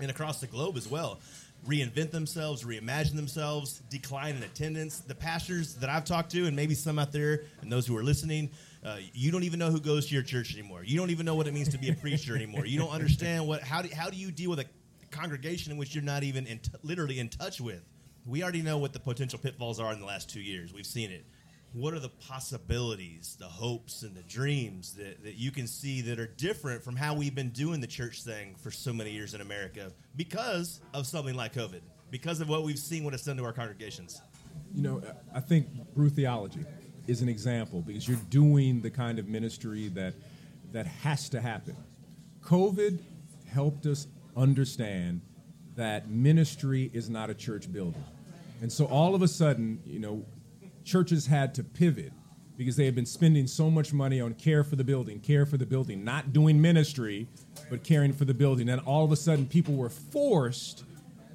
and 0.01 0.11
across 0.11 0.41
the 0.41 0.47
globe 0.47 0.75
as 0.75 0.87
well. 0.87 1.19
Reinvent 1.65 2.11
themselves, 2.11 2.63
reimagine 2.63 3.15
themselves, 3.15 3.81
decline 3.89 4.35
in 4.35 4.43
attendance. 4.43 4.99
The 4.99 5.15
pastors 5.15 5.75
that 5.75 5.89
I've 5.89 6.05
talked 6.05 6.31
to, 6.31 6.45
and 6.45 6.55
maybe 6.55 6.75
some 6.75 6.99
out 6.99 7.11
there, 7.11 7.43
and 7.61 7.71
those 7.71 7.87
who 7.87 7.97
are 7.97 8.03
listening, 8.03 8.51
uh, 8.83 8.97
you 9.13 9.31
don't 9.31 9.43
even 9.43 9.57
know 9.57 9.71
who 9.71 9.79
goes 9.79 10.05
to 10.07 10.13
your 10.13 10.21
church 10.21 10.53
anymore. 10.53 10.83
You 10.83 10.97
don't 10.97 11.09
even 11.09 11.25
know 11.25 11.33
what 11.33 11.47
it 11.47 11.53
means 11.53 11.69
to 11.69 11.79
be 11.79 11.89
a 11.89 11.93
preacher 11.95 12.35
anymore. 12.35 12.65
You 12.65 12.77
don't 12.77 12.91
understand 12.91 13.47
what. 13.47 13.63
How 13.63 13.81
do, 13.81 13.89
how 13.95 14.09
do 14.09 14.17
you 14.17 14.31
deal 14.31 14.49
with 14.49 14.59
a 14.59 14.65
congregation 15.09 15.71
in 15.71 15.77
which 15.77 15.95
you're 15.95 16.03
not 16.03 16.23
even 16.23 16.45
in 16.45 16.59
t- 16.59 16.71
literally 16.83 17.19
in 17.19 17.29
touch 17.29 17.59
with? 17.59 17.81
We 18.25 18.41
already 18.41 18.61
know 18.61 18.77
what 18.77 18.93
the 18.93 18.99
potential 18.99 19.39
pitfalls 19.39 19.79
are 19.79 19.93
in 19.93 19.99
the 19.99 20.05
last 20.05 20.29
two 20.29 20.41
years. 20.41 20.73
We've 20.73 20.85
seen 20.85 21.11
it. 21.11 21.25
What 21.73 21.93
are 21.93 21.99
the 21.99 22.09
possibilities, 22.09 23.35
the 23.37 23.47
hopes, 23.47 24.03
and 24.03 24.15
the 24.15 24.23
dreams 24.23 24.93
that, 24.93 25.23
that 25.23 25.35
you 25.35 25.51
can 25.51 25.67
see 25.67 26.01
that 26.03 26.19
are 26.19 26.27
different 26.27 26.83
from 26.83 26.95
how 26.95 27.13
we've 27.13 27.35
been 27.35 27.49
doing 27.49 27.81
the 27.81 27.87
church 27.87 28.23
thing 28.23 28.55
for 28.55 28.71
so 28.71 28.93
many 28.93 29.11
years 29.11 29.33
in 29.33 29.41
America 29.41 29.91
because 30.15 30.79
of 30.93 31.05
something 31.05 31.35
like 31.35 31.53
COVID, 31.53 31.81
because 32.11 32.39
of 32.39 32.47
what 32.47 32.63
we've 32.63 32.79
seen, 32.79 33.03
what 33.03 33.13
it's 33.13 33.23
done 33.23 33.35
to 33.37 33.43
our 33.43 33.51
congregations? 33.51 34.21
You 34.73 34.83
know, 34.83 35.01
I 35.33 35.41
think 35.41 35.67
Brew 35.93 36.09
Theology 36.09 36.65
is 37.07 37.21
an 37.21 37.27
example 37.27 37.81
because 37.81 38.07
you're 38.07 38.17
doing 38.29 38.81
the 38.81 38.89
kind 38.89 39.19
of 39.19 39.27
ministry 39.27 39.89
that 39.89 40.13
that 40.71 40.87
has 40.87 41.29
to 41.29 41.41
happen. 41.41 41.75
COVID 42.41 42.99
helped 43.47 43.85
us 43.85 44.07
understand 44.35 45.21
that 45.75 46.09
ministry 46.09 46.89
is 46.93 47.09
not 47.09 47.29
a 47.29 47.33
church 47.33 47.71
building. 47.71 48.03
And 48.61 48.71
so 48.71 48.85
all 48.85 49.15
of 49.15 49.21
a 49.21 49.27
sudden, 49.27 49.81
you 49.85 49.99
know, 49.99 50.25
churches 50.83 51.27
had 51.27 51.53
to 51.55 51.63
pivot 51.63 52.13
because 52.57 52.75
they 52.75 52.85
had 52.85 52.95
been 52.95 53.05
spending 53.05 53.47
so 53.47 53.69
much 53.69 53.91
money 53.91 54.21
on 54.21 54.33
care 54.33 54.63
for 54.63 54.75
the 54.75 54.83
building, 54.83 55.19
care 55.19 55.45
for 55.45 55.57
the 55.57 55.65
building, 55.65 56.03
not 56.03 56.31
doing 56.31 56.61
ministry, 56.61 57.27
but 57.69 57.83
caring 57.83 58.13
for 58.13 58.25
the 58.25 58.33
building. 58.33 58.69
And 58.69 58.81
all 58.81 59.03
of 59.03 59.11
a 59.11 59.15
sudden, 59.15 59.45
people 59.45 59.75
were 59.75 59.89
forced 59.89 60.85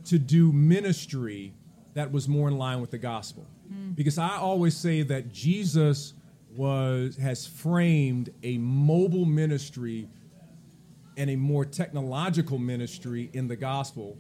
to 0.07 0.19
do 0.19 0.51
ministry 0.53 1.53
that 1.95 2.11
was 2.11 2.29
more 2.29 2.49
in 2.49 2.57
line 2.57 2.81
with 2.81 2.91
the 2.91 2.99
gospel. 2.99 3.47
Mm. 3.71 3.95
Because 3.95 4.17
I 4.17 4.37
always 4.37 4.77
say 4.77 5.03
that 5.03 5.33
Jesus 5.33 6.15
was 6.57 7.17
has 7.17 7.47
framed 7.47 8.31
a 8.43 8.59
mobile 8.59 9.25
ministry 9.25 10.09
and 11.17 11.31
a 11.31 11.37
more 11.37 11.65
technological 11.65 12.59
ministry 12.59 13.31
in 13.35 13.47
the 13.47 13.57
gospel 13.57 14.17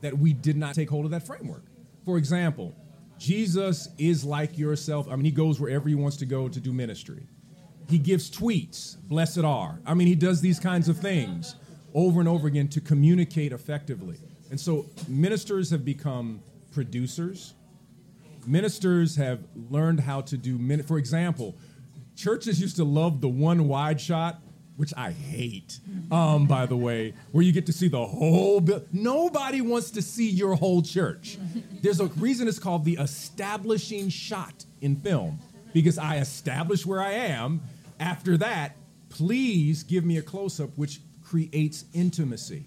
that 0.00 0.16
we 0.16 0.32
did 0.32 0.56
not 0.56 0.74
take 0.74 0.88
hold 0.88 1.04
of 1.04 1.10
that 1.10 1.26
framework. 1.26 1.64
For 2.06 2.18
example, 2.18 2.72
Jesus 3.18 3.88
is 3.98 4.24
like 4.24 4.56
yourself. 4.56 5.08
I 5.10 5.16
mean, 5.16 5.24
he 5.24 5.32
goes 5.32 5.58
wherever 5.58 5.88
he 5.88 5.96
wants 5.96 6.16
to 6.18 6.24
go 6.24 6.48
to 6.48 6.60
do 6.60 6.72
ministry. 6.72 7.26
He 7.90 7.98
gives 7.98 8.30
tweets, 8.30 8.96
blessed 9.08 9.40
are. 9.40 9.80
I 9.84 9.94
mean, 9.94 10.06
he 10.06 10.14
does 10.14 10.40
these 10.40 10.60
kinds 10.60 10.88
of 10.88 10.98
things 10.98 11.56
over 11.94 12.20
and 12.20 12.28
over 12.28 12.46
again 12.46 12.68
to 12.68 12.80
communicate 12.80 13.50
effectively. 13.50 14.18
And 14.50 14.60
so 14.60 14.86
ministers 15.08 15.68
have 15.70 15.84
become 15.84 16.40
producers. 16.72 17.54
Ministers 18.46 19.16
have 19.16 19.40
learned 19.68 19.98
how 19.98 20.20
to 20.22 20.36
do, 20.36 20.82
for 20.84 20.98
example, 20.98 21.56
churches 22.14 22.60
used 22.60 22.76
to 22.76 22.84
love 22.84 23.20
the 23.20 23.28
one 23.28 23.66
wide 23.66 24.00
shot 24.00 24.40
which 24.76 24.92
I 24.96 25.10
hate, 25.10 25.80
um, 26.10 26.46
by 26.46 26.66
the 26.66 26.76
way, 26.76 27.14
where 27.32 27.42
you 27.42 27.52
get 27.52 27.66
to 27.66 27.72
see 27.72 27.88
the 27.88 28.04
whole. 28.04 28.62
Nobody 28.92 29.60
wants 29.60 29.90
to 29.92 30.02
see 30.02 30.28
your 30.28 30.54
whole 30.54 30.82
church. 30.82 31.38
There's 31.82 32.00
a 32.00 32.06
reason 32.06 32.46
it's 32.48 32.58
called 32.58 32.84
the 32.84 32.94
establishing 32.94 34.08
shot 34.08 34.64
in 34.80 34.96
film, 34.96 35.38
because 35.72 35.98
I 35.98 36.18
establish 36.18 36.84
where 36.84 37.00
I 37.00 37.12
am. 37.12 37.62
After 37.98 38.36
that, 38.38 38.76
please 39.08 39.82
give 39.82 40.04
me 40.04 40.18
a 40.18 40.22
close 40.22 40.60
up, 40.60 40.70
which 40.76 41.00
creates 41.24 41.84
intimacy. 41.94 42.66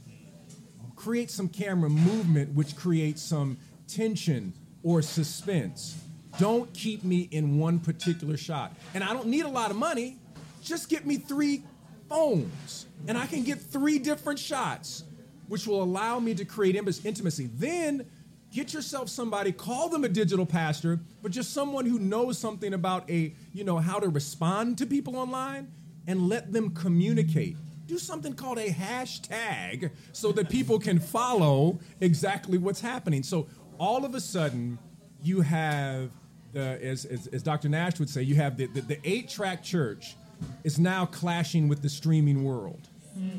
Create 0.96 1.32
some 1.32 1.48
camera 1.48 1.90
movement, 1.90 2.54
which 2.54 2.76
creates 2.76 3.22
some 3.22 3.58
tension 3.88 4.54
or 4.84 5.02
suspense. 5.02 5.98
Don't 6.40 6.74
keep 6.74 7.04
me 7.04 7.28
in 7.32 7.58
one 7.60 7.80
particular 7.80 8.38
shot. 8.38 8.76
And 8.94 9.04
I 9.04 9.14
don't 9.14 9.28
need 9.28 9.46
a 9.46 9.50
lot 9.50 9.72
of 9.72 9.78
money. 9.78 10.18
Just 10.62 10.90
get 10.90 11.06
me 11.06 11.18
three 11.18 11.64
phones 12.10 12.88
and 13.08 13.18
I 13.18 13.26
can 13.26 13.44
get 13.44 13.62
three 13.62 14.00
different 14.00 14.40
shots, 14.40 15.04
which 15.48 15.66
will 15.66 15.82
allow 15.82 16.20
me 16.20 16.34
to 16.36 16.46
create 16.46 16.76
intimacy. 16.76 17.50
Then 17.56 18.06
get 18.52 18.74
yourself 18.74 19.10
somebody, 19.10 19.52
call 19.52 19.90
them 19.90 20.04
a 20.04 20.10
digital 20.10 20.46
pastor, 20.46 21.00
but 21.22 21.32
just 21.32 21.54
someone 21.54 21.86
who 21.86 22.00
knows 22.00 22.38
something 22.38 22.74
about 22.74 23.10
a, 23.10 23.34
you 23.54 23.64
know, 23.64 23.78
how 23.78 24.00
to 24.00 24.10
respond 24.10 24.78
to 24.80 24.86
people 24.86 25.16
online 25.16 25.72
and 26.08 26.28
let 26.28 26.52
them 26.52 26.72
communicate. 26.72 27.56
Do 27.86 27.98
something 27.98 28.34
called 28.34 28.58
a 28.58 28.70
hashtag 28.70 29.92
so 30.12 30.32
that 30.34 30.50
people 30.50 30.80
can 30.80 31.00
follow 31.00 31.80
exactly 32.02 32.58
what's 32.58 32.82
happening. 32.82 33.24
So 33.24 33.48
all 33.78 34.06
of 34.06 34.14
a 34.14 34.20
sudden, 34.20 34.78
you 35.24 35.42
have 35.42 36.12
the, 36.52 36.84
as, 36.84 37.06
as, 37.06 37.28
as 37.28 37.44
Dr. 37.44 37.70
Nash 37.70 38.00
would 38.00 38.10
say, 38.10 38.24
you 38.24 38.36
have 38.36 38.58
the, 38.58 38.68
the, 38.68 38.82
the 38.82 39.00
eight 39.04 39.30
track 39.30 39.64
church 39.64 40.16
is 40.64 40.80
now 40.80 41.06
clashing 41.06 41.68
with 41.68 41.82
the 41.82 41.90
streaming 41.90 42.44
world 42.44 42.88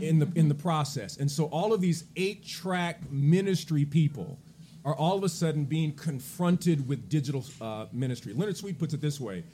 in 0.01 0.19
the 0.19 0.31
in 0.35 0.49
the 0.49 0.55
process. 0.55 1.17
And 1.17 1.31
so 1.31 1.45
all 1.47 1.73
of 1.73 1.81
these 1.81 2.05
eight 2.17 2.47
track 2.47 3.11
ministry 3.11 3.85
people 3.85 4.39
are 4.85 4.95
all 4.95 5.17
of 5.17 5.25
a 5.25 5.29
sudden 5.29 5.65
being 5.65 5.93
confronted 5.93 6.87
with 6.89 7.09
digital 7.09 7.45
uh, 7.61 7.87
ministry. 7.93 8.33
Leonard 8.33 8.57
Sweet 8.57 8.79
puts 8.79 8.95
it 8.95 9.01
this 9.01 9.21
way: 9.21 9.45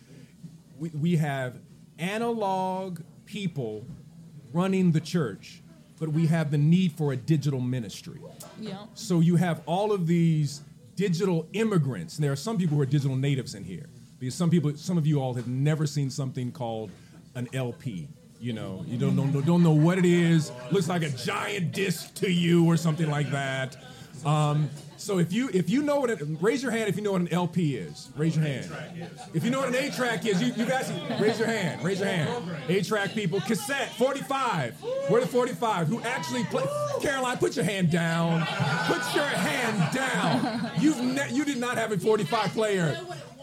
we, 0.78 0.88
we 0.90 1.16
have 1.16 1.56
analog 1.98 3.00
people 3.24 3.84
running 4.52 4.92
the 4.92 5.00
church, 5.00 5.62
but 5.98 6.08
we 6.08 6.26
have 6.26 6.50
the 6.50 6.58
need 6.58 6.92
for 6.92 7.12
a 7.12 7.16
digital 7.16 7.60
ministry. 7.60 8.20
Yeah. 8.60 8.86
So 8.94 9.20
you 9.20 9.36
have 9.36 9.62
all 9.66 9.92
of 9.92 10.06
these 10.06 10.62
digital 10.96 11.46
immigrants. 11.52 12.16
And 12.16 12.24
there 12.24 12.32
are 12.32 12.36
some 12.36 12.58
people 12.58 12.76
who 12.76 12.82
are 12.82 12.86
digital 12.86 13.16
natives 13.16 13.54
in 13.54 13.62
here 13.62 13.86
because 14.18 14.34
some 14.34 14.50
people, 14.50 14.74
some 14.76 14.98
of 14.98 15.06
you 15.06 15.20
all 15.20 15.34
have 15.34 15.46
never 15.46 15.86
seen 15.86 16.10
something 16.10 16.50
called 16.50 16.90
an 17.36 17.48
LP. 17.52 18.08
You 18.40 18.52
know, 18.52 18.84
you 18.86 18.98
don't 18.98 19.16
know 19.16 19.40
don't 19.40 19.62
know 19.62 19.70
what 19.72 19.98
it 19.98 20.04
is. 20.04 20.50
Looks 20.70 20.88
like 20.88 21.02
a 21.02 21.08
giant 21.10 21.72
disc 21.72 22.14
to 22.16 22.30
you 22.30 22.66
or 22.66 22.76
something 22.76 23.08
like 23.08 23.30
that. 23.30 23.76
Um, 24.24 24.68
so 24.96 25.18
if 25.18 25.32
you 25.32 25.48
if 25.54 25.70
you 25.70 25.82
know 25.82 26.00
what 26.00 26.10
it, 26.10 26.20
raise 26.40 26.62
your 26.62 26.72
hand 26.72 26.88
if 26.88 26.96
you 26.96 27.02
know 27.02 27.12
what 27.12 27.20
an 27.20 27.32
LP 27.32 27.76
is. 27.76 28.10
Raise 28.16 28.36
your 28.36 28.44
hand. 28.44 28.70
If 29.32 29.44
you 29.44 29.50
know 29.50 29.60
what 29.60 29.68
an 29.68 29.74
eight 29.76 29.92
track 29.94 30.26
is, 30.26 30.40
you, 30.42 30.52
you 30.54 30.66
guys 30.66 30.90
raise 31.20 31.38
your 31.38 31.48
hand. 31.48 31.82
Raise 31.82 32.00
your 32.00 32.08
hand. 32.08 32.50
eight 32.68 32.84
track 32.86 33.12
people. 33.12 33.40
Cassette 33.40 33.90
45. 33.96 34.74
Where 35.08 35.20
the 35.20 35.26
45? 35.26 35.88
Who 35.88 36.00
actually 36.00 36.44
play? 36.44 36.64
Caroline, 37.00 37.38
put 37.38 37.56
your 37.56 37.64
hand 37.64 37.90
down. 37.90 38.40
Put 38.86 39.14
your 39.14 39.24
hand 39.24 39.94
down. 39.94 40.70
You've 40.80 41.00
ne- 41.00 41.32
you 41.32 41.44
did 41.44 41.58
not 41.58 41.76
have 41.78 41.92
a 41.92 41.98
45 41.98 42.50
player. 42.52 42.98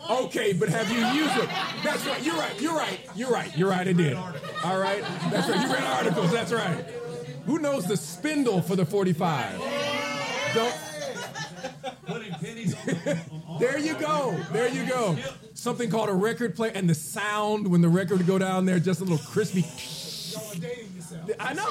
Okay, 0.10 0.54
but 0.54 0.70
have 0.70 0.92
you 0.92 1.00
used 1.24 1.38
it? 1.38 1.50
That's 1.84 2.06
right. 2.06 2.24
You're 2.24 2.36
right. 2.36 2.62
You're 2.62 2.76
right. 2.76 3.00
You're 3.16 3.32
right. 3.32 3.58
You're 3.58 3.70
right. 3.70 3.88
I 3.88 3.94
did. 3.94 4.16
All 4.16 4.80
right. 4.80 5.04
That's 5.32 5.50
right. 5.50 5.62
You 5.62 5.74
read 5.74 5.84
articles. 5.84 6.32
That's 6.32 6.52
right. 6.52 6.86
Who 7.46 7.60
knows 7.60 7.86
the 7.86 7.98
spindle 7.98 8.62
for 8.62 8.76
the 8.76 8.86
45? 8.86 9.60
Don't. 10.54 10.76
there 13.60 13.78
you 13.78 13.96
go. 13.96 14.38
There 14.52 14.68
you 14.70 14.86
go. 14.88 15.18
Something 15.54 15.90
called 15.90 16.10
a 16.10 16.14
record 16.14 16.56
player, 16.56 16.72
and 16.76 16.90
the 16.90 16.96
sound 16.96 17.68
when 17.68 17.82
the 17.82 17.90
record 17.90 18.18
would 18.18 18.28
go 18.28 18.38
down 18.38 18.66
there, 18.66 18.80
just 18.80 19.00
a 19.02 19.04
little 19.04 19.26
crispy. 19.26 19.66
I 21.40 21.54
know. 21.54 21.70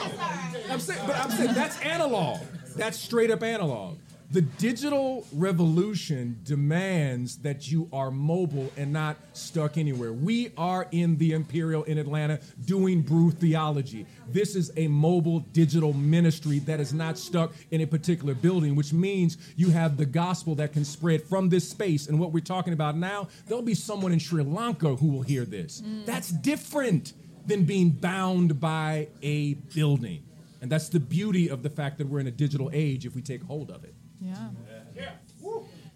I'm 0.71 0.81
saying, 0.81 1.03
but 1.07 1.17
I'm 1.17 1.31
saying 1.31 1.55
that's 1.55 1.79
analog. 1.81 2.41
That's 2.77 2.99
straight 2.99 3.31
up 3.31 3.43
analog. 3.43 3.99
The 4.33 4.41
digital 4.41 5.27
revolution 5.35 6.41
demands 6.43 7.37
that 7.41 7.71
you 7.71 7.91
are 7.93 8.11
mobile 8.11 8.73
and 8.79 8.91
not 8.91 9.19
stuck 9.35 9.77
anywhere. 9.77 10.11
We 10.11 10.55
are 10.57 10.89
in 10.91 11.19
the 11.19 11.33
Imperial 11.33 11.83
in 11.83 11.99
Atlanta 11.99 12.41
doing 12.65 13.03
brew 13.03 13.31
theology. 13.31 14.07
This 14.27 14.57
is 14.57 14.73
a 14.79 14.89
mobile 14.89 15.41
digital 15.41 15.93
ministry 15.93 16.61
that 16.61 16.81
is 16.81 16.95
not 16.95 17.19
stuck 17.19 17.53
in 17.71 17.83
a 17.83 17.87
particular 17.87 18.33
building, 18.33 18.75
which 18.75 18.95
means 18.95 19.37
you 19.55 19.69
have 19.69 19.99
the 19.99 20.07
gospel 20.07 20.55
that 20.55 20.73
can 20.73 20.87
spread 20.87 21.23
from 21.25 21.51
this 21.51 21.69
space. 21.69 22.09
And 22.09 22.19
what 22.19 22.33
we're 22.33 22.41
talking 22.41 22.73
about 22.73 22.97
now, 22.97 23.29
there'll 23.47 23.63
be 23.63 23.75
someone 23.75 24.13
in 24.13 24.19
Sri 24.19 24.43
Lanka 24.43 24.97
who 24.97 25.09
will 25.09 25.21
hear 25.21 25.45
this. 25.45 25.83
Mm. 25.83 26.07
That's 26.07 26.31
different 26.31 27.13
than 27.45 27.65
being 27.65 27.91
bound 27.91 28.59
by 28.59 29.09
a 29.21 29.55
building. 29.75 30.25
And 30.63 30.73
that's 30.73 30.89
the 30.89 31.01
beauty 31.01 31.51
of 31.51 31.63
the 31.63 31.69
fact 31.69 31.99
that 31.99 32.07
we're 32.07 32.21
in 32.21 32.29
a 32.29 32.31
digital 32.31 32.71
age 32.73 33.05
if 33.05 33.15
we 33.15 33.21
take 33.21 33.43
hold 33.43 33.71
of 33.71 33.85
it. 33.85 33.95
Yeah. 34.23 35.11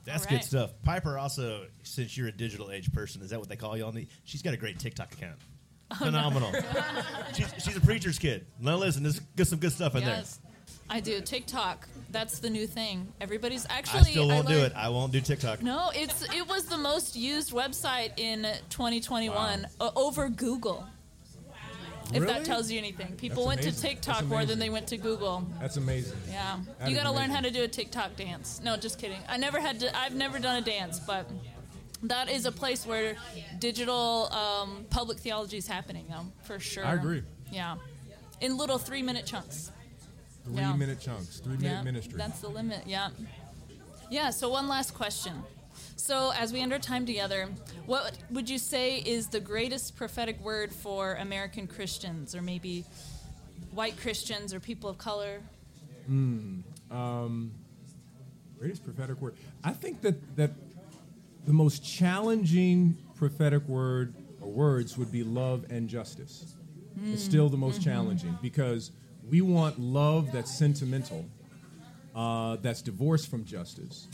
That's 0.04 0.22
All 0.24 0.28
good 0.30 0.34
right. 0.36 0.44
stuff. 0.44 0.70
Piper 0.84 1.18
also, 1.18 1.66
since 1.82 2.16
you're 2.16 2.28
a 2.28 2.32
digital 2.32 2.70
age 2.70 2.92
person, 2.92 3.22
is 3.22 3.30
that 3.30 3.40
what 3.40 3.48
they 3.48 3.56
call 3.56 3.76
you 3.76 3.84
on 3.84 3.94
the? 3.94 4.06
She's 4.24 4.42
got 4.42 4.54
a 4.54 4.56
great 4.56 4.78
TikTok 4.78 5.12
account. 5.12 5.38
Oh, 5.90 5.94
Phenomenal. 5.96 6.52
she's, 7.34 7.52
she's 7.58 7.76
a 7.76 7.80
preacher's 7.80 8.18
kid. 8.18 8.46
Now 8.60 8.76
listen, 8.76 9.02
there's 9.02 9.20
good, 9.36 9.46
some 9.46 9.58
good 9.58 9.72
stuff 9.72 9.94
in 9.96 10.04
there. 10.04 10.16
Yes. 10.16 10.40
I 10.88 11.00
do. 11.00 11.20
TikTok. 11.20 11.88
That's 12.10 12.38
the 12.38 12.50
new 12.50 12.66
thing. 12.68 13.12
Everybody's 13.20 13.64
there. 13.64 13.76
actually. 13.76 14.00
I 14.00 14.02
still 14.04 14.28
won't 14.28 14.46
do 14.46 14.54
learned- 14.54 14.66
it. 14.72 14.76
I 14.76 14.88
won't 14.90 15.12
do 15.12 15.20
TikTok. 15.20 15.62
No, 15.62 15.90
it's 15.94 16.22
it 16.32 16.46
was 16.48 16.66
the 16.66 16.78
most 16.78 17.16
used 17.16 17.52
website 17.52 18.16
in 18.18 18.42
2021 18.70 19.66
uh, 19.80 19.90
over 19.96 20.28
Google. 20.28 20.86
If 22.12 22.22
Really? 22.22 22.26
that 22.26 22.44
tells 22.44 22.70
you 22.70 22.78
anything, 22.78 23.16
people 23.16 23.46
That's 23.48 23.64
went 23.64 23.76
to. 23.76 23.82
TikTok 23.82 24.24
more 24.26 24.44
than 24.44 24.58
they 24.60 24.70
went 24.70 24.86
to 24.88 24.96
Google. 24.96 25.44
That's 25.60 25.76
amazing. 25.76 26.16
Yeah, 26.28 26.58
That 26.78 26.88
you 26.88 26.96
got 26.96 27.02
to 27.04 27.10
learn 27.10 27.30
how 27.30 27.40
to 27.40 27.50
do 27.50 27.64
a 27.64 27.68
TikTok 27.68 28.14
dance. 28.16 28.60
No, 28.62 28.76
just 28.76 28.98
kidding. 28.98 29.18
I 29.28 29.36
never 29.36 29.58
had 29.60 29.80
to. 29.80 29.96
I've 29.96 30.14
never 30.14 30.38
done 30.38 30.56
a 30.56 30.64
dance, 30.64 31.00
but 31.00 31.28
that 32.04 32.30
is 32.30 32.46
a 32.46 32.52
place 32.52 32.86
where 32.86 33.16
digital 33.58 34.28
um, 34.32 34.86
public 34.90 35.18
theology 35.18 35.56
is 35.56 35.66
happening, 35.66 36.06
though, 36.08 36.26
for 36.44 36.60
sure. 36.60 36.84
I 36.84 36.94
agree. 36.94 37.22
Yeah, 37.50 37.76
in 38.40 38.56
little 38.56 38.78
three-minute 38.78 39.26
chunks. 39.26 39.72
Three 40.44 40.54
Yeah. 40.58 40.76
minute 40.76 41.00
chunks, 41.00 41.38
three 41.40 41.56
minute 41.56 41.72
Yeah, 41.72 41.82
ministry. 41.82 42.14
That's 42.18 42.38
the 42.40 42.48
limit. 42.48 42.82
Yeah. 42.86 43.08
Yeah. 44.10 44.30
So 44.30 44.48
one 44.48 44.68
last 44.68 44.94
question. 44.94 45.42
So 45.96 46.32
as 46.36 46.52
we 46.52 46.60
end 46.60 46.72
our 46.72 46.78
time 46.78 47.06
together, 47.06 47.48
what 47.86 48.16
would 48.30 48.50
you 48.50 48.58
say 48.58 48.98
is 48.98 49.28
the 49.28 49.40
greatest 49.40 49.96
prophetic 49.96 50.38
word 50.40 50.72
for 50.72 51.14
American 51.14 51.66
Christians, 51.66 52.34
or 52.34 52.42
maybe 52.42 52.84
white 53.72 53.96
Christians, 53.96 54.52
or 54.52 54.60
people 54.60 54.90
of 54.90 54.98
color? 54.98 55.40
Hmm, 56.06 56.60
um, 56.90 57.50
greatest 58.58 58.84
prophetic 58.84 59.20
word. 59.20 59.36
I 59.64 59.72
think 59.72 60.02
that 60.02 60.36
that 60.36 60.52
the 61.46 61.52
most 61.52 61.84
challenging 61.84 62.98
prophetic 63.16 63.66
word 63.66 64.14
or 64.40 64.50
words 64.50 64.98
would 64.98 65.10
be 65.10 65.24
love 65.24 65.64
and 65.70 65.88
justice. 65.88 66.54
Hmm, 66.98 67.14
it's 67.14 67.22
still 67.22 67.48
the 67.48 67.56
most 67.56 67.78
hmm, 67.78 67.84
challenging 67.84 68.38
because 68.42 68.90
we 69.28 69.40
want 69.40 69.80
love 69.80 70.30
that's 70.30 70.56
sentimental, 70.56 71.24
uh, 72.14 72.56
that's 72.56 72.82
divorced 72.82 73.30
from 73.30 73.44
justice, 73.44 74.08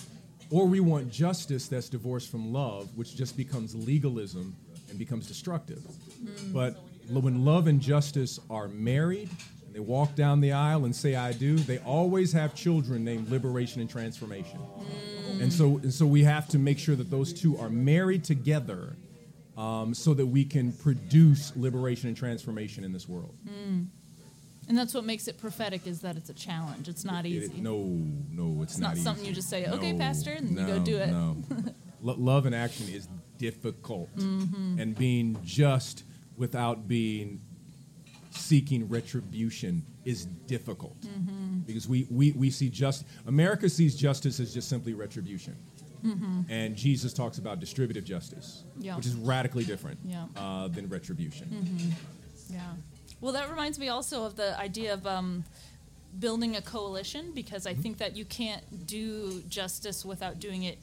or 0.53 0.67
we 0.67 0.81
want 0.81 1.11
justice 1.11 1.67
that's 1.67 1.89
divorced 1.89 2.31
from 2.31 2.53
love, 2.53 2.89
which 2.97 3.17
just 3.17 3.37
becomes 3.37 3.75
legalism 3.75 4.55
and 4.91 4.99
becomes 4.99 5.27
destructive. 5.27 5.79
Hmm. 5.79 6.53
But 6.53 6.77
when 7.09 7.45
love 7.45 7.67
and 7.67 7.81
justice 7.81 8.39
are 8.51 8.69
married, 8.69 9.31
and 9.65 9.75
they 9.75 9.81
walk 9.81 10.15
down 10.15 10.41
the 10.41 10.53
aisle 10.53 10.85
and 10.85 10.95
say 10.95 11.17
"I 11.17 11.33
do," 11.33 11.57
they 11.57 11.79
always 11.79 12.33
have 12.33 12.55
children 12.55 13.03
named 13.03 13.31
liberation 13.31 13.81
and 13.81 13.89
transformation. 13.89 14.59
Hmm. 14.59 15.43
And 15.43 15.53
so, 15.53 15.79
and 15.79 15.93
so 15.93 16.07
we 16.07 16.23
have 16.25 16.47
to 16.49 16.59
make 16.59 16.79
sure 16.79 16.95
that 16.97 17.11
those 17.11 17.33
two 17.33 17.57
are 17.59 17.71
married 17.71 18.23
together, 18.23 18.97
um, 19.57 19.95
so 19.95 20.13
that 20.15 20.27
we 20.27 20.45
can 20.45 20.73
produce 20.73 21.53
liberation 21.57 22.09
and 22.09 22.17
transformation 22.17 22.85
in 22.85 22.93
this 22.93 23.09
world. 23.09 23.35
Hmm. 23.49 23.85
And 24.69 24.79
that's 24.79 24.95
what 24.95 25.05
makes 25.05 25.27
it 25.29 25.39
prophetic 25.39 25.87
is 25.87 26.01
that 26.03 26.17
it's 26.17 26.31
a 26.31 26.35
challenge. 26.35 26.89
It's 26.89 27.05
not 27.05 27.27
It- 27.27 27.31
easy. 27.31 27.61
no, 27.61 27.79
no, 28.31 28.63
it's, 28.63 28.75
It's 28.75 28.81
not 28.81 28.97
something 28.97 29.25
easy. 29.25 29.31
you 29.31 29.35
just 29.35 29.49
say, 29.49 29.67
"Okay, 29.67 29.93
No, 29.93 29.99
Pastor," 29.99 30.31
and 30.33 30.51
you 30.51 30.67
go 30.67 30.79
do 30.79 30.97
it. 30.99 31.11
No. 31.11 31.43
Lo- 32.01 32.17
love 32.19 32.47
and 32.47 32.55
action 32.55 32.89
is 32.89 33.09
difficult, 33.39 34.15
Mm-hmm. 34.17 34.79
and 34.81 34.95
being 34.97 35.37
just 35.45 36.05
without 36.37 36.87
being 36.89 37.41
seeking 38.31 38.89
retribution 38.89 39.85
is 40.05 40.25
difficult 40.47 40.99
Mm-hmm. 41.03 41.59
because 41.67 41.87
we, 41.89 42.07
we, 42.11 42.33
we 42.33 42.51
see 42.51 42.69
just 42.71 43.05
America 43.27 43.69
sees 43.69 43.95
justice 43.95 44.41
as 44.41 44.55
just 44.55 44.69
simply 44.69 44.95
retribution. 44.95 45.57
And 46.49 46.75
Jesus 46.75 47.13
talks 47.13 47.39
about 47.39 47.61
distributive 47.61 48.05
justice, 48.05 48.65
Mm-hmm. 48.73 48.83
Yeah. 48.85 48.97
which 48.97 49.07
is 49.07 49.15
radically 49.15 49.65
different 49.65 50.01
Yeah. 50.05 50.27
uh, 50.35 50.67
than 50.69 50.89
retribution. 50.89 51.95
Yeah. 52.51 52.61
Well, 53.23 53.33
that 53.35 53.49
reminds 53.49 53.79
me 53.79 53.89
also 53.89 54.25
of 54.25 54.35
the 54.37 54.59
idea 54.59 54.93
of 54.93 55.07
um, 55.07 55.45
building 56.19 56.57
a 56.57 56.61
coalition 56.61 57.31
because 57.33 57.67
I 57.69 57.73
think 57.73 57.99
that 57.99 58.17
you 58.17 58.25
can't 58.25 58.87
do 58.87 59.43
justice 59.49 60.05
without 60.05 60.41
doing 60.41 60.65
it 60.65 60.79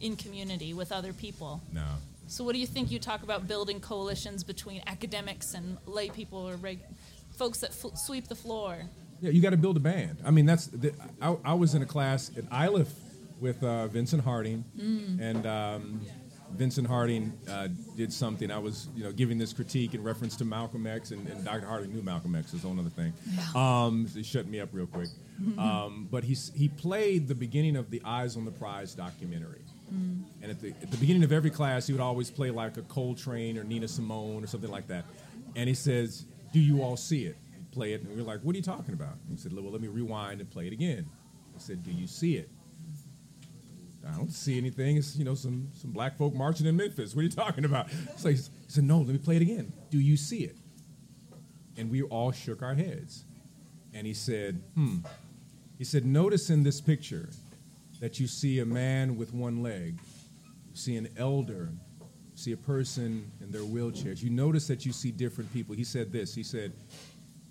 in 0.00 0.14
community 0.16 0.72
with 0.74 0.92
other 0.92 1.12
people. 1.12 1.60
No. 1.72 1.84
So, 2.28 2.44
what 2.44 2.52
do 2.54 2.60
you 2.60 2.68
think? 2.68 2.90
You 2.92 3.00
talk 3.00 3.24
about 3.24 3.48
building 3.48 3.80
coalitions 3.80 4.44
between 4.44 4.80
academics 4.86 5.54
and 5.54 5.76
lay 5.86 6.08
people 6.08 6.38
or 6.48 6.54
reg- 6.54 6.78
folks 7.36 7.58
that 7.58 7.70
f- 7.70 7.96
sweep 7.98 8.28
the 8.28 8.36
floor. 8.36 8.84
Yeah, 9.20 9.30
you 9.30 9.42
got 9.42 9.50
to 9.50 9.56
build 9.56 9.76
a 9.76 9.80
band. 9.80 10.18
I 10.24 10.30
mean, 10.30 10.46
that's 10.46 10.66
the, 10.68 10.94
I, 11.20 11.36
I 11.44 11.54
was 11.54 11.74
in 11.74 11.82
a 11.82 11.86
class 11.86 12.30
at 12.36 12.44
Iliff 12.52 12.92
with 13.40 13.62
uh, 13.64 13.88
Vincent 13.88 14.22
Harding, 14.22 14.64
and 15.20 15.46
um, 15.46 16.00
Vincent 16.56 16.86
Harding 16.86 17.32
uh, 17.50 17.68
did 17.96 18.12
something. 18.12 18.50
I 18.50 18.58
was, 18.58 18.88
you 18.94 19.04
know, 19.04 19.12
giving 19.12 19.38
this 19.38 19.52
critique 19.52 19.94
in 19.94 20.02
reference 20.02 20.36
to 20.36 20.44
Malcolm 20.44 20.86
X, 20.86 21.10
and, 21.10 21.26
and 21.28 21.44
Dr. 21.44 21.66
Harding 21.66 21.92
knew 21.92 22.02
Malcolm 22.02 22.34
X 22.34 22.52
is 22.54 22.64
a 22.64 22.68
whole 22.68 22.78
other 22.78 22.90
thing. 22.90 23.12
Um, 23.54 24.06
so 24.08 24.18
he 24.18 24.22
shut 24.22 24.46
me 24.46 24.60
up 24.60 24.68
real 24.72 24.86
quick. 24.86 25.08
Um, 25.58 26.06
but 26.10 26.22
he 26.24 26.34
he 26.54 26.68
played 26.68 27.26
the 27.26 27.34
beginning 27.34 27.76
of 27.76 27.90
the 27.90 28.00
Eyes 28.04 28.36
on 28.36 28.44
the 28.44 28.50
Prize 28.52 28.94
documentary. 28.94 29.62
And 29.90 30.50
at 30.50 30.60
the, 30.60 30.70
at 30.82 30.90
the 30.90 30.96
beginning 30.96 31.22
of 31.22 31.32
every 31.32 31.50
class, 31.50 31.86
he 31.86 31.92
would 31.92 32.00
always 32.00 32.30
play 32.30 32.50
like 32.50 32.76
a 32.78 32.82
Coltrane 32.82 33.58
or 33.58 33.64
Nina 33.64 33.86
Simone 33.88 34.42
or 34.42 34.46
something 34.46 34.70
like 34.70 34.86
that. 34.88 35.04
And 35.56 35.68
he 35.68 35.74
says, 35.74 36.24
"Do 36.52 36.60
you 36.60 36.82
all 36.82 36.96
see 36.96 37.26
it?" 37.26 37.36
He'd 37.56 37.70
play 37.72 37.92
it, 37.92 38.00
and 38.02 38.14
we 38.14 38.20
are 38.22 38.24
like, 38.24 38.40
"What 38.40 38.54
are 38.54 38.58
you 38.58 38.62
talking 38.62 38.94
about?" 38.94 39.16
He 39.30 39.36
said, 39.36 39.52
"Well, 39.52 39.64
let 39.64 39.82
me 39.82 39.88
rewind 39.88 40.40
and 40.40 40.50
play 40.50 40.66
it 40.66 40.72
again." 40.72 41.06
I 41.54 41.58
said, 41.58 41.82
"Do 41.82 41.90
you 41.90 42.06
see 42.06 42.36
it?" 42.36 42.48
I 44.06 44.16
don't 44.16 44.32
see 44.32 44.58
anything. 44.58 44.96
It's 44.96 45.16
you 45.16 45.24
know 45.24 45.34
some 45.34 45.68
some 45.74 45.92
black 45.92 46.16
folk 46.16 46.34
marching 46.34 46.66
in 46.66 46.76
Memphis. 46.76 47.14
What 47.14 47.20
are 47.20 47.24
you 47.24 47.30
talking 47.30 47.64
about? 47.64 47.88
So 48.16 48.30
he 48.30 48.36
said, 48.68 48.84
"No, 48.84 48.98
let 48.98 49.08
me 49.08 49.18
play 49.18 49.36
it 49.36 49.42
again. 49.42 49.72
Do 49.90 49.98
you 49.98 50.16
see 50.16 50.44
it?" 50.44 50.56
And 51.76 51.90
we 51.90 52.02
all 52.02 52.32
shook 52.32 52.62
our 52.62 52.74
heads. 52.74 53.24
And 53.94 54.06
he 54.06 54.14
said, 54.14 54.62
"Hmm." 54.74 54.98
He 55.78 55.84
said, 55.84 56.04
"Notice 56.04 56.50
in 56.50 56.62
this 56.62 56.80
picture 56.80 57.30
that 58.00 58.18
you 58.18 58.26
see 58.26 58.58
a 58.58 58.66
man 58.66 59.16
with 59.16 59.32
one 59.32 59.62
leg, 59.62 59.98
you 60.70 60.76
see 60.76 60.96
an 60.96 61.08
elder, 61.16 61.70
you 62.00 62.36
see 62.36 62.52
a 62.52 62.56
person 62.56 63.30
in 63.40 63.50
their 63.52 63.62
wheelchairs. 63.62 64.22
You 64.22 64.30
notice 64.30 64.66
that 64.66 64.84
you 64.84 64.92
see 64.92 65.12
different 65.12 65.52
people." 65.52 65.74
He 65.76 65.84
said 65.84 66.12
this. 66.12 66.34
He 66.34 66.42
said, 66.42 66.72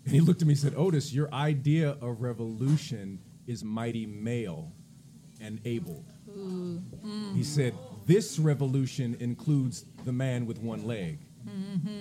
and 0.05 0.13
he 0.13 0.19
looked 0.19 0.41
at 0.41 0.47
me 0.47 0.53
and 0.53 0.59
said, 0.59 0.73
"Otis, 0.75 1.13
your 1.13 1.33
idea 1.33 1.91
of 2.01 2.21
revolution 2.21 3.19
is 3.47 3.63
mighty 3.63 4.05
male 4.05 4.71
and 5.39 5.59
abled." 6.36 6.84
He 7.36 7.43
said, 7.43 7.73
This 8.05 8.39
revolution 8.39 9.15
includes 9.19 9.86
the 10.05 10.11
man 10.11 10.45
with 10.45 10.59
one 10.59 10.86
leg. 10.86 11.19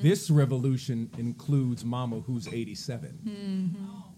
This 0.03 0.31
revolution 0.31 1.11
includes 1.18 1.85
Mama 1.85 2.20
who's 2.20 2.47
87. 2.49 3.74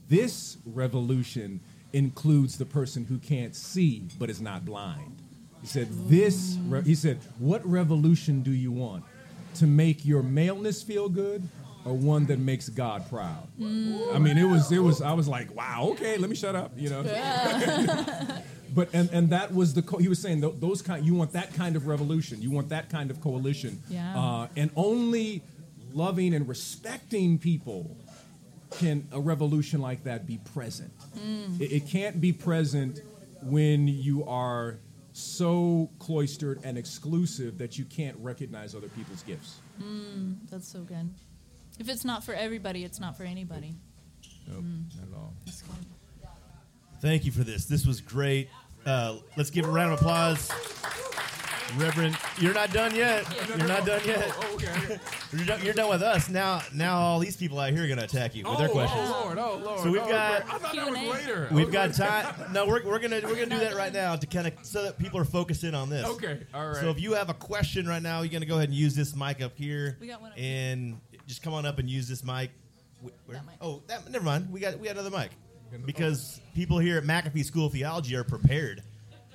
This 0.09 0.59
revolution 0.67 1.61
includes 1.93 2.59
the 2.59 2.65
person 2.67 3.05
who 3.05 3.19
can't 3.19 3.55
see 3.55 4.09
but 4.19 4.31
is 4.31 4.41
not 4.41 4.65
blind. 4.65 5.23
He 5.61 5.67
said, 5.69 5.89
"This." 6.09 6.59
Re-, 6.69 6.83
he 6.83 6.95
said, 6.97 7.19
"What 7.39 7.65
revolution 7.69 8.43
do 8.43 8.51
you 8.51 8.73
want? 8.73 9.05
To 9.57 9.67
make 9.67 10.05
your 10.05 10.23
maleness 10.23 10.83
feel 10.83 11.09
good, 11.09 11.47
or 11.85 11.93
one 11.95 12.27
that 12.27 12.39
makes 12.41 12.69
God 12.69 13.09
proud?" 13.09 13.47
I 13.61 14.19
mean, 14.19 14.39
it 14.39 14.45
was. 14.45 14.73
It 14.73 14.81
was. 14.81 15.01
I 15.03 15.13
was 15.13 15.29
like, 15.29 15.55
"Wow, 15.55 15.91
okay, 15.93 16.17
let 16.19 16.29
me 16.31 16.35
shut 16.37 16.57
up," 16.57 16.73
you 16.77 16.91
know. 16.91 17.03
but 18.75 18.89
and 18.93 19.11
and 19.11 19.31
that 19.31 19.55
was 19.55 19.75
the 19.75 19.83
co- 19.83 19.99
he 19.99 20.09
was 20.09 20.21
saying 20.21 20.41
th- 20.41 20.55
those 20.59 20.83
kind. 20.83 21.05
You 21.05 21.15
want 21.15 21.33
that 21.33 21.55
kind 21.55 21.77
of 21.77 21.87
revolution. 21.87 22.41
You 22.43 22.51
want 22.51 22.69
that 22.71 22.91
kind 22.91 23.11
of 23.11 23.21
coalition. 23.21 23.83
Yeah. 23.89 24.19
Uh, 24.19 24.49
and 24.57 24.71
only 24.77 25.43
loving 25.93 26.35
and 26.35 26.49
respecting 26.49 27.39
people 27.39 27.97
can 28.71 29.07
a 29.13 29.21
revolution 29.21 29.81
like 29.81 30.05
that 30.05 30.27
be 30.27 30.39
present. 30.55 30.93
Mm. 31.19 31.61
It, 31.61 31.73
it 31.73 31.89
can't 31.89 32.21
be 32.21 32.33
present 32.33 33.01
when 33.43 33.89
you 33.89 34.25
are 34.25 34.79
so 35.13 35.91
cloistered 35.99 36.61
and 36.65 36.79
exclusive 36.79 37.59
that 37.59 37.79
you 37.79 37.85
can't 37.85 38.17
recognize 38.21 38.75
other 38.75 38.89
people's 38.89 39.23
gifts. 39.23 39.59
Mm, 39.83 40.37
that's 40.51 40.67
so 40.67 40.81
good. 40.81 41.11
If 41.79 41.89
it's 41.89 42.05
not 42.05 42.25
for 42.25 42.33
everybody, 42.33 42.85
it's 42.85 43.01
not 43.01 43.17
for 43.17 43.25
anybody. 43.25 43.75
Nope, 44.49 44.63
mm. 44.63 44.85
not 44.97 45.09
at 45.09 45.15
all. 45.15 45.35
That's 45.45 45.63
good. 45.63 45.75
Thank 47.01 47.25
you 47.25 47.33
for 47.33 47.43
this. 47.43 47.65
This 47.65 47.85
was 47.85 48.01
great. 48.01 48.49
Uh, 48.85 49.17
let's 49.37 49.51
give 49.51 49.67
a 49.67 49.71
round 49.71 49.93
of 49.93 50.01
applause. 50.01 50.51
Reverend, 51.79 52.19
you're 52.39 52.53
not 52.53 52.71
done 52.73 52.95
yet. 52.95 53.25
You're 53.49 53.67
not 53.67 53.87
done 53.87 54.03
yet. 54.05 54.31
Oh, 54.37 54.55
okay. 54.57 54.99
You're 55.33 55.47
done, 55.47 55.63
you're 55.65 55.73
done 55.73 55.89
with 55.89 56.03
us. 56.03 56.29
Now 56.29 56.61
now 56.75 56.99
all 56.99 57.19
these 57.19 57.39
people 57.39 57.59
out 57.59 57.73
here 57.73 57.85
are 57.85 57.87
going 57.87 57.99
to 57.99 58.05
attack 58.05 58.35
you 58.35 58.45
with 58.47 58.59
their 58.59 58.69
questions. 58.69 59.09
Oh 59.11 59.23
Lord, 59.25 59.39
oh 59.39 59.57
Lord. 59.65 59.81
So 59.81 59.91
we've 59.91 60.03
oh, 60.03 60.07
got- 60.07 60.43
I 60.45 60.59
thought 60.59 60.75
that 60.75 60.91
was 60.91 60.99
later. 61.01 61.49
We've 61.51 61.69
Okay. 61.69 61.73
got 61.73 61.95
time. 61.95 62.35
No, 62.53 62.67
we're, 62.67 62.85
we're 62.85 62.99
gonna 62.99 63.23
we're 63.25 63.37
gonna 63.37 63.47
do 63.47 63.59
that 63.61 63.75
right 63.75 63.95
now 63.95 64.15
to 64.15 64.27
kind 64.27 64.47
of 64.47 64.53
so 64.61 64.83
that 64.83 64.99
people 64.99 65.19
are 65.19 65.25
focused 65.25 65.65
in 65.65 65.75
on 65.75 65.89
this. 65.89 66.05
Okay, 66.07 66.41
all 66.53 66.67
right. 66.69 66.77
So 66.77 66.91
if 66.91 67.01
you 67.01 67.15
have 67.15 67.31
a 67.31 67.35
question 67.35 67.87
right 67.89 68.03
now, 68.03 68.21
you're 68.21 68.31
gonna 68.31 68.45
go 68.45 68.57
ahead 68.57 68.69
and 68.69 68.77
use 68.77 68.95
this 68.95 69.17
mic 69.17 69.41
up 69.41 69.57
here. 69.57 69.97
We 70.03 70.09
got 70.09 70.21
one 70.21 70.33
up 70.33 70.37
here. 70.39 70.67
and 70.67 71.01
just 71.27 71.43
come 71.43 71.55
on 71.55 71.65
up 71.65 71.79
and 71.79 71.89
use 71.89 72.07
this 72.07 72.23
mic. 72.23 72.51
Wh- 73.03 73.07
where- 73.27 73.39
That 73.39 73.47
mic. 73.47 73.55
Oh, 73.63 73.83
that, 73.87 74.11
never 74.11 74.25
mind. 74.27 74.53
We 74.53 74.61
got 74.61 74.79
we 74.79 74.87
got 74.89 74.99
another 74.99 75.17
mic 75.17 75.31
because 75.85 76.41
people 76.55 76.79
here 76.79 76.99
at 76.99 77.05
McAfee 77.05 77.45
School 77.45 77.67
of 77.67 77.73
Theology 77.73 78.17
are 78.17 78.25
prepared. 78.25 78.83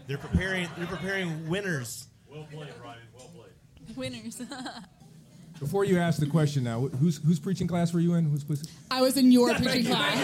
They're 0.08 0.18
preparing. 0.18 0.68
They're 0.78 0.88
preparing 0.88 1.50
winners. 1.50 2.08
Well 2.32 2.46
played, 2.52 2.70
Ryan. 2.84 3.00
Well 3.18 3.30
played. 3.36 3.98
Winners. 3.98 4.42
Before 5.60 5.84
you 5.84 5.98
ask 5.98 6.20
the 6.20 6.28
question 6.28 6.64
now, 6.64 6.82
who's 6.82 7.18
who's 7.18 7.40
preaching 7.40 7.68
class 7.68 7.92
were 7.94 8.00
you 8.00 8.14
in? 8.14 8.26
Who's 8.26 8.44
who's- 8.44 8.64
I 8.92 9.02
was 9.02 9.18
in 9.18 9.32
your 9.32 9.54
preaching 9.56 9.86
class. 9.86 10.18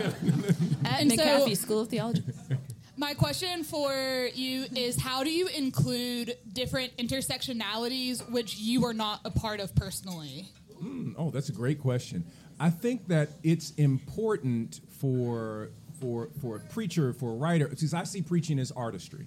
At 0.00 0.22
And 1.00 1.12
so- 1.12 1.16
McAfee 1.24 1.56
School 1.56 1.80
of 1.80 1.88
Theology. 1.88 2.22
My 2.96 3.14
question 3.14 3.64
for 3.64 3.92
you 4.34 4.66
is 4.76 5.00
how 5.00 5.24
do 5.24 5.30
you 5.30 5.48
include 5.48 6.36
different 6.52 6.96
intersectionalities 6.98 8.28
which 8.30 8.58
you 8.58 8.84
are 8.84 8.92
not 8.94 9.20
a 9.24 9.30
part 9.30 9.60
of 9.60 9.74
personally? 9.74 10.46
Hmm, 10.78 11.12
oh, 11.18 11.30
that's 11.30 11.48
a 11.48 11.52
great 11.52 11.80
question. 11.80 12.24
I 12.60 12.70
think 12.70 13.08
that 13.08 13.30
it's 13.42 13.70
important 13.72 14.80
for 15.00 15.70
for 16.00 16.30
for 16.40 16.56
a 16.56 16.60
preacher, 16.60 17.12
for 17.12 17.32
a 17.32 17.34
writer, 17.34 17.68
because 17.68 17.94
I 17.94 18.04
see 18.04 18.22
preaching 18.22 18.58
as 18.58 18.70
artistry. 18.72 19.26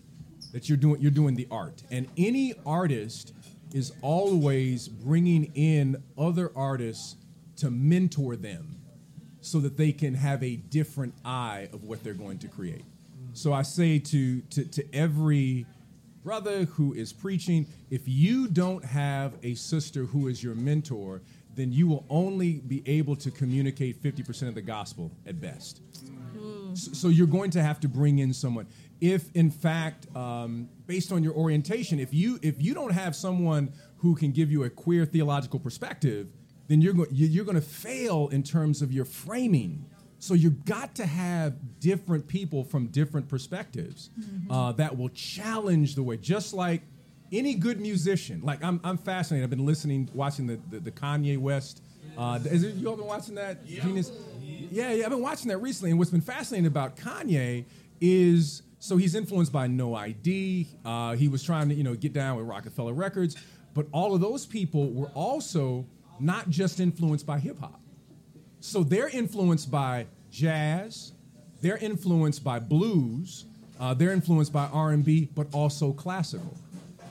That 0.53 0.69
you're 0.69 0.77
doing 0.77 1.01
you're 1.01 1.11
doing 1.11 1.35
the 1.35 1.47
art, 1.51 1.83
and 1.91 2.07
any 2.17 2.53
artist 2.65 3.33
is 3.73 3.91
always 4.01 4.87
bringing 4.87 5.51
in 5.55 6.01
other 6.17 6.51
artists 6.55 7.17
to 7.57 7.69
mentor 7.69 8.35
them, 8.35 8.77
so 9.41 9.59
that 9.59 9.75
they 9.75 9.91
can 9.91 10.13
have 10.13 10.41
a 10.43 10.55
different 10.55 11.13
eye 11.25 11.67
of 11.73 11.83
what 11.83 12.03
they're 12.03 12.13
going 12.13 12.37
to 12.39 12.47
create. 12.47 12.85
So 13.33 13.51
I 13.51 13.63
say 13.63 13.99
to 13.99 14.41
to, 14.41 14.63
to 14.63 14.95
every 14.95 15.65
brother 16.23 16.65
who 16.65 16.93
is 16.93 17.13
preaching, 17.13 17.67
if 17.91 18.07
you 18.07 18.47
don't 18.47 18.83
have 18.83 19.33
a 19.43 19.55
sister 19.55 20.05
who 20.05 20.27
is 20.27 20.41
your 20.41 20.55
mentor, 20.55 21.21
then 21.55 21.71
you 21.71 21.87
will 21.87 22.05
only 22.09 22.59
be 22.59 22.83
able 22.85 23.15
to 23.15 23.31
communicate 23.31 24.01
50% 24.01 24.47
of 24.47 24.55
the 24.55 24.61
gospel 24.61 25.11
at 25.25 25.39
best. 25.39 25.81
So, 26.73 26.91
so 26.91 27.07
you're 27.07 27.27
going 27.27 27.51
to 27.51 27.63
have 27.63 27.79
to 27.81 27.87
bring 27.87 28.19
in 28.19 28.33
someone. 28.33 28.67
If, 29.01 29.33
in 29.33 29.49
fact, 29.49 30.13
um, 30.15 30.69
based 30.85 31.11
on 31.11 31.23
your 31.23 31.33
orientation, 31.33 31.99
if 31.99 32.13
you 32.13 32.39
if 32.41 32.61
you 32.61 32.73
don't 32.73 32.91
have 32.91 33.15
someone 33.15 33.73
who 33.97 34.15
can 34.15 34.31
give 34.31 34.51
you 34.51 34.63
a 34.63 34.69
queer 34.69 35.05
theological 35.05 35.59
perspective, 35.59 36.27
then 36.67 36.81
you're 36.81 36.93
going 36.93 37.09
you're 37.11 37.45
going 37.45 37.55
to 37.55 37.61
fail 37.61 38.29
in 38.29 38.43
terms 38.43 38.81
of 38.81 38.91
your 38.91 39.05
framing. 39.05 39.85
So 40.19 40.33
you've 40.33 40.65
got 40.65 40.95
to 40.95 41.05
have 41.05 41.79
different 41.79 42.27
people 42.27 42.63
from 42.63 42.87
different 42.87 43.27
perspectives 43.27 44.09
uh, 44.49 44.71
that 44.73 44.97
will 44.97 45.09
challenge 45.09 45.95
the 45.95 46.03
way, 46.03 46.17
just 46.17 46.53
like 46.53 46.81
any 47.31 47.55
good 47.55 47.79
musician. 47.79 48.41
Like 48.43 48.63
I'm, 48.63 48.79
I'm 48.83 48.97
fascinated. 48.97 49.43
I've 49.43 49.49
been 49.49 49.65
listening, 49.65 50.09
watching 50.13 50.47
the 50.47 50.59
the, 50.69 50.79
the 50.79 50.91
Kanye 50.91 51.37
West. 51.37 51.81
Uh, 52.17 52.39
is 52.45 52.63
it, 52.63 52.75
you 52.75 52.87
all 52.87 52.95
been 52.95 53.07
watching 53.07 53.35
that? 53.35 53.65
Genius? 53.65 54.11
Yeah, 54.71 54.91
yeah. 54.93 55.05
I've 55.05 55.11
been 55.11 55.21
watching 55.21 55.49
that 55.49 55.57
recently, 55.57 55.91
and 55.91 55.99
what's 55.99 56.11
been 56.11 56.21
fascinating 56.21 56.67
about 56.67 56.95
Kanye 56.95 57.65
is 57.99 58.61
so 58.79 58.97
he's 58.97 59.15
influenced 59.15 59.51
by 59.51 59.67
No 59.67 59.95
ID. 59.95 60.67
Uh, 60.85 61.15
he 61.15 61.27
was 61.27 61.43
trying 61.43 61.69
to 61.69 61.75
you 61.75 61.83
know 61.83 61.95
get 61.95 62.13
down 62.13 62.37
with 62.37 62.45
Roc-A-Fella 62.45 62.93
Records, 62.93 63.35
but 63.73 63.87
all 63.91 64.13
of 64.13 64.21
those 64.21 64.45
people 64.45 64.91
were 64.91 65.09
also 65.13 65.85
not 66.19 66.49
just 66.49 66.79
influenced 66.79 67.25
by 67.25 67.39
hip 67.39 67.59
hop. 67.59 67.81
So 68.59 68.83
they're 68.83 69.09
influenced 69.09 69.69
by 69.69 70.07
jazz, 70.31 71.11
they're 71.61 71.77
influenced 71.77 72.43
by 72.43 72.59
blues, 72.59 73.45
uh, 73.79 73.93
they're 73.93 74.11
influenced 74.11 74.53
by 74.53 74.65
R&B, 74.67 75.29
but 75.35 75.47
also 75.53 75.91
classical. 75.93 76.57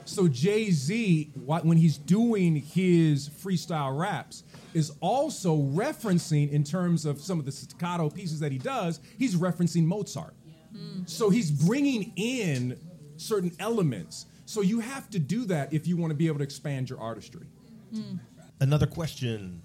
So 0.05 0.29
Jay 0.29 0.71
Z, 0.71 1.33
when 1.35 1.77
he's 1.77 1.99
doing 1.99 2.57
his 2.57 3.29
freestyle 3.29 3.99
raps, 3.99 4.45
is 4.75 4.93
also 5.01 5.57
referencing 5.57 6.51
in 6.51 6.65
terms 6.65 7.05
of 7.05 7.21
some 7.21 7.39
of 7.39 7.45
the 7.45 7.53
staccato 7.53 8.11
pieces 8.11 8.41
that 8.41 8.53
he 8.53 8.59
does. 8.59 9.01
He's 9.19 9.37
referencing 9.37 9.85
Mozart. 9.85 10.35
Hmm. 10.73 11.03
So 11.07 11.31
he's 11.31 11.51
bringing 11.51 12.13
in 12.17 12.79
certain 13.17 13.53
elements. 13.59 14.27
So 14.47 14.61
you 14.61 14.81
have 14.81 15.09
to 15.11 15.19
do 15.19 15.45
that 15.47 15.73
if 15.73 15.87
you 15.87 15.97
want 15.97 16.11
to 16.11 16.15
be 16.15 16.27
able 16.27 16.39
to 16.39 16.45
expand 16.45 16.91
your 16.91 17.01
artistry. 17.01 17.47
Hmm. 17.93 18.17
Another 18.61 18.87
question. 18.87 19.63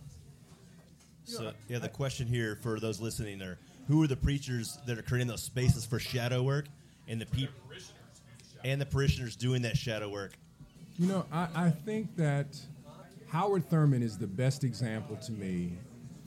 So 1.26 1.52
yeah, 1.68 1.80
the 1.80 1.90
question 1.90 2.28
here 2.28 2.58
for 2.62 2.80
those 2.80 3.00
listening 3.00 3.42
are: 3.42 3.58
Who 3.88 4.02
are 4.04 4.08
the 4.08 4.16
preachers 4.16 4.78
that 4.88 4.98
are 4.98 5.02
creating 5.02 5.28
those 5.28 5.44
spaces 5.44 5.86
for 5.86 6.00
shadow 6.00 6.42
work, 6.42 6.66
and 7.08 7.22
the 7.22 7.26
people 7.28 7.54
and 8.64 8.80
the 8.80 8.86
parishioners 8.86 9.36
doing 9.36 9.62
that 9.64 9.78
shadow 9.78 10.10
work? 10.10 10.34
You 10.98 11.08
know, 11.08 11.26
I, 11.32 11.48
I 11.56 11.70
think 11.70 12.16
that 12.18 12.60
Howard 13.30 13.70
Thurman 13.70 14.04
is 14.04 14.18
the 14.18 14.28
best 14.28 14.64
example 14.64 15.16
to 15.18 15.32
me 15.32 15.78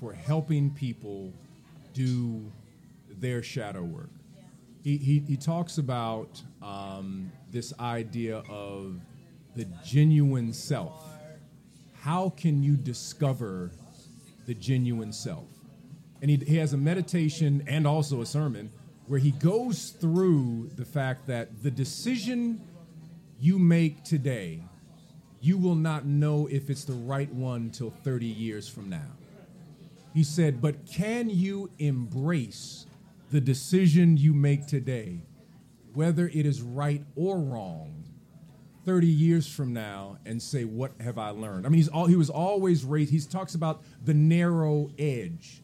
for 0.00 0.12
helping 0.12 0.70
people 0.70 1.32
do 1.92 2.50
their 3.18 3.42
shadow 3.42 3.82
work. 3.82 4.10
He, 4.82 4.96
he, 4.96 5.20
he 5.20 5.36
talks 5.36 5.78
about 5.78 6.40
um, 6.62 7.30
this 7.50 7.72
idea 7.78 8.42
of 8.48 9.00
the 9.54 9.66
genuine 9.84 10.52
self. 10.52 11.04
How 12.00 12.30
can 12.30 12.62
you 12.62 12.76
discover 12.76 13.70
the 14.46 14.54
genuine 14.54 15.12
self? 15.12 15.48
And 16.20 16.30
he, 16.30 16.36
he 16.36 16.56
has 16.56 16.72
a 16.72 16.76
meditation 16.76 17.62
and 17.66 17.86
also 17.86 18.22
a 18.22 18.26
sermon 18.26 18.70
where 19.12 19.20
he 19.20 19.32
goes 19.32 19.90
through 19.90 20.70
the 20.74 20.86
fact 20.86 21.26
that 21.26 21.62
the 21.62 21.70
decision 21.70 22.58
you 23.38 23.58
make 23.58 24.02
today, 24.04 24.58
you 25.38 25.58
will 25.58 25.74
not 25.74 26.06
know 26.06 26.46
if 26.46 26.70
it's 26.70 26.84
the 26.84 26.94
right 26.94 27.30
one 27.34 27.68
till 27.68 27.90
30 27.90 28.24
years 28.24 28.66
from 28.66 28.88
now. 28.88 29.10
He 30.14 30.24
said, 30.24 30.62
but 30.62 30.86
can 30.86 31.28
you 31.28 31.68
embrace 31.78 32.86
the 33.30 33.38
decision 33.38 34.16
you 34.16 34.32
make 34.32 34.66
today, 34.66 35.20
whether 35.92 36.28
it 36.28 36.46
is 36.46 36.62
right 36.62 37.04
or 37.14 37.38
wrong, 37.38 38.04
30 38.86 39.06
years 39.08 39.46
from 39.46 39.74
now, 39.74 40.16
and 40.24 40.40
say, 40.40 40.64
what 40.64 40.92
have 41.00 41.18
I 41.18 41.28
learned? 41.28 41.66
I 41.66 41.68
mean, 41.68 41.80
he's 41.80 41.88
all, 41.88 42.06
he 42.06 42.16
was 42.16 42.30
always 42.30 42.82
raised, 42.82 43.12
he 43.12 43.20
talks 43.20 43.54
about 43.54 43.82
the 44.02 44.14
narrow 44.14 44.90
edge. 44.98 45.61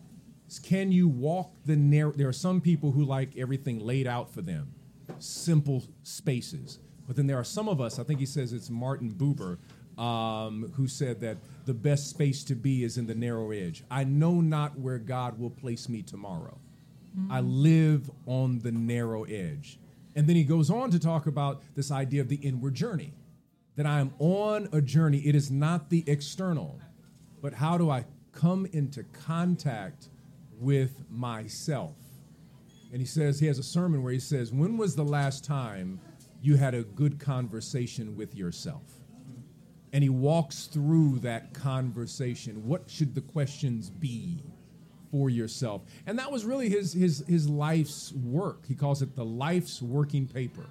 Can 0.62 0.92
you 0.92 1.08
walk 1.08 1.52
the 1.66 1.76
narrow? 1.76 2.12
There 2.12 2.28
are 2.28 2.32
some 2.32 2.60
people 2.60 2.92
who 2.92 3.04
like 3.04 3.36
everything 3.36 3.80
laid 3.80 4.06
out 4.06 4.32
for 4.32 4.40
them, 4.42 4.72
simple 5.18 5.84
spaces. 6.02 6.78
But 7.06 7.16
then 7.16 7.26
there 7.26 7.38
are 7.38 7.44
some 7.44 7.68
of 7.68 7.80
us, 7.80 7.98
I 7.98 8.02
think 8.04 8.20
he 8.20 8.26
says 8.26 8.52
it's 8.52 8.70
Martin 8.70 9.12
Buber, 9.12 9.58
um, 10.02 10.72
who 10.76 10.86
said 10.88 11.20
that 11.20 11.38
the 11.66 11.74
best 11.74 12.08
space 12.10 12.44
to 12.44 12.54
be 12.54 12.84
is 12.84 12.98
in 12.98 13.06
the 13.06 13.14
narrow 13.14 13.50
edge. 13.50 13.82
I 13.90 14.04
know 14.04 14.40
not 14.40 14.78
where 14.78 14.98
God 14.98 15.38
will 15.38 15.50
place 15.50 15.88
me 15.88 16.02
tomorrow. 16.02 16.58
I 17.30 17.40
live 17.40 18.10
on 18.26 18.60
the 18.60 18.70
narrow 18.70 19.24
edge. 19.24 19.78
And 20.14 20.26
then 20.28 20.36
he 20.36 20.44
goes 20.44 20.70
on 20.70 20.90
to 20.92 20.98
talk 20.98 21.26
about 21.26 21.62
this 21.74 21.90
idea 21.90 22.20
of 22.20 22.28
the 22.28 22.36
inward 22.36 22.74
journey. 22.74 23.12
that 23.78 23.86
I 23.86 24.00
am 24.00 24.12
on 24.18 24.68
a 24.72 24.80
journey. 24.80 25.18
It 25.18 25.36
is 25.36 25.50
not 25.52 25.88
the 25.88 26.02
external, 26.08 26.80
but 27.40 27.54
how 27.54 27.78
do 27.78 27.88
I 27.90 28.04
come 28.32 28.66
into 28.72 29.04
contact 29.04 30.08
with 30.60 31.04
myself? 31.10 31.96
And 32.90 33.00
he 33.00 33.06
says, 33.06 33.38
he 33.38 33.46
has 33.46 33.58
a 33.58 33.62
sermon 33.62 34.02
where 34.02 34.12
he 34.12 34.20
says, 34.20 34.52
When 34.52 34.76
was 34.76 34.96
the 34.96 35.04
last 35.04 35.44
time 35.44 36.00
you 36.40 36.56
had 36.56 36.74
a 36.74 36.82
good 36.82 37.18
conversation 37.18 38.16
with 38.16 38.34
yourself? 38.34 38.82
And 39.92 40.02
he 40.02 40.10
walks 40.10 40.66
through 40.66 41.20
that 41.20 41.54
conversation. 41.54 42.66
What 42.66 42.88
should 42.88 43.14
the 43.14 43.20
questions 43.20 43.88
be 43.90 44.42
for 45.10 45.30
yourself? 45.30 45.82
And 46.06 46.18
that 46.18 46.30
was 46.30 46.44
really 46.44 46.68
his, 46.68 46.92
his, 46.92 47.24
his 47.26 47.48
life's 47.48 48.12
work. 48.12 48.66
He 48.66 48.74
calls 48.74 49.00
it 49.02 49.16
the 49.16 49.24
life's 49.24 49.80
working 49.80 50.26
paper. 50.26 50.66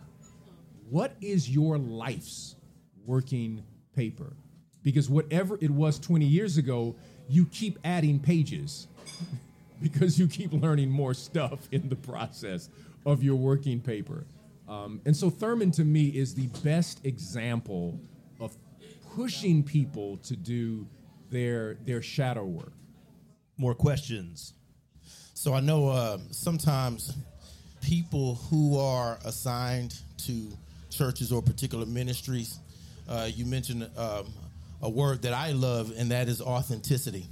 What 0.89 1.15
is 1.19 1.49
your 1.49 1.77
life's 1.77 2.55
working 3.05 3.63
paper? 3.95 4.33
Because 4.83 5.09
whatever 5.09 5.57
it 5.61 5.71
was 5.71 5.99
20 5.99 6.25
years 6.25 6.57
ago, 6.57 6.95
you 7.27 7.45
keep 7.47 7.79
adding 7.83 8.19
pages 8.19 8.87
because 9.81 10.19
you 10.19 10.27
keep 10.27 10.53
learning 10.53 10.89
more 10.89 11.13
stuff 11.13 11.67
in 11.71 11.89
the 11.89 11.95
process 11.95 12.69
of 13.05 13.23
your 13.23 13.35
working 13.35 13.79
paper. 13.79 14.25
Um, 14.67 15.01
and 15.05 15.15
so 15.15 15.29
Thurman 15.29 15.71
to 15.71 15.85
me 15.85 16.07
is 16.07 16.35
the 16.35 16.47
best 16.63 17.05
example 17.05 17.99
of 18.39 18.55
pushing 19.15 19.63
people 19.63 20.17
to 20.17 20.35
do 20.35 20.85
their 21.29 21.75
their 21.85 22.01
shadow 22.01 22.45
work. 22.45 22.73
More 23.57 23.73
questions. 23.73 24.53
So 25.33 25.53
I 25.53 25.61
know 25.61 25.89
uh, 25.89 26.17
sometimes 26.31 27.15
people 27.81 28.35
who 28.49 28.77
are 28.77 29.19
assigned 29.23 29.95
to 30.25 30.51
churches 30.89 31.31
or 31.31 31.41
particular 31.41 31.85
ministries, 31.85 32.59
uh, 33.07 33.29
you 33.33 33.45
mentioned 33.45 33.89
um, 33.97 34.33
a 34.81 34.89
word 34.89 35.21
that 35.21 35.33
I 35.33 35.51
love, 35.51 35.93
and 35.97 36.11
that 36.11 36.27
is 36.27 36.41
authenticity. 36.41 37.27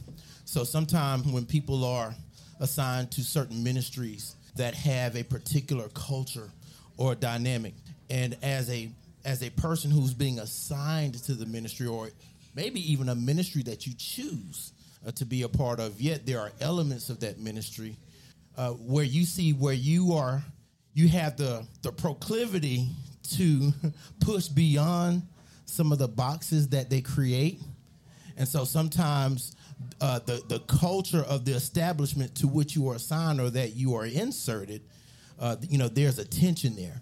So 0.45 0.63
sometimes 0.63 1.27
when 1.27 1.45
people 1.45 1.83
are 1.83 2.15
assigned 2.59 3.11
to 3.11 3.21
certain 3.23 3.63
ministries 3.63 4.35
that 4.55 4.73
have 4.73 5.15
a 5.15 5.23
particular 5.23 5.89
culture 5.89 6.49
or 6.97 7.15
dynamic, 7.15 7.73
and 8.09 8.37
as 8.41 8.69
a 8.69 8.89
as 9.25 9.41
a 9.41 9.49
person 9.51 9.89
who's 9.89 10.13
being 10.13 10.39
assigned 10.39 11.15
to 11.15 11.33
the 11.33 11.45
ministry, 11.45 11.87
or 11.87 12.09
maybe 12.55 12.79
even 12.91 13.09
a 13.09 13.15
ministry 13.15 13.63
that 13.63 13.87
you 13.87 13.93
choose 13.97 14.71
uh, 15.05 15.11
to 15.11 15.25
be 15.25 15.41
a 15.41 15.49
part 15.49 15.79
of, 15.79 15.99
yet 15.99 16.25
there 16.25 16.39
are 16.39 16.51
elements 16.61 17.09
of 17.09 17.19
that 17.19 17.39
ministry 17.39 17.97
uh, 18.57 18.71
where 18.71 19.03
you 19.03 19.25
see 19.25 19.51
where 19.51 19.73
you 19.73 20.13
are, 20.13 20.43
you 20.93 21.07
have 21.07 21.37
the 21.37 21.65
the 21.81 21.91
proclivity 21.91 22.87
to 23.31 23.73
push 24.19 24.47
beyond 24.47 25.23
some 25.65 25.91
of 25.91 25.97
the 25.97 26.07
boxes 26.07 26.69
that 26.69 26.89
they 26.89 27.01
create, 27.01 27.59
and 28.37 28.47
so 28.47 28.65
sometimes 28.65 29.55
uh, 30.01 30.19
the 30.19 30.41
the 30.47 30.59
culture 30.59 31.23
of 31.23 31.45
the 31.45 31.53
establishment 31.53 32.35
to 32.35 32.47
which 32.47 32.75
you 32.75 32.89
are 32.89 32.95
assigned 32.95 33.39
or 33.39 33.49
that 33.49 33.75
you 33.75 33.95
are 33.95 34.05
inserted, 34.05 34.81
uh, 35.39 35.55
you 35.69 35.77
know, 35.77 35.87
there's 35.87 36.19
a 36.19 36.25
tension 36.25 36.75
there. 36.75 37.01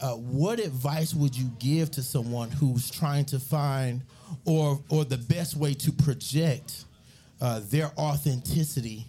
Uh, 0.00 0.12
what 0.12 0.60
advice 0.60 1.12
would 1.12 1.36
you 1.36 1.50
give 1.58 1.90
to 1.90 2.02
someone 2.02 2.50
who's 2.50 2.90
trying 2.90 3.24
to 3.26 3.38
find 3.40 4.02
or 4.44 4.80
or 4.90 5.04
the 5.04 5.18
best 5.18 5.56
way 5.56 5.74
to 5.74 5.90
project 5.92 6.84
uh, 7.40 7.60
their 7.64 7.90
authenticity 7.98 9.06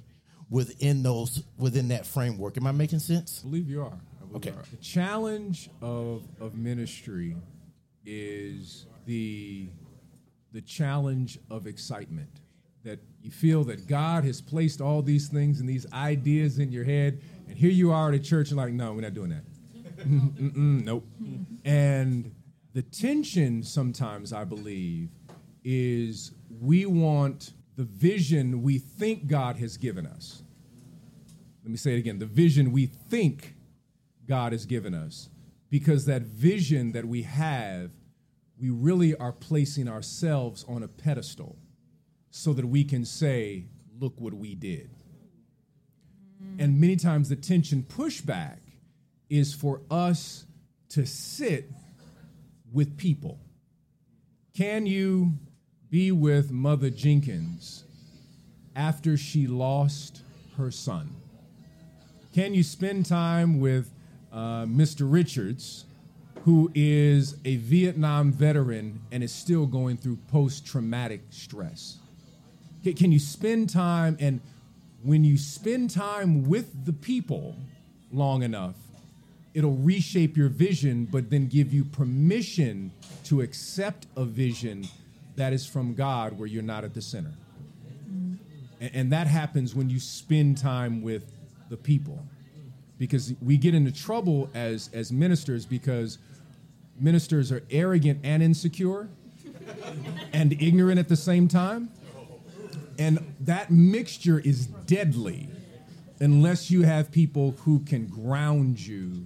within 0.49 1.03
those 1.03 1.43
within 1.57 1.87
that 1.89 2.05
framework? 2.05 2.57
Am 2.57 2.65
I 2.67 2.71
making 2.71 2.99
sense? 2.99 3.41
I 3.45 3.49
believe 3.49 3.69
you 3.69 3.81
are. 3.83 3.89
Believe 4.19 4.35
Okay. 4.35 4.49
you 4.49 4.55
are. 4.57 4.63
The 4.71 4.77
challenge 4.77 5.69
of 5.81 6.23
of 6.39 6.55
ministry 6.55 7.35
is 8.05 8.85
the 9.05 9.67
the 10.51 10.61
challenge 10.61 11.39
of 11.49 11.67
excitement. 11.67 12.41
That 12.83 12.99
you 13.21 13.31
feel 13.31 13.63
that 13.65 13.87
God 13.87 14.23
has 14.23 14.41
placed 14.41 14.79
all 14.81 15.01
these 15.01 15.27
things 15.27 15.59
and 15.59 15.67
these 15.67 15.91
ideas 15.91 16.59
in 16.59 16.71
your 16.71 16.85
head, 16.85 17.21
and 17.47 17.57
here 17.57 17.71
you 17.71 17.91
are 17.91 18.09
at 18.09 18.15
a 18.15 18.19
church 18.19 18.49
and 18.49 18.57
like, 18.57 18.71
no, 18.71 18.93
we're 18.93 19.01
not 19.01 19.13
doing 19.13 19.29
that. 19.29 19.43
Nope. 20.05 21.05
And 21.65 22.33
the 22.73 22.81
tension 22.81 23.63
sometimes, 23.63 24.31
I 24.31 24.45
believe, 24.45 25.09
is 25.63 26.31
we 26.61 26.85
want 26.85 27.51
the 27.75 27.83
vision 27.83 28.61
we 28.61 28.77
think 28.77 29.27
God 29.27 29.57
has 29.57 29.75
given 29.75 30.05
us. 30.05 30.43
Let 31.63 31.71
me 31.71 31.77
say 31.77 31.95
it 31.95 31.99
again 31.99 32.19
the 32.19 32.25
vision 32.25 32.71
we 32.71 32.85
think 32.85 33.55
God 34.27 34.53
has 34.53 34.65
given 34.65 34.93
us. 34.93 35.29
Because 35.69 36.05
that 36.05 36.23
vision 36.23 36.93
that 36.93 37.05
we 37.05 37.23
have, 37.23 37.91
we 38.59 38.69
really 38.69 39.15
are 39.15 39.31
placing 39.31 39.87
ourselves 39.87 40.65
on 40.67 40.83
a 40.83 40.87
pedestal 40.87 41.57
so 42.31 42.53
that 42.53 42.65
we 42.65 42.83
can 42.83 43.05
say, 43.05 43.65
look 43.99 44.19
what 44.19 44.33
we 44.33 44.55
did. 44.55 44.89
And 46.57 46.79
many 46.79 46.95
times 46.95 47.29
the 47.29 47.35
tension 47.35 47.83
pushback 47.83 48.59
is 49.29 49.53
for 49.53 49.81
us 49.89 50.45
to 50.89 51.05
sit 51.05 51.69
with 52.71 52.97
people. 52.97 53.39
Can 54.55 54.85
you 54.85 55.33
be 55.89 56.11
with 56.11 56.51
Mother 56.51 56.89
Jenkins 56.89 57.85
after 58.75 59.17
she 59.17 59.47
lost 59.47 60.21
her 60.57 60.71
son? 60.71 61.15
Can 62.33 62.53
you 62.53 62.63
spend 62.63 63.05
time 63.05 63.59
with 63.59 63.91
uh, 64.31 64.65
Mr. 64.65 65.11
Richards, 65.11 65.85
who 66.45 66.71
is 66.73 67.35
a 67.45 67.57
Vietnam 67.57 68.31
veteran 68.31 69.01
and 69.11 69.23
is 69.23 69.31
still 69.31 69.65
going 69.65 69.97
through 69.97 70.17
post 70.31 70.65
traumatic 70.65 71.21
stress? 71.29 71.97
Can 72.83 73.11
you 73.11 73.19
spend 73.19 73.69
time 73.69 74.17
and 74.19 74.39
when 75.03 75.23
you 75.23 75.37
spend 75.37 75.89
time 75.89 76.47
with 76.49 76.85
the 76.85 76.93
people 76.93 77.55
long 78.11 78.43
enough, 78.43 78.75
it'll 79.53 79.75
reshape 79.75 80.35
your 80.35 80.49
vision, 80.49 81.05
but 81.05 81.29
then 81.29 81.47
give 81.47 81.73
you 81.73 81.83
permission 81.83 82.91
to 83.25 83.41
accept 83.41 84.07
a 84.17 84.25
vision 84.25 84.87
that 85.35 85.53
is 85.53 85.65
from 85.65 85.93
God 85.93 86.37
where 86.37 86.47
you're 86.47 86.63
not 86.63 86.83
at 86.83 86.93
the 86.93 87.01
center. 87.01 87.33
And, 88.79 88.91
and 88.93 89.11
that 89.11 89.27
happens 89.27 89.73
when 89.73 89.89
you 89.89 89.99
spend 89.99 90.57
time 90.57 91.01
with 91.01 91.31
the 91.69 91.77
people. 91.77 92.25
Because 92.97 93.33
we 93.41 93.55
get 93.55 93.73
into 93.73 93.91
trouble 93.91 94.49
as, 94.53 94.89
as 94.93 95.11
ministers 95.11 95.65
because 95.65 96.17
ministers 97.01 97.51
are 97.51 97.63
arrogant 97.69 98.19
and 98.23 98.41
insecure 98.41 99.09
and 100.33 100.53
ignorant 100.53 100.99
at 100.99 101.09
the 101.09 101.15
same 101.15 101.47
time. 101.47 101.89
And 102.97 103.33
that 103.41 103.71
mixture 103.71 104.39
is 104.39 104.65
deadly 104.67 105.49
unless 106.19 106.69
you 106.69 106.83
have 106.83 107.11
people 107.11 107.55
who 107.63 107.79
can 107.79 108.07
ground 108.07 108.79
you 108.79 109.25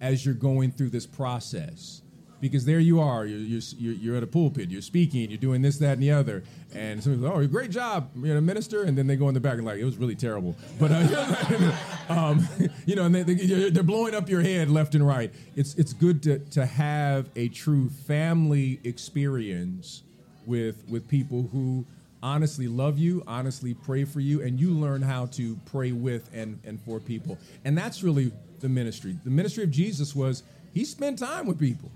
as 0.00 0.24
you're 0.24 0.34
going 0.34 0.72
through 0.72 0.90
this 0.90 1.06
process. 1.06 2.01
Because 2.42 2.64
there 2.64 2.80
you 2.80 2.98
are, 2.98 3.24
you're, 3.24 3.60
you're, 3.78 3.94
you're 3.94 4.16
at 4.16 4.24
a 4.24 4.26
pulpit, 4.26 4.68
you're 4.68 4.82
speaking, 4.82 5.30
you're 5.30 5.38
doing 5.38 5.62
this, 5.62 5.78
that, 5.78 5.92
and 5.92 6.02
the 6.02 6.10
other. 6.10 6.42
And 6.74 7.00
someone's 7.00 7.22
like, 7.22 7.32
oh, 7.32 7.46
great 7.46 7.70
job, 7.70 8.10
you're 8.16 8.36
a 8.36 8.40
minister. 8.42 8.82
And 8.82 8.98
then 8.98 9.06
they 9.06 9.14
go 9.14 9.28
in 9.28 9.34
the 9.34 9.38
back 9.38 9.54
and 9.54 9.64
like, 9.64 9.78
it 9.78 9.84
was 9.84 9.96
really 9.96 10.16
terrible. 10.16 10.56
But, 10.80 10.90
uh, 10.90 11.72
um, 12.08 12.48
you 12.84 12.96
know, 12.96 13.04
and 13.04 13.14
they, 13.14 13.22
they, 13.22 13.70
they're 13.70 13.84
blowing 13.84 14.16
up 14.16 14.28
your 14.28 14.40
head 14.40 14.68
left 14.70 14.96
and 14.96 15.06
right. 15.06 15.32
It's, 15.54 15.76
it's 15.76 15.92
good 15.92 16.20
to, 16.24 16.40
to 16.40 16.66
have 16.66 17.30
a 17.36 17.46
true 17.46 17.88
family 17.88 18.80
experience 18.82 20.02
with, 20.44 20.82
with 20.88 21.06
people 21.06 21.48
who 21.52 21.86
honestly 22.24 22.66
love 22.66 22.98
you, 22.98 23.22
honestly 23.28 23.72
pray 23.72 24.04
for 24.04 24.18
you, 24.18 24.42
and 24.42 24.58
you 24.58 24.72
learn 24.72 25.00
how 25.00 25.26
to 25.26 25.54
pray 25.66 25.92
with 25.92 26.28
and, 26.34 26.58
and 26.64 26.80
for 26.80 26.98
people. 26.98 27.38
And 27.64 27.78
that's 27.78 28.02
really 28.02 28.32
the 28.58 28.68
ministry. 28.68 29.16
The 29.22 29.30
ministry 29.30 29.62
of 29.62 29.70
Jesus 29.70 30.16
was 30.16 30.42
he 30.74 30.84
spent 30.84 31.20
time 31.20 31.46
with 31.46 31.60
people. 31.60 31.92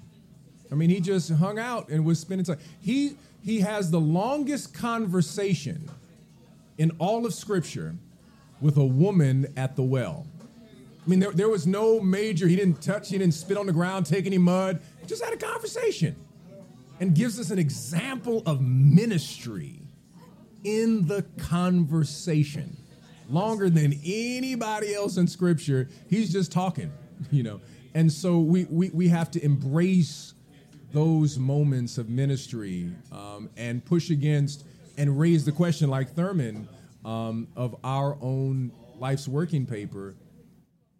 I 0.70 0.74
mean, 0.74 0.90
he 0.90 1.00
just 1.00 1.30
hung 1.30 1.58
out 1.58 1.88
and 1.88 2.04
was 2.04 2.18
spending 2.18 2.44
time. 2.44 2.58
He 2.80 3.16
he 3.42 3.60
has 3.60 3.90
the 3.90 4.00
longest 4.00 4.74
conversation 4.74 5.88
in 6.78 6.90
all 6.98 7.24
of 7.24 7.32
Scripture 7.32 7.94
with 8.60 8.76
a 8.76 8.84
woman 8.84 9.46
at 9.56 9.76
the 9.76 9.82
well. 9.82 10.26
I 11.06 11.08
mean, 11.08 11.20
there, 11.20 11.30
there 11.30 11.48
was 11.48 11.66
no 11.66 12.00
major, 12.00 12.48
he 12.48 12.56
didn't 12.56 12.82
touch, 12.82 13.10
he 13.10 13.18
didn't 13.18 13.34
spit 13.34 13.56
on 13.56 13.66
the 13.66 13.72
ground, 13.72 14.06
take 14.06 14.26
any 14.26 14.38
mud. 14.38 14.80
Just 15.06 15.22
had 15.22 15.32
a 15.32 15.36
conversation 15.36 16.16
and 16.98 17.14
gives 17.14 17.38
us 17.38 17.50
an 17.50 17.58
example 17.60 18.42
of 18.44 18.60
ministry 18.60 19.78
in 20.64 21.06
the 21.06 21.24
conversation. 21.38 22.76
Longer 23.28 23.70
than 23.70 24.00
anybody 24.04 24.94
else 24.94 25.16
in 25.16 25.28
scripture, 25.28 25.88
he's 26.08 26.32
just 26.32 26.50
talking, 26.50 26.92
you 27.30 27.44
know. 27.44 27.60
And 27.94 28.10
so 28.10 28.40
we, 28.40 28.64
we, 28.64 28.90
we 28.90 29.08
have 29.08 29.30
to 29.32 29.44
embrace 29.44 30.34
those 30.96 31.38
moments 31.38 31.98
of 31.98 32.08
ministry 32.08 32.90
um, 33.12 33.50
and 33.58 33.84
push 33.84 34.08
against 34.08 34.64
and 34.96 35.20
raise 35.20 35.44
the 35.44 35.52
question, 35.52 35.90
like 35.90 36.14
Thurman, 36.14 36.66
um, 37.04 37.48
of 37.54 37.76
our 37.84 38.16
own 38.22 38.72
life's 38.98 39.28
working 39.28 39.66
paper. 39.66 40.14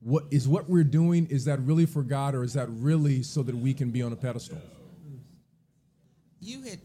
What 0.02 0.24
is 0.30 0.46
what 0.46 0.68
we're 0.68 0.84
doing? 0.84 1.26
Is 1.30 1.46
that 1.46 1.60
really 1.60 1.86
for 1.86 2.02
God, 2.02 2.34
or 2.34 2.44
is 2.44 2.52
that 2.52 2.68
really 2.68 3.22
so 3.22 3.42
that 3.44 3.56
we 3.56 3.72
can 3.72 3.90
be 3.90 4.02
on 4.02 4.12
a 4.12 4.16
pedestal? 4.16 4.58
You 6.40 6.60
had, 6.60 6.78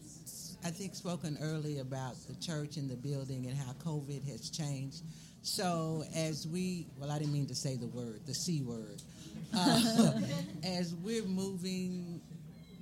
I 0.64 0.70
think, 0.70 0.94
spoken 0.94 1.36
earlier 1.42 1.82
about 1.82 2.14
the 2.26 2.34
church 2.36 2.78
and 2.78 2.88
the 2.88 2.96
building 2.96 3.44
and 3.44 3.54
how 3.58 3.74
COVID 3.84 4.26
has 4.26 4.48
changed. 4.48 5.02
So 5.42 6.02
as 6.16 6.48
we, 6.48 6.86
well, 6.96 7.10
I 7.10 7.18
didn't 7.18 7.34
mean 7.34 7.46
to 7.48 7.54
say 7.54 7.76
the 7.76 7.88
word, 7.88 8.22
the 8.24 8.34
C 8.34 8.62
word. 8.62 9.02
Uh, 9.54 10.12
as 10.64 10.94
we're 10.94 11.24
moving, 11.24 12.22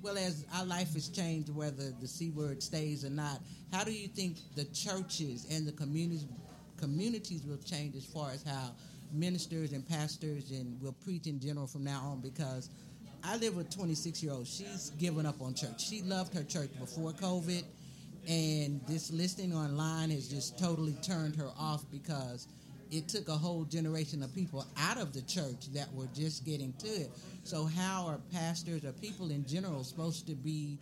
well, 0.01 0.17
as 0.17 0.45
our 0.55 0.65
life 0.65 0.93
has 0.93 1.09
changed, 1.09 1.53
whether 1.53 1.91
the 1.99 2.07
C 2.07 2.29
word 2.31 2.63
stays 2.63 3.05
or 3.05 3.09
not, 3.09 3.39
how 3.71 3.83
do 3.83 3.91
you 3.91 4.07
think 4.07 4.37
the 4.55 4.65
churches 4.65 5.47
and 5.51 5.67
the 5.67 5.71
communities 5.71 6.25
communities 6.77 7.43
will 7.45 7.57
change 7.57 7.95
as 7.95 8.05
far 8.05 8.31
as 8.31 8.41
how 8.41 8.71
ministers 9.13 9.71
and 9.71 9.87
pastors 9.87 10.49
and 10.49 10.81
will 10.81 10.95
preach 11.03 11.27
in 11.27 11.39
general 11.39 11.67
from 11.67 11.83
now 11.83 12.01
on? 12.11 12.21
Because 12.21 12.69
I 13.23 13.37
live 13.37 13.55
with 13.55 13.69
26 13.69 14.23
year 14.23 14.33
old. 14.33 14.47
She's 14.47 14.89
given 14.97 15.27
up 15.27 15.41
on 15.41 15.53
church. 15.53 15.87
She 15.87 16.01
loved 16.01 16.33
her 16.33 16.43
church 16.43 16.71
before 16.79 17.11
COVID, 17.11 17.63
and 18.27 18.81
this 18.87 19.11
listening 19.11 19.53
online 19.53 20.09
has 20.09 20.27
just 20.27 20.57
totally 20.57 20.95
turned 21.03 21.35
her 21.35 21.49
off 21.59 21.83
because 21.91 22.47
it 22.91 23.07
took 23.07 23.29
a 23.29 23.35
whole 23.35 23.63
generation 23.63 24.21
of 24.21 24.35
people 24.35 24.65
out 24.77 24.97
of 24.97 25.13
the 25.13 25.21
church 25.21 25.71
that 25.73 25.91
were 25.93 26.07
just 26.13 26.45
getting 26.45 26.73
to 26.73 26.87
it. 26.87 27.11
So, 27.43 27.65
how 27.65 28.05
are 28.07 28.19
pastors 28.33 28.83
or 28.83 28.91
people 28.91 29.31
in 29.31 29.45
general 29.45 29.83
supposed 29.83 30.27
to 30.27 30.35
be 30.35 30.77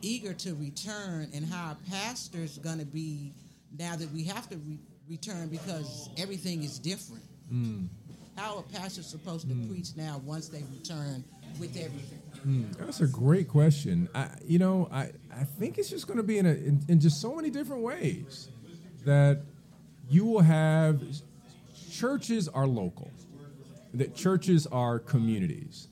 eager 0.00 0.32
to 0.32 0.54
return, 0.54 1.28
and 1.34 1.44
how 1.44 1.72
are 1.72 1.76
pastors 1.90 2.58
going 2.58 2.78
to 2.78 2.86
be 2.86 3.32
now 3.76 3.96
that 3.96 4.10
we 4.12 4.24
have 4.24 4.48
to 4.50 4.56
re- 4.58 4.78
return 5.08 5.48
because 5.48 6.08
everything 6.16 6.62
is 6.62 6.78
different? 6.78 7.24
Mm. 7.52 7.88
How 8.36 8.58
are 8.58 8.62
pastors 8.62 9.06
supposed 9.06 9.48
to 9.48 9.54
mm. 9.54 9.68
preach 9.68 9.88
now 9.96 10.20
once 10.24 10.48
they 10.48 10.62
return 10.72 11.24
with 11.58 11.76
everything? 11.76 12.20
Mm, 12.46 12.76
that's 12.78 13.00
a 13.00 13.06
great 13.06 13.48
question. 13.48 14.08
I, 14.14 14.28
you 14.44 14.58
know, 14.58 14.88
I, 14.92 15.10
I 15.32 15.44
think 15.58 15.78
it's 15.78 15.88
just 15.88 16.06
going 16.06 16.18
to 16.18 16.22
be 16.22 16.38
in, 16.38 16.46
a, 16.46 16.50
in, 16.50 16.84
in 16.88 17.00
just 17.00 17.20
so 17.20 17.34
many 17.34 17.50
different 17.50 17.82
ways 17.82 18.48
that 19.04 19.42
you 20.08 20.24
will 20.24 20.42
have 20.42 21.02
churches 21.90 22.48
are 22.48 22.66
local, 22.66 23.10
that 23.94 24.14
churches 24.14 24.66
are 24.66 24.98
communities. 24.98 25.88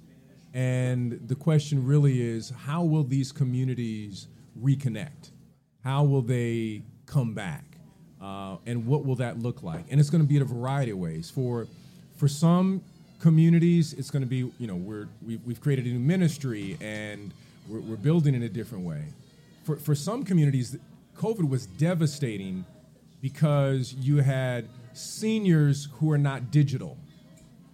And 0.55 1.21
the 1.27 1.35
question 1.35 1.87
really 1.87 2.21
is 2.21 2.51
how 2.51 2.83
will 2.85 3.05
these 3.05 3.33
communities 3.33 4.29
reconnect? 4.61 5.31
How 5.83 6.05
will 6.05 6.23
they 6.23 6.83
come 7.07 7.35
back? 7.35 7.65
Uh, 8.21 8.57
and 8.67 8.87
what 8.87 9.05
will 9.05 9.17
that 9.17 9.39
look 9.39 9.63
like? 9.63 9.85
And 9.91 9.99
it's 9.99 10.11
going 10.11 10.23
to 10.23 10.29
be 10.29 10.37
in 10.37 10.43
a 10.43 10.47
variety 10.47 10.93
of 10.93 10.99
ways. 10.99 11.31
For 11.31 11.67
for 12.17 12.29
some 12.29 12.83
communities, 13.19 13.95
it's 13.95 14.11
going 14.11 14.23
to 14.23 14.29
be 14.29 14.51
you 14.59 14.67
know 14.67 14.77
we're 14.77 15.09
we've, 15.27 15.41
we've 15.45 15.61
created 15.61 15.87
a 15.87 15.89
new 15.89 15.99
ministry 15.99 16.77
and 16.81 17.33
we're, 17.69 17.81
we're 17.81 17.97
building 17.97 18.35
in 18.35 18.43
a 18.43 18.49
different 18.49 18.85
way. 18.85 19.05
For 19.65 19.77
for 19.77 19.95
some 19.95 20.25
communities, 20.25 20.77
COVID 21.17 21.49
was 21.49 21.67
devastating 21.67 22.65
because 23.23 23.95
you 23.95 24.19
had 24.19 24.69
seniors 24.93 25.89
who 25.95 26.13
are 26.13 26.19
not 26.19 26.51
digital, 26.51 26.99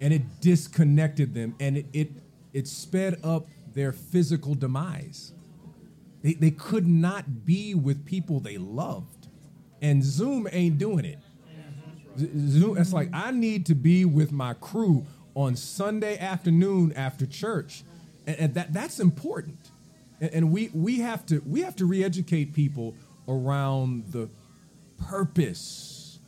and 0.01 0.15
it 0.15 0.23
disconnected 0.41 1.35
them, 1.35 1.57
and 1.59 1.79
it 1.79 1.87
it, 1.93 2.11
it 2.53 2.69
sped 2.69 3.19
up 3.25 3.49
their 3.75 3.93
physical 3.93 4.55
demise. 4.55 5.33
They, 6.23 6.35
they 6.35 6.51
could 6.51 6.87
not 6.87 7.45
be 7.45 7.75
with 7.75 8.05
people 8.05 8.39
they 8.39 8.59
loved 8.59 9.19
and 9.81 10.03
Zoom 10.03 10.49
ain't 10.51 10.79
doing 10.79 11.05
it. 11.05 11.19
Zoom, 12.19 12.77
it's 12.77 12.93
like 12.93 13.11
I 13.13 13.31
need 13.31 13.67
to 13.67 13.75
be 13.75 14.05
with 14.05 14.33
my 14.33 14.55
crew 14.55 15.07
on 15.35 15.55
Sunday 15.55 16.19
afternoon 16.19 16.93
after 16.95 17.27
church, 17.27 17.85
and, 18.27 18.37
and 18.39 18.55
that 18.55 18.73
that's 18.73 18.99
important. 18.99 19.71
And, 20.21 20.31
and, 20.33 20.53
we 20.53 20.71
we 20.75 20.99
have 20.99 21.25
to 21.27 21.41
we 21.47 21.63
have 21.63 21.77
to 21.77 21.87
re-educate 21.87 22.55
people 22.55 22.97
around 23.29 24.07
the 24.11 24.29
purpose 24.99 26.19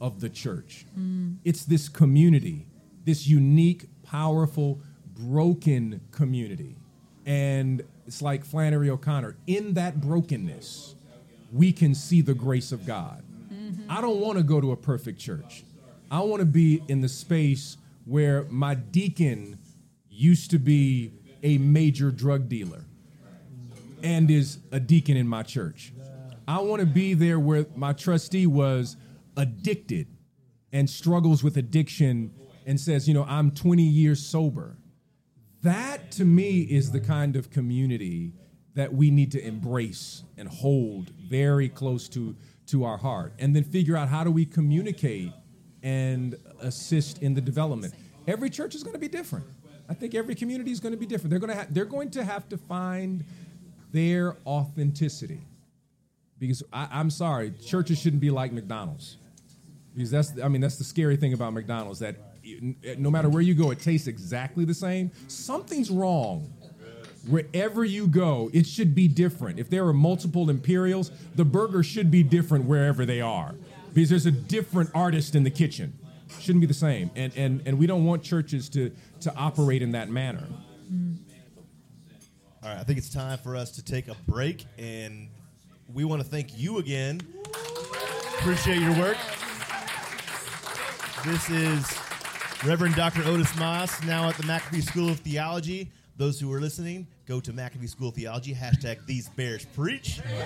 of 0.00 0.20
the 0.20 0.28
church. 0.28 0.86
Mm. 0.98 1.36
It's 1.44 1.64
this 1.64 1.88
community, 1.88 2.66
this 3.04 3.26
unique, 3.26 3.86
powerful, 4.02 4.80
broken 5.14 6.00
community, 6.10 6.76
and 7.26 7.82
it's 8.06 8.20
like 8.20 8.44
Flannery 8.44 8.90
O'Connor. 8.90 9.36
In 9.46 9.74
that 9.74 10.00
brokenness, 10.00 10.94
we 11.52 11.72
can 11.72 11.94
see 11.94 12.20
the 12.20 12.34
grace 12.34 12.72
of 12.72 12.86
God. 12.86 13.22
Mm-hmm. 13.52 13.90
I 13.90 14.00
don't 14.00 14.20
want 14.20 14.38
to 14.38 14.44
go 14.44 14.60
to 14.60 14.72
a 14.72 14.76
perfect 14.76 15.18
church. 15.18 15.64
I 16.10 16.20
want 16.20 16.40
to 16.40 16.46
be 16.46 16.82
in 16.88 17.00
the 17.00 17.08
space 17.08 17.76
where 18.04 18.44
my 18.50 18.74
deacon 18.74 19.58
used 20.10 20.50
to 20.50 20.58
be 20.58 21.12
a 21.42 21.58
major 21.58 22.10
drug 22.10 22.48
dealer 22.48 22.84
and 24.02 24.30
is 24.30 24.58
a 24.70 24.78
deacon 24.78 25.16
in 25.16 25.26
my 25.26 25.42
church. 25.42 25.93
I 26.46 26.60
want 26.60 26.80
to 26.80 26.86
be 26.86 27.14
there 27.14 27.38
where 27.38 27.66
my 27.74 27.92
trustee 27.92 28.46
was 28.46 28.96
addicted 29.36 30.08
and 30.72 30.88
struggles 30.88 31.42
with 31.42 31.56
addiction 31.56 32.32
and 32.66 32.78
says, 32.78 33.08
you 33.08 33.14
know, 33.14 33.24
I'm 33.24 33.50
20 33.50 33.82
years 33.82 34.24
sober. 34.24 34.76
That 35.62 36.10
to 36.12 36.24
me 36.24 36.60
is 36.60 36.90
the 36.90 37.00
kind 37.00 37.36
of 37.36 37.50
community 37.50 38.32
that 38.74 38.92
we 38.92 39.10
need 39.10 39.32
to 39.32 39.46
embrace 39.46 40.24
and 40.36 40.48
hold 40.48 41.10
very 41.10 41.68
close 41.68 42.08
to 42.10 42.36
to 42.66 42.84
our 42.84 42.96
heart. 42.96 43.34
And 43.38 43.54
then 43.54 43.62
figure 43.62 43.96
out 43.96 44.08
how 44.08 44.24
do 44.24 44.30
we 44.30 44.46
communicate 44.46 45.32
and 45.82 46.34
assist 46.60 47.22
in 47.22 47.34
the 47.34 47.40
development. 47.40 47.94
Every 48.26 48.48
church 48.48 48.74
is 48.74 48.82
going 48.82 48.94
to 48.94 48.98
be 48.98 49.08
different. 49.08 49.44
I 49.86 49.92
think 49.92 50.14
every 50.14 50.34
community 50.34 50.70
is 50.70 50.80
going 50.80 50.92
to 50.92 50.98
be 50.98 51.04
different. 51.04 51.30
They're 51.30 51.38
going 51.38 51.52
to 51.52 51.56
ha- 51.56 51.66
they're 51.70 51.84
going 51.84 52.10
to 52.12 52.24
have 52.24 52.48
to 52.48 52.56
find 52.56 53.22
their 53.92 54.36
authenticity 54.46 55.42
because 56.38 56.62
I, 56.72 56.88
i'm 56.90 57.10
sorry 57.10 57.52
churches 57.64 57.98
shouldn't 57.98 58.22
be 58.22 58.30
like 58.30 58.52
mcdonald's 58.52 59.18
because 59.94 60.10
that's 60.10 60.32
i 60.42 60.48
mean 60.48 60.60
that's 60.60 60.78
the 60.78 60.84
scary 60.84 61.16
thing 61.16 61.32
about 61.32 61.52
mcdonald's 61.52 62.00
that 62.00 62.16
no 62.98 63.10
matter 63.10 63.28
where 63.28 63.42
you 63.42 63.54
go 63.54 63.70
it 63.70 63.80
tastes 63.80 64.06
exactly 64.06 64.64
the 64.64 64.74
same 64.74 65.10
something's 65.28 65.90
wrong 65.90 66.52
wherever 67.28 67.84
you 67.84 68.06
go, 68.06 68.50
it 68.52 68.66
should 68.66 68.94
be 68.94 69.08
different. 69.08 69.58
If 69.58 69.70
there 69.70 69.86
are 69.86 69.92
multiple 69.92 70.50
Imperials, 70.50 71.10
the 71.34 71.44
burger 71.44 71.82
should 71.82 72.10
be 72.10 72.22
different 72.22 72.66
wherever 72.66 73.06
they 73.06 73.20
are 73.20 73.54
because 73.92 74.10
there's 74.10 74.26
a 74.26 74.30
different 74.30 74.90
artist 74.94 75.34
in 75.34 75.44
the 75.44 75.50
kitchen. 75.50 75.98
Shouldn't 76.40 76.60
be 76.60 76.66
the 76.66 76.74
same. 76.74 77.10
And, 77.14 77.32
and, 77.36 77.62
and 77.66 77.78
we 77.78 77.86
don't 77.86 78.04
want 78.04 78.22
churches 78.22 78.68
to, 78.70 78.90
to 79.20 79.34
operate 79.36 79.82
in 79.82 79.92
that 79.92 80.08
manner. 80.10 80.46
All 82.62 82.70
right, 82.70 82.78
I 82.78 82.82
think 82.82 82.98
it's 82.98 83.12
time 83.12 83.38
for 83.38 83.56
us 83.56 83.72
to 83.72 83.84
take 83.84 84.08
a 84.08 84.16
break, 84.26 84.64
and 84.78 85.28
we 85.92 86.04
want 86.04 86.22
to 86.22 86.28
thank 86.28 86.58
you 86.58 86.78
again. 86.78 87.20
Appreciate 88.38 88.80
your 88.80 88.96
work. 88.98 89.16
This 91.24 91.48
is 91.50 91.86
Reverend 92.64 92.94
Dr. 92.94 93.22
Otis 93.24 93.56
Moss, 93.58 94.02
now 94.04 94.28
at 94.28 94.36
the 94.36 94.42
McAfee 94.42 94.82
School 94.82 95.08
of 95.08 95.20
Theology. 95.20 95.90
Those 96.16 96.38
who 96.38 96.52
are 96.52 96.60
listening, 96.60 97.06
go 97.26 97.40
to 97.40 97.52
McAfee 97.52 97.88
School 97.88 98.08
of 98.08 98.14
Theology, 98.14 98.54
hashtag 98.54 99.04
These 99.06 99.28
Bears 99.30 99.64
Preach. 99.64 100.18
There 100.18 100.36